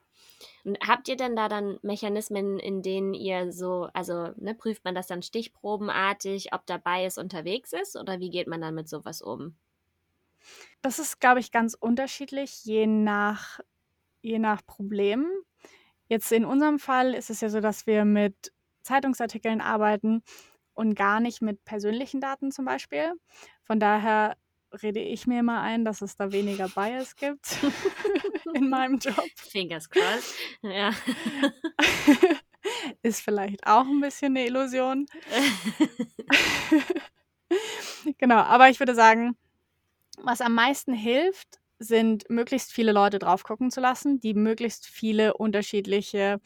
Und 0.63 0.77
habt 0.87 1.07
ihr 1.09 1.17
denn 1.17 1.35
da 1.35 1.49
dann 1.49 1.79
Mechanismen, 1.81 2.59
in 2.59 2.81
denen 2.81 3.13
ihr 3.13 3.51
so, 3.51 3.89
also 3.93 4.29
ne, 4.37 4.55
prüft 4.55 4.85
man 4.85 4.95
das 4.95 5.07
dann 5.07 5.21
stichprobenartig, 5.21 6.53
ob 6.53 6.65
dabei 6.65 7.05
ist 7.05 7.17
unterwegs 7.17 7.73
ist 7.73 7.97
oder 7.97 8.19
wie 8.19 8.29
geht 8.29 8.47
man 8.47 8.61
dann 8.61 8.75
mit 8.75 8.87
sowas 8.87 9.21
um? 9.21 9.55
Das 10.81 10.99
ist, 10.99 11.19
glaube 11.19 11.41
ich, 11.41 11.51
ganz 11.51 11.73
unterschiedlich, 11.73 12.63
je 12.63 12.87
nach, 12.87 13.59
je 14.21 14.39
nach 14.39 14.65
Problem. 14.65 15.27
Jetzt 16.07 16.31
in 16.31 16.45
unserem 16.45 16.79
Fall 16.79 17.13
ist 17.13 17.29
es 17.29 17.41
ja 17.41 17.49
so, 17.49 17.59
dass 17.59 17.85
wir 17.85 18.05
mit 18.05 18.53
Zeitungsartikeln 18.83 19.59
arbeiten 19.61 20.23
und 20.73 20.95
gar 20.95 21.19
nicht 21.19 21.41
mit 21.41 21.63
persönlichen 21.65 22.21
Daten 22.21 22.51
zum 22.51 22.65
Beispiel. 22.65 23.13
Von 23.63 23.79
daher 23.79 24.36
rede 24.84 24.99
ich 24.99 25.27
mir 25.27 25.39
immer 25.39 25.62
ein, 25.62 25.86
dass 25.86 26.01
es 26.01 26.15
da 26.15 26.32
weniger 26.32 26.67
Bias 26.69 27.15
gibt 27.15 27.58
in 28.53 28.69
meinem 28.69 28.97
Job. 28.97 29.23
Fingers 29.36 29.89
crossed. 29.89 30.36
Ja. 30.62 30.91
Ist 33.01 33.21
vielleicht 33.21 33.65
auch 33.65 33.86
ein 33.86 34.01
bisschen 34.01 34.36
eine 34.36 34.45
Illusion. 34.45 35.05
genau, 38.17 38.38
aber 38.38 38.69
ich 38.69 38.79
würde 38.79 38.95
sagen, 38.95 39.38
was 40.21 40.41
am 40.41 40.53
meisten 40.53 40.93
hilft, 40.93 41.60
sind 41.79 42.29
möglichst 42.29 42.73
viele 42.73 42.91
Leute 42.91 43.19
drauf 43.19 43.43
gucken 43.43 43.71
zu 43.71 43.79
lassen, 43.79 44.19
die 44.19 44.34
möglichst 44.34 44.86
viele 44.86 45.36
unterschiedliche 45.36 46.41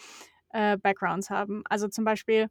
äh, 0.49 0.77
Backgrounds 0.77 1.31
haben. 1.31 1.63
Also 1.67 1.87
zum 1.87 2.05
Beispiel, 2.05 2.49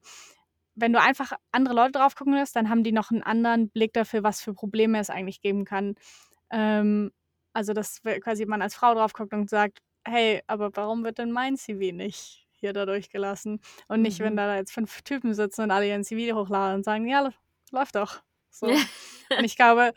wenn 0.74 0.92
du 0.92 1.00
einfach 1.00 1.32
andere 1.50 1.74
Leute 1.74 1.92
drauf 1.92 2.14
gucken 2.14 2.34
lässt, 2.34 2.56
dann 2.56 2.68
haben 2.68 2.84
die 2.84 2.92
noch 2.92 3.10
einen 3.10 3.22
anderen 3.22 3.70
Blick 3.70 3.92
dafür, 3.92 4.22
was 4.22 4.40
für 4.40 4.54
Probleme 4.54 4.98
es 4.98 5.10
eigentlich 5.10 5.40
geben 5.40 5.64
kann. 5.64 5.94
Ähm, 6.50 7.12
also, 7.52 7.72
dass 7.72 8.00
quasi 8.02 8.46
man 8.46 8.62
als 8.62 8.74
Frau 8.74 8.94
drauf 8.94 9.12
guckt 9.12 9.32
und 9.34 9.50
sagt, 9.50 9.78
hey, 10.04 10.42
aber 10.46 10.70
warum 10.74 11.04
wird 11.04 11.18
denn 11.18 11.32
mein 11.32 11.56
CV 11.56 11.94
nicht 11.94 12.46
hier 12.52 12.72
da 12.72 12.86
durchgelassen? 12.86 13.60
Und 13.88 14.02
nicht, 14.02 14.20
mhm. 14.20 14.24
wenn 14.24 14.36
da 14.36 14.56
jetzt 14.56 14.72
fünf 14.72 15.02
Typen 15.02 15.34
sitzen 15.34 15.62
und 15.62 15.70
alle 15.70 15.88
ihren 15.88 16.04
CV 16.04 16.34
hochladen 16.34 16.76
und 16.76 16.84
sagen, 16.84 17.06
ja, 17.06 17.30
läuft 17.70 17.96
doch. 17.96 18.22
So. 18.50 18.66
und 18.66 19.44
ich 19.44 19.56
glaube, 19.56 19.92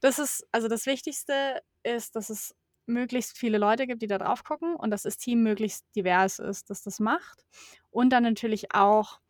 das 0.00 0.18
ist, 0.18 0.46
also 0.52 0.68
das 0.68 0.86
Wichtigste 0.86 1.60
ist, 1.82 2.16
dass 2.16 2.30
es 2.30 2.54
möglichst 2.86 3.38
viele 3.38 3.58
Leute 3.58 3.86
gibt, 3.86 4.02
die 4.02 4.06
da 4.06 4.18
drauf 4.18 4.44
gucken 4.44 4.76
und 4.76 4.90
dass 4.90 5.02
das 5.02 5.16
Team 5.16 5.42
möglichst 5.42 5.86
divers 5.96 6.38
ist, 6.38 6.68
dass 6.70 6.82
das 6.82 7.00
macht. 7.00 7.44
Und 7.90 8.10
dann 8.10 8.22
natürlich 8.22 8.74
auch 8.74 9.20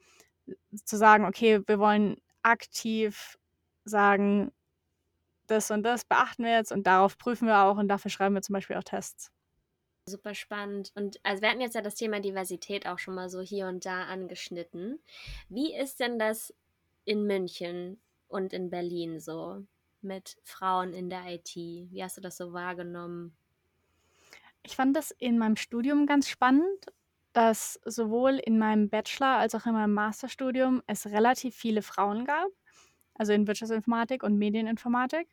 zu 0.84 0.96
sagen, 0.96 1.24
okay, 1.24 1.60
wir 1.66 1.78
wollen 1.78 2.16
aktiv 2.42 3.38
sagen, 3.84 4.52
das 5.46 5.70
und 5.70 5.82
das 5.82 6.04
beachten 6.04 6.44
wir 6.44 6.52
jetzt 6.52 6.72
und 6.72 6.86
darauf 6.86 7.18
prüfen 7.18 7.46
wir 7.46 7.60
auch 7.60 7.76
und 7.76 7.88
dafür 7.88 8.10
schreiben 8.10 8.34
wir 8.34 8.42
zum 8.42 8.54
Beispiel 8.54 8.76
auch 8.76 8.84
Tests. 8.84 9.30
Super 10.06 10.34
spannend. 10.34 10.92
Und 10.94 11.18
also 11.22 11.42
wir 11.42 11.50
hatten 11.50 11.62
jetzt 11.62 11.74
ja 11.74 11.80
das 11.80 11.94
Thema 11.94 12.20
Diversität 12.20 12.86
auch 12.86 12.98
schon 12.98 13.14
mal 13.14 13.30
so 13.30 13.40
hier 13.40 13.66
und 13.68 13.86
da 13.86 14.04
angeschnitten. 14.04 15.00
Wie 15.48 15.74
ist 15.74 16.00
denn 16.00 16.18
das 16.18 16.52
in 17.04 17.26
München 17.26 18.00
und 18.28 18.52
in 18.52 18.68
Berlin 18.68 19.20
so 19.20 19.64
mit 20.02 20.36
Frauen 20.42 20.92
in 20.92 21.08
der 21.08 21.24
IT? 21.26 21.56
Wie 21.56 22.02
hast 22.02 22.18
du 22.18 22.20
das 22.20 22.36
so 22.36 22.52
wahrgenommen? 22.52 23.34
Ich 24.62 24.76
fand 24.76 24.94
das 24.96 25.10
in 25.10 25.38
meinem 25.38 25.56
Studium 25.56 26.06
ganz 26.06 26.28
spannend, 26.28 26.86
dass 27.34 27.80
sowohl 27.84 28.34
in 28.38 28.58
meinem 28.58 28.88
Bachelor 28.88 29.38
als 29.38 29.54
auch 29.54 29.66
in 29.66 29.74
meinem 29.74 29.94
Masterstudium 29.94 30.82
es 30.86 31.06
relativ 31.06 31.54
viele 31.54 31.82
Frauen 31.82 32.24
gab, 32.24 32.48
also 33.14 33.32
in 33.32 33.46
Wirtschaftsinformatik 33.46 34.22
und 34.22 34.38
Medieninformatik. 34.38 35.28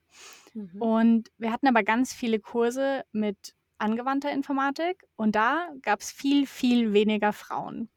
Mhm. 0.53 0.81
Und 0.81 1.31
wir 1.37 1.51
hatten 1.51 1.67
aber 1.67 1.83
ganz 1.83 2.13
viele 2.13 2.39
Kurse 2.39 3.03
mit 3.13 3.55
angewandter 3.77 4.31
Informatik 4.31 5.05
und 5.15 5.35
da 5.35 5.69
gab 5.81 6.01
es 6.01 6.11
viel, 6.11 6.45
viel 6.47 6.93
weniger 6.93 7.33
Frauen. 7.33 7.89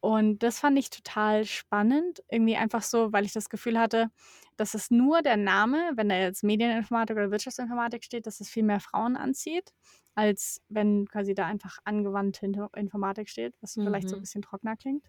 Und 0.00 0.42
das 0.42 0.58
fand 0.60 0.78
ich 0.78 0.90
total 0.90 1.46
spannend, 1.46 2.22
irgendwie 2.30 2.56
einfach 2.56 2.82
so, 2.82 3.12
weil 3.12 3.24
ich 3.24 3.32
das 3.32 3.48
Gefühl 3.48 3.78
hatte, 3.78 4.10
dass 4.56 4.74
es 4.74 4.90
nur 4.90 5.22
der 5.22 5.36
Name, 5.36 5.92
wenn 5.96 6.08
da 6.08 6.16
jetzt 6.16 6.42
Medieninformatik 6.44 7.16
oder 7.16 7.30
Wirtschaftsinformatik 7.30 8.04
steht, 8.04 8.26
dass 8.26 8.40
es 8.40 8.48
viel 8.50 8.62
mehr 8.64 8.80
Frauen 8.80 9.16
anzieht, 9.16 9.70
als 10.14 10.60
wenn 10.68 11.06
quasi 11.08 11.34
da 11.34 11.46
einfach 11.46 11.78
angewandte 11.84 12.46
Informatik 12.76 13.28
steht, 13.28 13.54
was 13.60 13.78
vielleicht 13.82 14.08
so 14.08 14.16
ein 14.16 14.20
Mhm. 14.20 14.22
bisschen 14.22 14.42
trockener 14.42 14.76
klingt. 14.76 15.06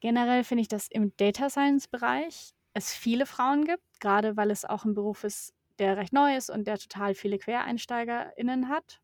Generell 0.00 0.44
finde 0.44 0.62
ich, 0.62 0.68
dass 0.68 0.88
im 0.88 1.14
Data 1.16 1.48
Science 1.50 1.88
Bereich 1.88 2.52
es 2.74 2.92
viele 2.94 3.26
Frauen 3.26 3.64
gibt, 3.64 3.82
gerade 4.00 4.36
weil 4.36 4.50
es 4.50 4.64
auch 4.64 4.84
ein 4.84 4.94
Beruf 4.94 5.24
ist, 5.24 5.54
der 5.78 5.96
recht 5.96 6.12
neu 6.12 6.36
ist 6.36 6.50
und 6.50 6.66
der 6.66 6.78
total 6.78 7.14
viele 7.14 7.38
QuereinsteigerInnen 7.38 8.68
hat. 8.68 9.00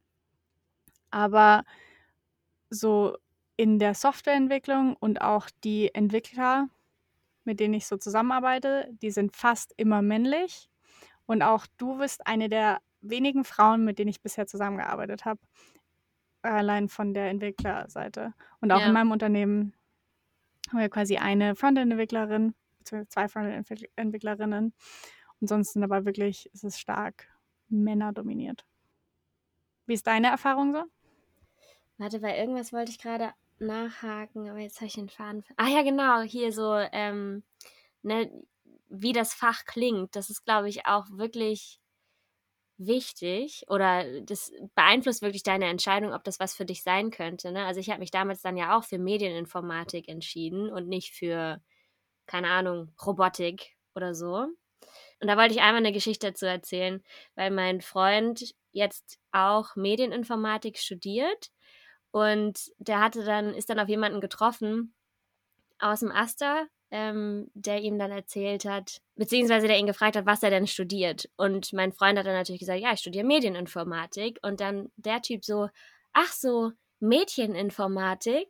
Aber 1.10 1.64
so 2.70 3.16
in 3.56 3.78
der 3.78 3.94
Softwareentwicklung 3.94 4.96
und 4.96 5.20
auch 5.20 5.48
die 5.64 5.94
Entwickler, 5.94 6.68
mit 7.45 7.61
denen 7.61 7.74
ich 7.74 7.86
so 7.86 7.97
zusammenarbeite, 7.97 8.88
die 9.03 9.11
sind 9.11 9.36
fast 9.36 9.72
immer 9.76 10.03
männlich. 10.03 10.68
Und 11.26 11.43
auch 11.43 11.66
du 11.76 11.99
bist 11.99 12.26
eine 12.26 12.49
der 12.49 12.80
wenigen 13.01 13.45
Frauen, 13.45 13.84
mit 13.84 13.99
denen 13.99 14.09
ich 14.09 14.22
bisher 14.22 14.47
zusammengearbeitet 14.47 15.24
habe. 15.24 15.40
Allein 16.43 16.88
von 16.88 17.14
der 17.14 17.30
Entwicklerseite. 17.30 18.34
Und 18.61 18.72
auch 18.72 18.80
Ja. 18.80 18.86
in 18.86 18.93
meinem 18.93 19.12
Unternehmen 19.12 19.74
haben 20.70 20.78
wir 20.80 20.88
quasi 20.88 21.16
eine 21.16 21.55
Frontend-Entwicklerin, 21.55 22.55
beziehungsweise 22.78 23.09
zwei 23.09 23.28
Frontend-Entwicklerinnen. 23.28 24.74
Und 25.40 25.49
sonst 25.49 25.72
sind 25.72 25.84
aber 25.84 26.05
wirklich, 26.05 26.51
es 26.53 26.64
ist 26.64 26.80
stark 26.80 27.28
männerdominiert. 27.68 28.64
Wie 29.86 29.95
ist 29.95 30.07
deine 30.07 30.28
Erfahrung 30.28 30.72
so? 30.72 30.84
Warte, 31.99 32.20
bei 32.20 32.36
irgendwas 32.38 32.72
wollte 32.72 32.90
ich 32.90 32.99
gerade 32.99 33.32
nachhaken, 33.62 34.50
aber 34.50 34.58
jetzt 34.58 34.76
habe 34.76 34.86
ich 34.86 34.94
den 34.94 35.08
Faden. 35.08 35.44
Ah 35.56 35.68
ja, 35.68 35.82
genau, 35.82 36.20
hier 36.20 36.52
so, 36.52 36.74
ähm, 36.74 37.42
ne, 38.02 38.30
wie 38.88 39.12
das 39.12 39.32
Fach 39.34 39.64
klingt. 39.64 40.16
Das 40.16 40.30
ist, 40.30 40.44
glaube 40.44 40.68
ich, 40.68 40.86
auch 40.86 41.06
wirklich 41.10 41.80
wichtig 42.78 43.64
oder 43.68 44.22
das 44.22 44.52
beeinflusst 44.74 45.22
wirklich 45.22 45.42
deine 45.42 45.66
Entscheidung, 45.66 46.12
ob 46.12 46.24
das 46.24 46.40
was 46.40 46.54
für 46.54 46.64
dich 46.64 46.82
sein 46.82 47.10
könnte. 47.10 47.52
Ne? 47.52 47.64
Also 47.64 47.80
ich 47.80 47.90
habe 47.90 48.00
mich 48.00 48.10
damals 48.10 48.42
dann 48.42 48.56
ja 48.56 48.76
auch 48.76 48.84
für 48.84 48.98
Medieninformatik 48.98 50.08
entschieden 50.08 50.70
und 50.70 50.88
nicht 50.88 51.14
für, 51.14 51.62
keine 52.26 52.48
Ahnung, 52.48 52.92
Robotik 53.04 53.76
oder 53.94 54.14
so. 54.14 54.46
Und 55.20 55.28
da 55.28 55.36
wollte 55.36 55.54
ich 55.54 55.60
einmal 55.60 55.76
eine 55.76 55.92
Geschichte 55.92 56.28
dazu 56.28 56.46
erzählen, 56.46 57.02
weil 57.34 57.50
mein 57.50 57.80
Freund 57.80 58.54
jetzt 58.72 59.18
auch 59.30 59.76
Medieninformatik 59.76 60.78
studiert 60.78 61.50
und 62.12 62.70
der 62.78 63.00
hatte 63.00 63.24
dann, 63.24 63.54
ist 63.54 63.70
dann 63.70 63.80
auf 63.80 63.88
jemanden 63.88 64.20
getroffen 64.20 64.94
aus 65.78 66.00
dem 66.00 66.12
Aster, 66.12 66.66
ähm, 66.90 67.50
der 67.54 67.80
ihm 67.80 67.98
dann 67.98 68.12
erzählt 68.12 68.66
hat, 68.66 69.00
beziehungsweise 69.16 69.66
der 69.66 69.78
ihn 69.78 69.86
gefragt 69.86 70.14
hat, 70.14 70.26
was 70.26 70.42
er 70.42 70.50
denn 70.50 70.66
studiert. 70.66 71.28
Und 71.36 71.72
mein 71.72 71.92
Freund 71.92 72.18
hat 72.18 72.26
dann 72.26 72.34
natürlich 72.34 72.60
gesagt, 72.60 72.80
ja, 72.80 72.92
ich 72.92 73.00
studiere 73.00 73.24
Medieninformatik. 73.24 74.38
Und 74.42 74.60
dann 74.60 74.92
der 74.96 75.22
Typ 75.22 75.44
so, 75.44 75.70
ach 76.12 76.32
so, 76.32 76.72
Mädcheninformatik? 77.00 78.48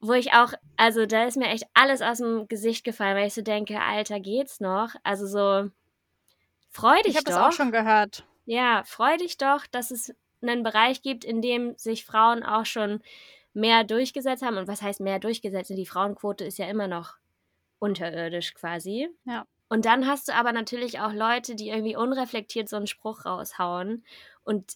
Wo 0.00 0.12
ich 0.12 0.34
auch, 0.34 0.52
also 0.76 1.06
da 1.06 1.24
ist 1.24 1.38
mir 1.38 1.48
echt 1.48 1.64
alles 1.72 2.02
aus 2.02 2.18
dem 2.18 2.46
Gesicht 2.46 2.84
gefallen, 2.84 3.16
weil 3.16 3.28
ich 3.28 3.34
so 3.34 3.40
denke, 3.42 3.80
Alter, 3.80 4.20
geht's 4.20 4.60
noch? 4.60 4.94
Also 5.02 5.26
so, 5.26 5.70
freu 6.68 6.96
dich 7.02 7.12
Ich 7.12 7.16
habe 7.16 7.24
doch. 7.24 7.32
das 7.32 7.36
auch 7.38 7.52
schon 7.52 7.72
gehört. 7.72 8.26
Ja, 8.44 8.84
freu 8.84 9.16
dich 9.16 9.38
doch, 9.38 9.66
dass 9.66 9.90
es 9.90 10.14
einen 10.48 10.62
Bereich 10.62 11.02
gibt, 11.02 11.24
in 11.24 11.42
dem 11.42 11.76
sich 11.76 12.04
Frauen 12.04 12.42
auch 12.42 12.66
schon 12.66 13.00
mehr 13.54 13.84
durchgesetzt 13.84 14.42
haben. 14.42 14.58
Und 14.58 14.68
was 14.68 14.82
heißt 14.82 15.00
mehr 15.00 15.18
durchgesetzt? 15.18 15.70
Die 15.70 15.86
Frauenquote 15.86 16.44
ist 16.44 16.58
ja 16.58 16.66
immer 16.66 16.88
noch 16.88 17.16
unterirdisch 17.78 18.54
quasi. 18.54 19.08
Ja. 19.24 19.46
Und 19.68 19.84
dann 19.84 20.06
hast 20.06 20.28
du 20.28 20.34
aber 20.34 20.52
natürlich 20.52 21.00
auch 21.00 21.12
Leute, 21.12 21.56
die 21.56 21.70
irgendwie 21.70 21.96
unreflektiert 21.96 22.68
so 22.68 22.76
einen 22.76 22.86
Spruch 22.86 23.24
raushauen 23.24 24.04
und 24.44 24.74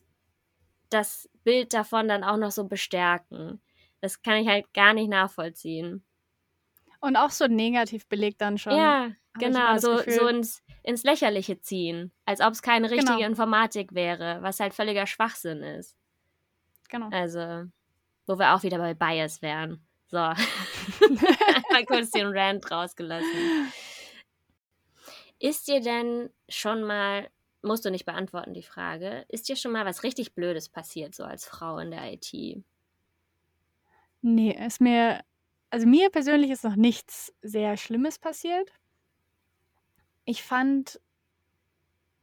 das 0.89 1.29
Bild 1.45 1.73
davon 1.73 2.09
dann 2.09 2.25
auch 2.25 2.37
noch 2.37 2.51
so 2.51 2.65
bestärken. 2.65 3.61
Das 4.01 4.23
kann 4.23 4.39
ich 4.39 4.49
halt 4.49 4.73
gar 4.75 4.93
nicht 4.93 5.09
nachvollziehen. 5.09 6.05
Und 7.01 7.17
auch 7.17 7.31
so 7.31 7.47
negativ 7.47 8.07
belegt 8.09 8.41
dann 8.41 8.59
schon. 8.59 8.77
Ja, 8.77 9.13
genau, 9.39 9.79
so, 9.79 9.99
so 9.99 10.27
ins, 10.27 10.63
ins 10.83 11.05
Lächerliche 11.05 11.61
ziehen. 11.61 12.13
Als 12.25 12.41
ob 12.41 12.53
es 12.53 12.63
keine 12.63 12.91
richtige 12.91 13.17
Genau. 13.17 13.27
Informatik 13.27 13.95
wäre, 13.95 14.39
was 14.43 14.61
halt 14.61 14.75
völliger 14.75 15.07
Schwachsinn 15.07 15.63
ist. 15.63 15.97
Genau. 16.89 17.09
Also, 17.11 17.65
wo 18.27 18.39
wir 18.39 18.55
auch 18.55 18.63
wieder 18.63 18.79
bei 18.79 18.95
Bias 18.95 19.43
wären. 19.43 19.87
So. 20.09 20.17
Mal 21.73 21.85
kurz 21.87 22.11
den 22.11 22.27
Rant 22.27 22.71
rausgelassen. 22.71 23.73
Ist 25.39 25.69
dir 25.69 25.81
denn 25.81 26.31
schon 26.49 26.83
mal, 26.83 27.31
musst 27.63 27.85
du 27.85 27.91
nicht 27.91 28.05
beantworten, 28.05 28.53
die 28.53 28.63
Frage, 28.63 29.25
ist 29.29 29.49
dir 29.49 29.57
schon 29.57 29.73
mal 29.73 29.87
was 29.87 30.03
richtig 30.03 30.35
Blödes 30.35 30.69
passiert, 30.69 31.15
so 31.15 31.25
als 31.25 31.47
Frau 31.47 31.79
in 31.79 31.91
der 31.91 32.13
IT? 32.13 32.63
Nee, 34.23 34.53
ist 34.67 34.81
mir, 34.81 35.23
also 35.71 35.87
mir 35.87 36.11
persönlich 36.11 36.51
ist 36.51 36.65
noch 36.65 36.77
nichts 36.77 37.33
sehr 37.41 37.77
Schlimmes 37.79 38.19
passiert. 38.19 38.71
Ich 40.31 40.45
fand, 40.45 41.01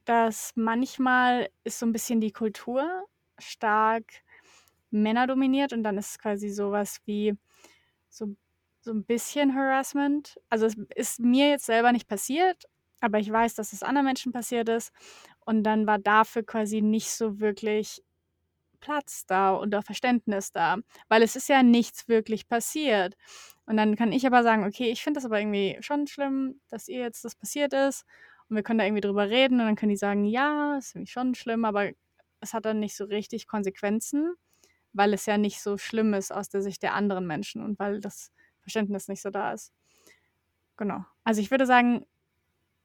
dass 0.06 0.52
manchmal 0.54 1.50
ist 1.64 1.78
so 1.78 1.84
ein 1.84 1.92
bisschen 1.92 2.22
die 2.22 2.32
Kultur 2.32 3.04
stark 3.36 4.06
männerdominiert 4.90 5.74
und 5.74 5.82
dann 5.82 5.98
ist 5.98 6.12
es 6.12 6.18
quasi 6.18 6.48
sowas 6.48 7.02
wie 7.04 7.34
so, 8.08 8.34
so 8.80 8.92
ein 8.92 9.04
bisschen 9.04 9.54
Harassment. 9.54 10.40
Also 10.48 10.64
es 10.64 10.76
ist 10.96 11.20
mir 11.20 11.50
jetzt 11.50 11.66
selber 11.66 11.92
nicht 11.92 12.08
passiert, 12.08 12.64
aber 13.02 13.18
ich 13.18 13.30
weiß, 13.30 13.54
dass 13.56 13.74
es 13.74 13.82
anderen 13.82 14.06
Menschen 14.06 14.32
passiert 14.32 14.70
ist 14.70 14.90
und 15.44 15.62
dann 15.62 15.86
war 15.86 15.98
dafür 15.98 16.44
quasi 16.44 16.80
nicht 16.80 17.10
so 17.10 17.40
wirklich 17.40 18.02
Platz 18.80 19.26
da 19.26 19.52
und 19.52 19.74
auch 19.74 19.84
Verständnis 19.84 20.52
da, 20.52 20.76
weil 21.08 21.22
es 21.22 21.36
ist 21.36 21.48
ja 21.48 21.62
nichts 21.62 22.08
wirklich 22.08 22.48
passiert. 22.48 23.16
Und 23.66 23.76
dann 23.76 23.96
kann 23.96 24.12
ich 24.12 24.26
aber 24.26 24.42
sagen, 24.42 24.64
okay, 24.64 24.90
ich 24.90 25.02
finde 25.02 25.18
das 25.18 25.26
aber 25.26 25.40
irgendwie 25.40 25.76
schon 25.80 26.06
schlimm, 26.06 26.60
dass 26.68 26.88
ihr 26.88 27.00
jetzt 27.00 27.24
das 27.24 27.34
passiert 27.34 27.72
ist 27.72 28.04
und 28.48 28.56
wir 28.56 28.62
können 28.62 28.78
da 28.78 28.84
irgendwie 28.84 29.02
drüber 29.02 29.28
reden 29.28 29.60
und 29.60 29.66
dann 29.66 29.76
können 29.76 29.90
die 29.90 29.96
sagen, 29.96 30.24
ja, 30.24 30.78
ist 30.78 30.94
irgendwie 30.94 31.10
schon 31.10 31.34
schlimm, 31.34 31.64
aber 31.64 31.90
es 32.40 32.54
hat 32.54 32.64
dann 32.64 32.80
nicht 32.80 32.96
so 32.96 33.04
richtig 33.04 33.46
Konsequenzen, 33.46 34.34
weil 34.92 35.12
es 35.12 35.26
ja 35.26 35.38
nicht 35.38 35.60
so 35.60 35.76
schlimm 35.76 36.14
ist 36.14 36.32
aus 36.32 36.48
der 36.48 36.62
Sicht 36.62 36.82
der 36.82 36.94
anderen 36.94 37.26
Menschen 37.26 37.62
und 37.62 37.78
weil 37.78 38.00
das 38.00 38.32
Verständnis 38.60 39.08
nicht 39.08 39.22
so 39.22 39.30
da 39.30 39.52
ist. 39.52 39.72
Genau. 40.76 41.04
Also 41.24 41.40
ich 41.40 41.50
würde 41.50 41.66
sagen, 41.66 42.06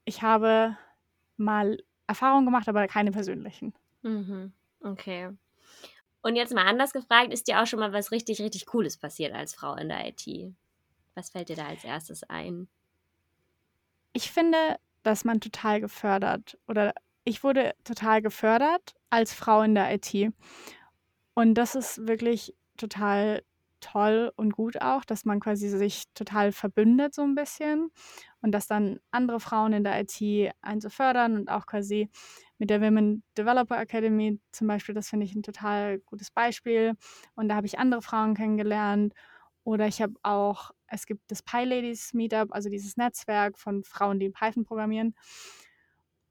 ich 0.06 0.22
habe 0.22 0.78
mal 1.38 1.78
Erfahrungen 2.08 2.46
gemacht, 2.46 2.68
aber 2.68 2.88
keine 2.88 3.12
persönlichen. 3.12 3.74
Mhm. 4.02 4.52
Okay. 4.82 5.30
Und 6.24 6.38
jetzt 6.38 6.54
mal 6.54 6.66
anders 6.66 6.94
gefragt, 6.94 7.34
ist 7.34 7.48
dir 7.48 7.62
auch 7.62 7.68
schon 7.68 7.80
mal 7.80 7.92
was 7.92 8.12
richtig, 8.12 8.42
richtig 8.42 8.66
Cooles 8.66 8.98
passiert 8.98 9.34
als 9.34 9.54
Frau 9.54 9.76
in 9.76 9.90
der 9.90 10.08
IT? 10.08 10.56
Was 11.16 11.30
fällt 11.30 11.50
dir 11.50 11.58
da 11.58 11.68
als 11.68 11.84
erstes 11.84 12.24
ein? 12.24 12.70
Ich 14.14 14.32
finde, 14.32 14.78
dass 15.04 15.26
man 15.26 15.42
total 15.42 15.82
gefördert 15.82 16.58
oder 16.68 16.94
ich 17.26 17.44
wurde 17.44 17.76
total 17.84 18.22
gefördert 18.22 18.96
als 19.10 19.34
Frau 19.34 19.64
in 19.64 19.76
der 19.76 19.94
IT. 19.94 20.34
Und 21.34 21.56
das 21.56 21.76
ist 21.76 22.08
wirklich 22.08 22.56
total 22.78 23.44
toll 23.82 24.32
und 24.38 24.54
gut 24.54 24.82
auch, 24.82 25.04
dass 25.04 25.26
man 25.26 25.42
quasi 25.42 25.68
sich 25.68 26.06
total 26.14 26.54
verbündet 26.54 27.14
so 27.14 27.24
ein 27.24 27.36
bisschen 27.36 27.92
und 28.42 28.54
dass 28.54 28.66
dann 28.66 29.02
andere 29.12 29.42
Frauen 29.42 29.74
in 29.74 29.84
der 29.84 30.00
IT 30.00 30.54
einen 30.62 30.80
so 30.80 30.90
fördern 30.90 31.36
und 31.36 31.50
auch 31.50 31.66
quasi 31.66 32.10
mit 32.64 32.70
der 32.70 32.80
Women 32.80 33.24
Developer 33.38 33.78
Academy 33.78 34.40
zum 34.54 34.68
Beispiel, 34.68 34.96
das 34.96 35.10
finde 35.10 35.26
ich 35.26 35.36
ein 35.36 35.44
total 35.44 36.00
gutes 36.00 36.32
Beispiel. 36.32 36.94
Und 37.36 37.50
da 37.50 37.56
habe 37.56 37.68
ich 37.68 37.78
andere 37.78 38.02
Frauen 38.02 38.36
kennengelernt. 38.36 39.14
Oder 39.66 39.86
ich 39.88 40.02
habe 40.02 40.14
auch, 40.24 40.72
es 40.88 41.06
gibt 41.06 41.30
das 41.30 41.44
PyLadies 41.44 42.14
Meetup, 42.14 42.54
also 42.54 42.70
dieses 42.70 42.96
Netzwerk 42.96 43.60
von 43.60 43.84
Frauen, 43.84 44.18
die 44.18 44.28
in 44.28 44.32
Python 44.32 44.64
programmieren. 44.64 45.14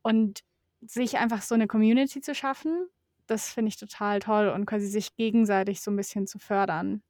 Und 0.00 0.40
sich 0.80 1.18
einfach 1.18 1.42
so 1.42 1.54
eine 1.54 1.66
Community 1.66 2.22
zu 2.22 2.34
schaffen, 2.34 2.88
das 3.26 3.50
finde 3.50 3.68
ich 3.68 3.76
total 3.76 4.20
toll 4.20 4.48
und 4.48 4.64
quasi 4.64 4.86
sich 4.86 5.14
gegenseitig 5.16 5.82
so 5.82 5.90
ein 5.90 5.96
bisschen 5.96 6.26
zu 6.26 6.38
fördern. 6.38 7.02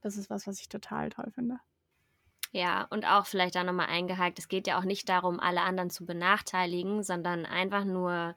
Das 0.00 0.16
ist 0.16 0.28
was, 0.28 0.48
was 0.48 0.58
ich 0.58 0.68
total 0.68 1.10
toll 1.10 1.30
finde. 1.32 1.60
Ja, 2.54 2.86
und 2.90 3.04
auch 3.04 3.26
vielleicht 3.26 3.56
da 3.56 3.64
nochmal 3.64 3.88
eingehakt, 3.88 4.38
es 4.38 4.46
geht 4.46 4.68
ja 4.68 4.78
auch 4.78 4.84
nicht 4.84 5.08
darum, 5.08 5.40
alle 5.40 5.62
anderen 5.62 5.90
zu 5.90 6.06
benachteiligen, 6.06 7.02
sondern 7.02 7.46
einfach 7.46 7.84
nur 7.84 8.36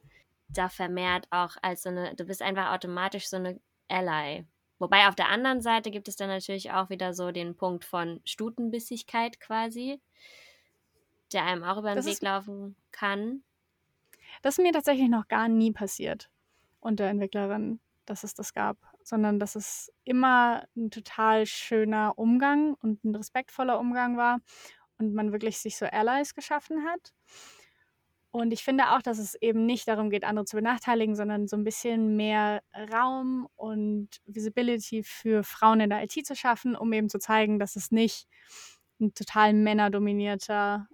da 0.49 0.69
vermehrt 0.69 1.27
auch 1.29 1.55
als 1.61 1.83
so 1.83 1.89
eine, 1.89 2.15
du 2.15 2.25
bist 2.25 2.41
einfach 2.41 2.71
automatisch 2.73 3.29
so 3.29 3.35
eine 3.37 3.59
Ally. 3.89 4.43
Wobei 4.79 5.07
auf 5.07 5.13
der 5.13 5.29
anderen 5.29 5.61
Seite 5.61 5.91
gibt 5.91 6.07
es 6.07 6.15
dann 6.15 6.29
natürlich 6.29 6.71
auch 6.71 6.89
wieder 6.89 7.13
so 7.13 7.31
den 7.31 7.55
Punkt 7.55 7.85
von 7.85 8.19
Stutenbissigkeit 8.25 9.39
quasi, 9.39 10.01
der 11.31 11.43
einem 11.45 11.63
auch 11.63 11.77
über 11.77 11.89
den 11.91 11.97
Das 11.97 12.05
Weg 12.07 12.13
ist- 12.13 12.23
laufen 12.23 12.75
kann. 12.91 13.43
Das 14.41 14.57
ist 14.57 14.63
mir 14.63 14.73
tatsächlich 14.73 15.09
noch 15.09 15.27
gar 15.27 15.47
nie 15.47 15.71
passiert 15.71 16.31
unter 16.79 17.03
Entwicklerinnen, 17.05 17.79
dass 18.07 18.23
es 18.23 18.33
das 18.33 18.51
gab, 18.55 18.77
sondern 19.07 19.39
dass 19.39 19.55
es 19.55 19.91
immer 20.03 20.65
ein 20.75 20.91
total 20.91 21.45
schöner 21.45 22.17
Umgang 22.17 22.73
und 22.81 23.03
ein 23.05 23.15
respektvoller 23.15 23.79
Umgang 23.79 24.17
war 24.17 24.39
und 24.97 25.13
man 25.13 25.31
wirklich 25.31 25.59
sich 25.59 25.77
so 25.77 25.85
Allies 25.85 26.33
geschaffen 26.33 26.85
hat. 26.85 27.13
Und 28.31 28.51
ich 28.51 28.63
finde 28.63 28.91
auch, 28.91 29.01
dass 29.01 29.17
es 29.17 29.35
eben 29.35 29.65
nicht 29.65 29.87
darum 29.87 30.09
geht, 30.09 30.25
andere 30.25 30.45
zu 30.45 30.57
benachteiligen, 30.57 31.15
sondern 31.15 31.47
so 31.47 31.55
ein 31.55 31.63
bisschen 31.63 32.17
mehr 32.17 32.61
Raum 32.93 33.47
und 33.55 34.09
Visibility 34.25 35.03
für 35.03 35.43
Frauen 35.43 35.79
in 35.79 35.89
der 35.89 36.03
IT 36.03 36.25
zu 36.25 36.35
schaffen, 36.35 36.75
um 36.75 36.91
eben 36.91 37.09
zu 37.09 37.19
zeigen, 37.19 37.59
dass 37.59 37.77
es 37.77 37.91
nicht 37.91 38.27
ein 38.99 39.13
total 39.13 39.53
männerdominierter, 39.53 40.87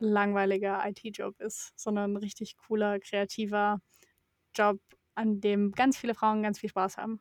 langweiliger 0.00 0.82
IT-Job 0.88 1.40
ist, 1.40 1.72
sondern 1.76 2.14
ein 2.14 2.16
richtig 2.16 2.56
cooler, 2.56 2.98
kreativer 2.98 3.80
Job, 4.56 4.80
an 5.14 5.40
dem 5.40 5.72
ganz 5.72 5.96
viele 5.96 6.14
Frauen 6.14 6.42
ganz 6.42 6.58
viel 6.58 6.70
Spaß 6.70 6.96
haben. 6.96 7.20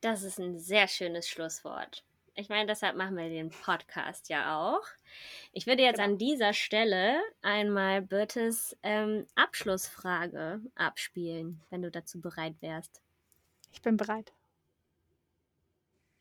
Das 0.00 0.22
ist 0.22 0.38
ein 0.38 0.58
sehr 0.58 0.88
schönes 0.88 1.28
Schlusswort. 1.28 2.04
Ich 2.34 2.48
meine, 2.50 2.66
deshalb 2.66 2.96
machen 2.96 3.16
wir 3.16 3.28
den 3.30 3.50
Podcast 3.50 4.28
ja 4.28 4.58
auch. 4.60 4.82
Ich 5.52 5.66
würde 5.66 5.82
jetzt 5.82 5.96
Genau. 5.96 6.10
an 6.12 6.18
dieser 6.18 6.52
Stelle 6.52 7.18
einmal 7.42 8.02
Birtes 8.02 8.76
ähm, 8.82 9.26
Abschlussfrage 9.34 10.60
abspielen, 10.74 11.62
wenn 11.70 11.82
du 11.82 11.90
dazu 11.90 12.20
bereit 12.20 12.54
wärst. 12.60 13.00
Ich 13.72 13.80
bin 13.82 13.96
bereit. 13.96 14.32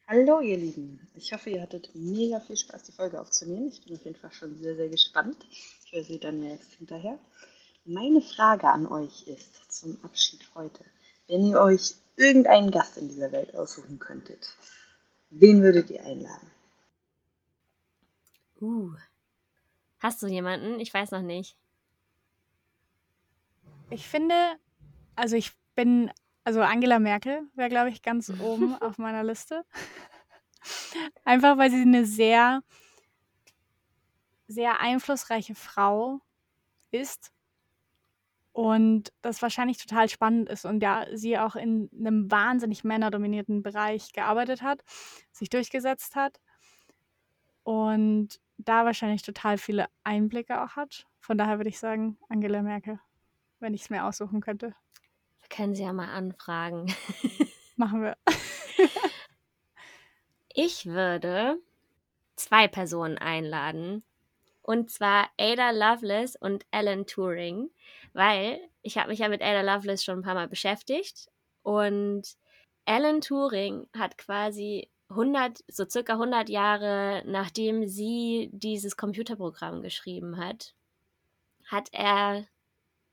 Hallo 0.07 0.39
ihr 0.39 0.57
Lieben, 0.57 1.09
ich 1.15 1.33
hoffe 1.33 1.49
ihr 1.49 1.61
hattet 1.61 1.89
mega 1.95 2.39
viel 2.39 2.55
Spaß, 2.57 2.83
die 2.83 2.91
Folge 2.91 3.19
aufzunehmen. 3.19 3.67
Ich 3.69 3.83
bin 3.83 3.95
auf 3.97 4.05
jeden 4.05 4.15
Fall 4.19 4.31
schon 4.31 4.55
sehr, 4.57 4.75
sehr 4.75 4.87
gespannt. 4.89 5.45
Ich 5.49 5.91
höre 5.91 6.03
sie 6.03 6.19
dann 6.19 6.41
ja 6.43 6.51
jetzt 6.51 6.73
hinterher. 6.75 7.19
Meine 7.85 8.21
Frage 8.21 8.67
an 8.67 8.87
euch 8.87 9.27
ist 9.27 9.71
zum 9.71 10.03
Abschied 10.03 10.47
heute, 10.55 10.83
wenn 11.27 11.45
ihr 11.45 11.59
euch 11.59 11.95
irgendeinen 12.15 12.71
Gast 12.71 12.97
in 12.97 13.09
dieser 13.09 13.31
Welt 13.31 13.55
aussuchen 13.55 13.99
könntet, 13.99 14.55
wen 15.29 15.61
würdet 15.61 15.89
ihr 15.89 16.03
einladen? 16.03 16.51
Uh. 18.61 18.91
Hast 19.99 20.21
du 20.21 20.27
jemanden? 20.27 20.79
Ich 20.79 20.93
weiß 20.93 21.11
noch 21.11 21.21
nicht. 21.21 21.57
Ich 23.89 24.07
finde, 24.07 24.35
also 25.15 25.35
ich 25.35 25.51
bin, 25.75 26.11
also 26.43 26.61
Angela 26.61 26.99
Merkel 26.99 27.41
wäre, 27.55 27.69
glaube 27.69 27.89
ich, 27.89 28.01
ganz 28.01 28.29
oben 28.39 28.75
auf 28.81 28.97
meiner 28.97 29.23
Liste. 29.23 29.65
Einfach 31.23 31.57
weil 31.57 31.69
sie 31.69 31.81
eine 31.81 32.05
sehr, 32.05 32.61
sehr 34.47 34.79
einflussreiche 34.79 35.55
Frau 35.55 36.21
ist 36.91 37.34
und 38.55 39.11
das 39.21 39.41
wahrscheinlich 39.41 39.77
total 39.77 40.07
spannend 40.07 40.47
ist 40.47 40.63
und 40.63 40.81
ja, 40.81 41.05
sie 41.11 41.37
auch 41.37 41.57
in 41.57 41.89
einem 41.91 42.31
wahnsinnig 42.31 42.85
männerdominierten 42.85 43.61
Bereich 43.61 44.13
gearbeitet 44.13 44.61
hat, 44.61 44.81
sich 45.33 45.49
durchgesetzt 45.49 46.15
hat 46.15 46.39
und 47.63 48.39
da 48.57 48.85
wahrscheinlich 48.85 49.23
total 49.23 49.57
viele 49.57 49.87
Einblicke 50.05 50.63
auch 50.63 50.77
hat. 50.77 51.05
Von 51.19 51.37
daher 51.37 51.59
würde 51.59 51.69
ich 51.69 51.79
sagen, 51.79 52.17
Angela 52.29 52.61
Merkel, 52.61 52.97
wenn 53.59 53.73
ich 53.73 53.81
es 53.81 53.89
mir 53.89 54.05
aussuchen 54.05 54.39
könnte. 54.39 54.73
Wir 55.41 55.49
können 55.49 55.75
sie 55.75 55.83
ja 55.83 55.91
mal 55.91 56.07
anfragen. 56.07 56.95
Machen 57.75 58.03
wir. 58.03 58.17
Ich 60.57 60.85
würde 60.85 61.59
zwei 62.37 62.69
Personen 62.69 63.17
einladen. 63.17 64.05
Und 64.61 64.89
zwar 64.89 65.29
Ada 65.37 65.71
Lovelace 65.71 66.37
und 66.37 66.65
Alan 66.71 67.05
Turing, 67.05 67.69
weil 68.15 68.61
ich 68.81 68.97
habe 68.97 69.09
mich 69.09 69.19
ja 69.19 69.27
mit 69.27 69.41
Ada 69.41 69.61
Lovelace 69.61 70.03
schon 70.03 70.19
ein 70.19 70.23
paar 70.23 70.35
Mal 70.35 70.47
beschäftigt 70.47 71.27
und 71.63 72.23
Alan 72.85 73.19
Turing 73.19 73.87
hat 73.93 74.17
quasi 74.17 74.89
100, 75.09 75.63
so 75.67 75.85
circa 75.87 76.13
100 76.13 76.49
Jahre 76.49 77.23
nachdem 77.25 77.87
sie 77.87 78.49
dieses 78.53 78.95
Computerprogramm 78.95 79.81
geschrieben 79.81 80.37
hat, 80.37 80.73
hat 81.65 81.89
er 81.91 82.47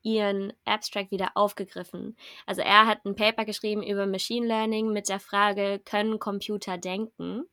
ihren 0.02 0.52
Abstract 0.64 1.10
wieder 1.10 1.32
aufgegriffen. 1.34 2.16
Also 2.46 2.62
er 2.62 2.86
hat 2.86 3.04
ein 3.04 3.16
Paper 3.16 3.44
geschrieben 3.44 3.82
über 3.82 4.06
Machine 4.06 4.46
Learning 4.46 4.92
mit 4.92 5.08
der 5.08 5.20
Frage, 5.20 5.80
können 5.84 6.18
Computer 6.18 6.78
denken? 6.78 7.44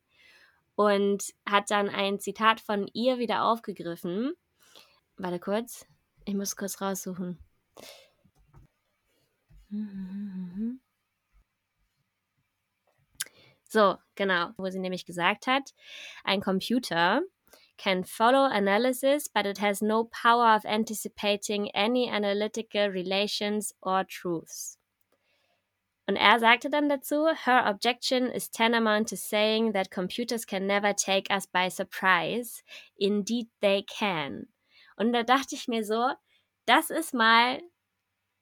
Und 0.75 1.33
hat 1.47 1.71
dann 1.71 1.89
ein 1.89 2.19
Zitat 2.19 2.61
von 2.61 2.89
ihr 2.93 3.17
wieder 3.19 3.43
aufgegriffen. 3.43 4.33
Warte 5.17 5.39
kurz, 5.39 5.85
ich 6.29 6.35
muss 6.35 6.55
kurz 6.55 6.79
raussuchen. 6.79 7.39
So, 13.67 13.97
genau, 14.15 14.51
wo 14.57 14.69
sie 14.69 14.79
nämlich 14.79 15.05
gesagt 15.05 15.47
hat, 15.47 15.73
ein 16.23 16.41
Computer 16.41 17.21
can 17.77 18.03
follow 18.03 18.45
analysis, 18.45 19.27
but 19.27 19.45
it 19.45 19.59
has 19.59 19.81
no 19.81 20.03
power 20.05 20.55
of 20.55 20.65
anticipating 20.65 21.69
any 21.73 22.09
analytical 22.09 22.89
relations 22.89 23.73
or 23.81 24.03
truths. 24.03 24.77
Und 26.07 26.15
er 26.15 26.39
sagte 26.39 26.69
dann 26.69 26.89
dazu, 26.89 27.27
her 27.45 27.67
objection 27.67 28.27
is 28.27 28.49
tantamount 28.49 29.09
to 29.09 29.15
saying 29.15 29.73
that 29.73 29.91
computers 29.91 30.45
can 30.45 30.67
never 30.67 30.93
take 30.93 31.31
us 31.31 31.47
by 31.47 31.69
surprise. 31.69 32.63
Indeed 32.97 33.47
they 33.61 33.83
can. 33.83 34.47
Und 34.99 35.13
da 35.13 35.23
dachte 35.23 35.55
ich 35.55 35.67
mir 35.67 35.83
so, 35.83 36.09
das 36.65 36.89
ist 36.89 37.13
mal 37.13 37.61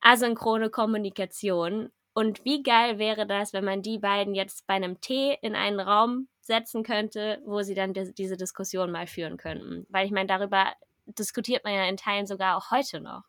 asynchrone 0.01 0.70
Kommunikation. 0.70 1.91
Und 2.14 2.43
wie 2.43 2.64
geil 2.64 2.97
wäre 2.97 3.28
das, 3.28 3.53
wenn 3.53 3.64
man 3.64 3.84
die 3.84 3.99
beiden 3.99 4.34
jetzt 4.34 4.66
bei 4.66 4.74
einem 4.74 4.99
Tee 4.99 5.38
in 5.41 5.55
einen 5.55 5.80
Raum 5.80 6.28
setzen 6.41 6.84
könnte, 6.84 7.41
wo 7.45 7.62
sie 7.62 7.76
dann 7.76 7.93
diese 7.93 8.38
Diskussion 8.38 8.91
mal 8.91 9.05
führen 9.05 9.38
könnten. 9.38 9.86
Weil 9.89 10.05
ich 10.08 10.12
meine, 10.12 10.28
darüber 10.28 10.74
diskutiert 11.05 11.64
man 11.64 11.74
ja 11.74 11.88
in 11.88 11.95
Teilen 11.97 12.26
sogar 12.26 12.58
auch 12.58 12.72
heute 12.72 12.99
noch. 13.01 13.24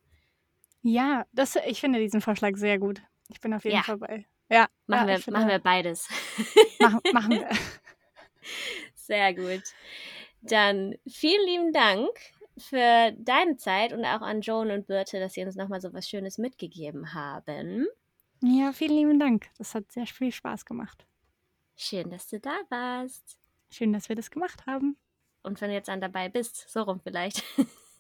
Ja, 0.83 1.26
das, 1.33 1.57
ich 1.66 1.81
finde 1.81 1.99
diesen 1.99 2.20
Vorschlag 2.22 2.57
sehr 2.57 2.79
gut. 2.79 3.03
Ich 3.29 3.41
bin 3.41 3.53
auf 3.53 3.64
jeden 3.64 3.76
Ja. 3.76 3.83
Fall 3.83 3.99
bei. 3.99 4.26
Ja, 4.51 4.68
Machen, 4.87 5.09
ja, 5.11 5.26
wir, 5.26 5.33
machen 5.35 5.49
wir 5.49 5.59
beides. 5.59 6.09
Machen, 6.81 7.01
machen 7.12 7.31
wir. 7.33 7.51
Sehr 8.95 9.35
gut. 9.35 9.62
Dann 10.41 10.95
vielen 11.07 11.45
lieben 11.47 11.72
Dank 11.74 12.09
für 12.61 13.12
deine 13.18 13.56
Zeit 13.56 13.92
und 13.92 14.04
auch 14.04 14.22
an 14.22 14.40
Joan 14.40 14.70
und 14.70 14.86
Birte, 14.86 15.20
dass 15.20 15.34
sie 15.34 15.44
uns 15.44 15.56
nochmal 15.56 15.80
so 15.80 15.92
was 15.92 16.09
Schönes 16.09 16.38
mitgegeben 16.38 17.14
haben. 17.14 17.86
Ja, 18.42 18.72
vielen 18.72 18.96
lieben 18.96 19.18
Dank. 19.18 19.46
Das 19.59 19.74
hat 19.74 19.90
sehr 19.90 20.06
viel 20.06 20.32
Spaß 20.32 20.64
gemacht. 20.64 21.04
Schön, 21.76 22.11
dass 22.11 22.28
du 22.28 22.38
da 22.40 22.56
warst. 22.68 23.38
Schön, 23.70 23.92
dass 23.92 24.09
wir 24.09 24.16
das 24.16 24.30
gemacht 24.30 24.66
haben. 24.66 24.96
Und 25.42 25.61
wenn 25.61 25.68
du 25.70 25.74
jetzt 25.74 25.88
an 25.88 26.00
dabei 26.00 26.28
bist, 26.28 26.68
so 26.68 26.82
rum 26.82 27.00
vielleicht. 27.00 27.42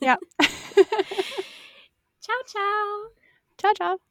Ja. 0.00 0.16
ciao, 2.20 2.36
ciao. 2.46 3.12
Ciao, 3.56 3.72
ciao. 3.74 4.07